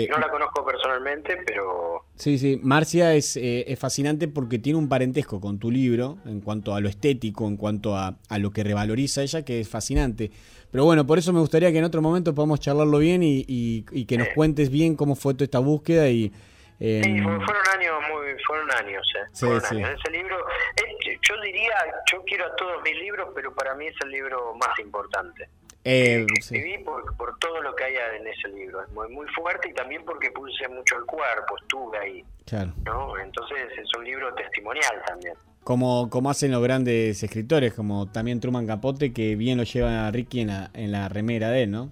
No 0.09 0.17
la 0.17 0.29
conozco 0.29 0.65
personalmente, 0.65 1.37
pero... 1.45 2.05
Sí, 2.15 2.37
sí, 2.37 2.59
Marcia 2.61 3.13
es, 3.15 3.37
eh, 3.37 3.65
es, 3.67 3.79
fascinante 3.79 4.27
porque 4.27 4.59
tiene 4.59 4.77
un 4.77 4.89
parentesco 4.89 5.39
con 5.39 5.57
tu 5.57 5.71
libro 5.71 6.17
en 6.25 6.41
cuanto 6.41 6.75
a 6.75 6.81
lo 6.81 6.89
estético, 6.89 7.47
en 7.47 7.55
cuanto 7.55 7.95
a, 7.95 8.17
a, 8.29 8.39
lo 8.39 8.51
que 8.51 8.63
revaloriza 8.63 9.21
ella, 9.21 9.43
que 9.45 9.61
es 9.61 9.69
fascinante. 9.69 10.31
Pero 10.71 10.85
bueno, 10.85 11.07
por 11.07 11.17
eso 11.17 11.33
me 11.33 11.39
gustaría 11.39 11.71
que 11.71 11.79
en 11.79 11.85
otro 11.85 12.01
momento 12.01 12.35
podamos 12.35 12.59
charlarlo 12.59 12.99
bien 12.99 13.23
y, 13.23 13.45
y, 13.47 14.05
que 14.05 14.17
nos 14.17 14.29
cuentes 14.29 14.69
bien 14.69 14.95
cómo 14.95 15.15
fue 15.15 15.33
toda 15.33 15.45
esta 15.45 15.59
búsqueda 15.59 16.09
y... 16.09 16.31
Sí, 16.79 17.21
fueron 17.21 17.67
años 17.75 17.95
muy, 18.09 18.27
fueron 18.47 18.71
años, 18.71 19.05
eh. 19.17 19.27
Sí, 19.33 19.47
sí. 19.67 19.81
Ese 19.81 20.11
libro, 20.11 20.37
eh, 20.77 21.19
yo 21.27 21.41
diría, 21.41 21.75
yo 22.09 22.23
quiero 22.23 22.45
a 22.45 22.55
todos 22.55 22.81
mis 22.83 22.95
libros, 22.95 23.29
pero 23.35 23.53
para 23.53 23.75
mí 23.75 23.87
es 23.87 23.95
el 24.01 24.11
libro 24.11 24.55
más 24.55 24.79
importante. 24.79 25.49
Eh, 25.91 26.27
escribí 26.37 26.77
por, 26.83 27.17
por, 27.17 27.39
todo 27.39 27.61
lo 27.61 27.75
que 27.75 27.85
hay 27.85 27.95
en 28.19 28.27
ese 28.27 28.47
libro. 28.49 28.83
Es 28.83 28.89
muy, 28.91 29.09
muy 29.09 29.27
fuerte 29.29 29.69
y 29.69 29.73
también 29.73 30.05
porque 30.05 30.29
puse 30.29 30.67
mucho 30.67 30.97
el 30.97 31.05
cuerpo, 31.05 31.57
estuve 31.59 31.97
ahí. 31.97 32.25
Claro. 32.45 32.73
¿no? 32.85 33.17
Entonces 33.17 33.69
es 33.75 33.87
un 33.97 34.03
libro 34.03 34.31
testimonial 34.35 35.01
también. 35.07 35.33
Como, 35.63 36.09
como 36.11 36.29
hacen 36.29 36.51
los 36.51 36.61
grandes 36.61 37.23
escritores, 37.23 37.73
como 37.73 38.11
también 38.11 38.39
Truman 38.39 38.67
Capote, 38.67 39.13
que 39.13 39.35
bien 39.35 39.57
lo 39.57 39.63
lleva 39.63 40.07
a 40.07 40.11
Ricky 40.11 40.41
en 40.41 40.47
la, 40.49 40.69
en 40.75 40.91
la 40.91 41.09
remera 41.09 41.49
de 41.49 41.63
él, 41.63 41.71
¿no? 41.71 41.91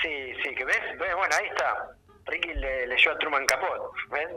Sí, 0.00 0.32
sí, 0.42 0.54
que 0.54 0.64
ves, 0.64 0.78
bueno, 0.98 1.34
ahí 1.40 1.48
está. 1.48 1.90
Ricky 2.26 2.54
le, 2.54 2.86
leyó 2.86 3.10
a 3.10 3.18
Truman 3.18 3.46
Capote, 3.46 3.98
¿ven? 4.12 4.28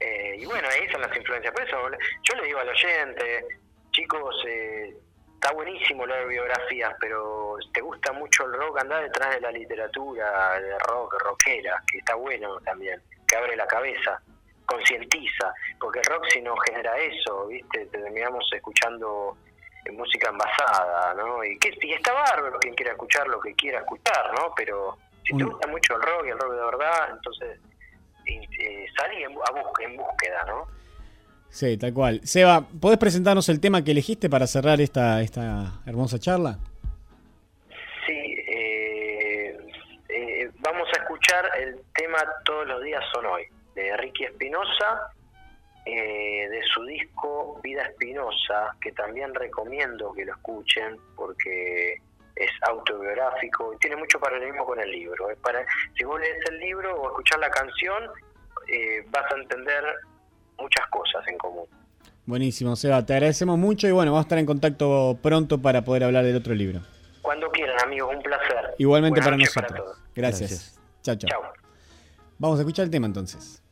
Eh, 0.00 0.36
y 0.38 0.46
bueno, 0.46 0.66
ahí 0.68 0.88
son 0.90 1.02
las 1.02 1.14
influencias. 1.14 1.52
Por 1.52 1.62
eso 1.62 1.76
yo 2.22 2.36
le 2.36 2.46
digo 2.46 2.58
al 2.58 2.68
oyente, 2.68 3.44
chicos, 3.92 4.34
eh, 4.48 4.96
está 5.44 5.54
buenísimo 5.54 6.06
leer 6.06 6.26
biografías, 6.26 6.94
pero 6.98 7.58
te 7.74 7.82
gusta 7.82 8.12
mucho 8.12 8.46
el 8.46 8.54
rock, 8.54 8.80
anda 8.80 8.98
detrás 9.02 9.34
de 9.34 9.42
la 9.42 9.50
literatura 9.50 10.58
de 10.58 10.78
rock, 10.78 11.22
rockera, 11.22 11.82
que 11.86 11.98
está 11.98 12.14
bueno 12.14 12.58
también, 12.60 13.02
que 13.28 13.36
abre 13.36 13.54
la 13.54 13.66
cabeza, 13.66 14.22
concientiza, 14.64 15.52
porque 15.78 15.98
el 15.98 16.06
rock 16.06 16.24
si 16.30 16.40
no 16.40 16.56
genera 16.66 16.96
eso, 16.96 17.46
¿viste? 17.48 17.84
Terminamos 17.86 18.48
escuchando 18.54 19.36
música 19.92 20.30
envasada, 20.30 21.12
¿no? 21.12 21.44
Y, 21.44 21.58
que, 21.58 21.76
y 21.78 21.92
está 21.92 22.14
bárbaro 22.14 22.58
quien 22.60 22.74
quiera 22.74 22.92
escuchar 22.92 23.28
lo 23.28 23.38
que 23.38 23.54
quiera 23.54 23.80
escuchar, 23.80 24.32
¿no? 24.38 24.54
Pero 24.56 24.96
si 25.26 25.36
te 25.36 25.44
gusta 25.44 25.68
mucho 25.68 25.96
el 25.96 26.02
rock 26.04 26.24
y 26.24 26.30
el 26.30 26.38
rock 26.38 26.52
de 26.54 26.64
verdad, 26.64 27.08
entonces 27.12 27.60
eh, 28.24 28.86
salí 28.98 29.24
en, 29.24 29.32
a 29.32 29.82
en 29.82 29.96
búsqueda, 29.98 30.42
¿no? 30.46 30.66
Sí, 31.54 31.78
tal 31.78 31.94
cual. 31.94 32.20
Seba, 32.24 32.66
¿podés 32.80 32.98
presentarnos 32.98 33.48
el 33.48 33.60
tema 33.60 33.84
que 33.84 33.92
elegiste 33.92 34.28
para 34.28 34.44
cerrar 34.48 34.80
esta, 34.80 35.22
esta 35.22 35.80
hermosa 35.86 36.18
charla? 36.18 36.58
Sí, 38.04 38.34
eh, 38.48 39.56
eh, 40.08 40.50
vamos 40.58 40.88
a 40.88 41.00
escuchar 41.00 41.48
el 41.60 41.80
tema 41.94 42.18
Todos 42.44 42.66
los 42.66 42.82
días 42.82 43.04
son 43.14 43.26
hoy, 43.26 43.44
de 43.76 43.96
Ricky 43.98 44.24
Espinosa, 44.24 45.12
eh, 45.86 46.48
de 46.50 46.60
su 46.74 46.82
disco 46.86 47.60
Vida 47.62 47.82
Espinosa, 47.82 48.74
que 48.80 48.90
también 48.90 49.32
recomiendo 49.32 50.12
que 50.12 50.24
lo 50.24 50.32
escuchen 50.32 50.96
porque 51.14 51.98
es 52.34 52.50
autobiográfico 52.62 53.74
y 53.74 53.78
tiene 53.78 53.94
mucho 53.94 54.18
paralelismo 54.18 54.66
con 54.66 54.80
el 54.80 54.90
libro. 54.90 55.28
Para, 55.40 55.64
si 55.96 56.02
vos 56.02 56.18
lees 56.18 56.50
el 56.50 56.58
libro 56.58 57.00
o 57.00 57.10
escuchar 57.10 57.38
la 57.38 57.50
canción, 57.50 58.10
eh, 58.66 59.04
vas 59.10 59.30
a 59.30 59.36
entender 59.36 59.84
muchas 60.58 60.86
cosas 60.88 61.26
en 61.28 61.38
común. 61.38 61.64
Buenísimo, 62.26 62.74
Seba, 62.76 63.04
te 63.04 63.12
agradecemos 63.12 63.58
mucho 63.58 63.86
y 63.86 63.92
bueno, 63.92 64.12
vamos 64.12 64.24
a 64.24 64.26
estar 64.26 64.38
en 64.38 64.46
contacto 64.46 65.18
pronto 65.22 65.60
para 65.60 65.84
poder 65.84 66.04
hablar 66.04 66.24
del 66.24 66.36
otro 66.36 66.54
libro. 66.54 66.80
Cuando 67.20 67.50
quieran, 67.50 67.76
amigos, 67.82 68.14
un 68.14 68.22
placer. 68.22 68.74
Igualmente 68.78 69.20
para 69.20 69.36
nosotros. 69.36 69.98
Gracias. 70.14 70.78
Chao, 71.02 71.16
chao. 71.16 71.42
Vamos 72.38 72.58
a 72.58 72.62
escuchar 72.62 72.84
el 72.84 72.90
tema 72.90 73.06
entonces. 73.06 73.63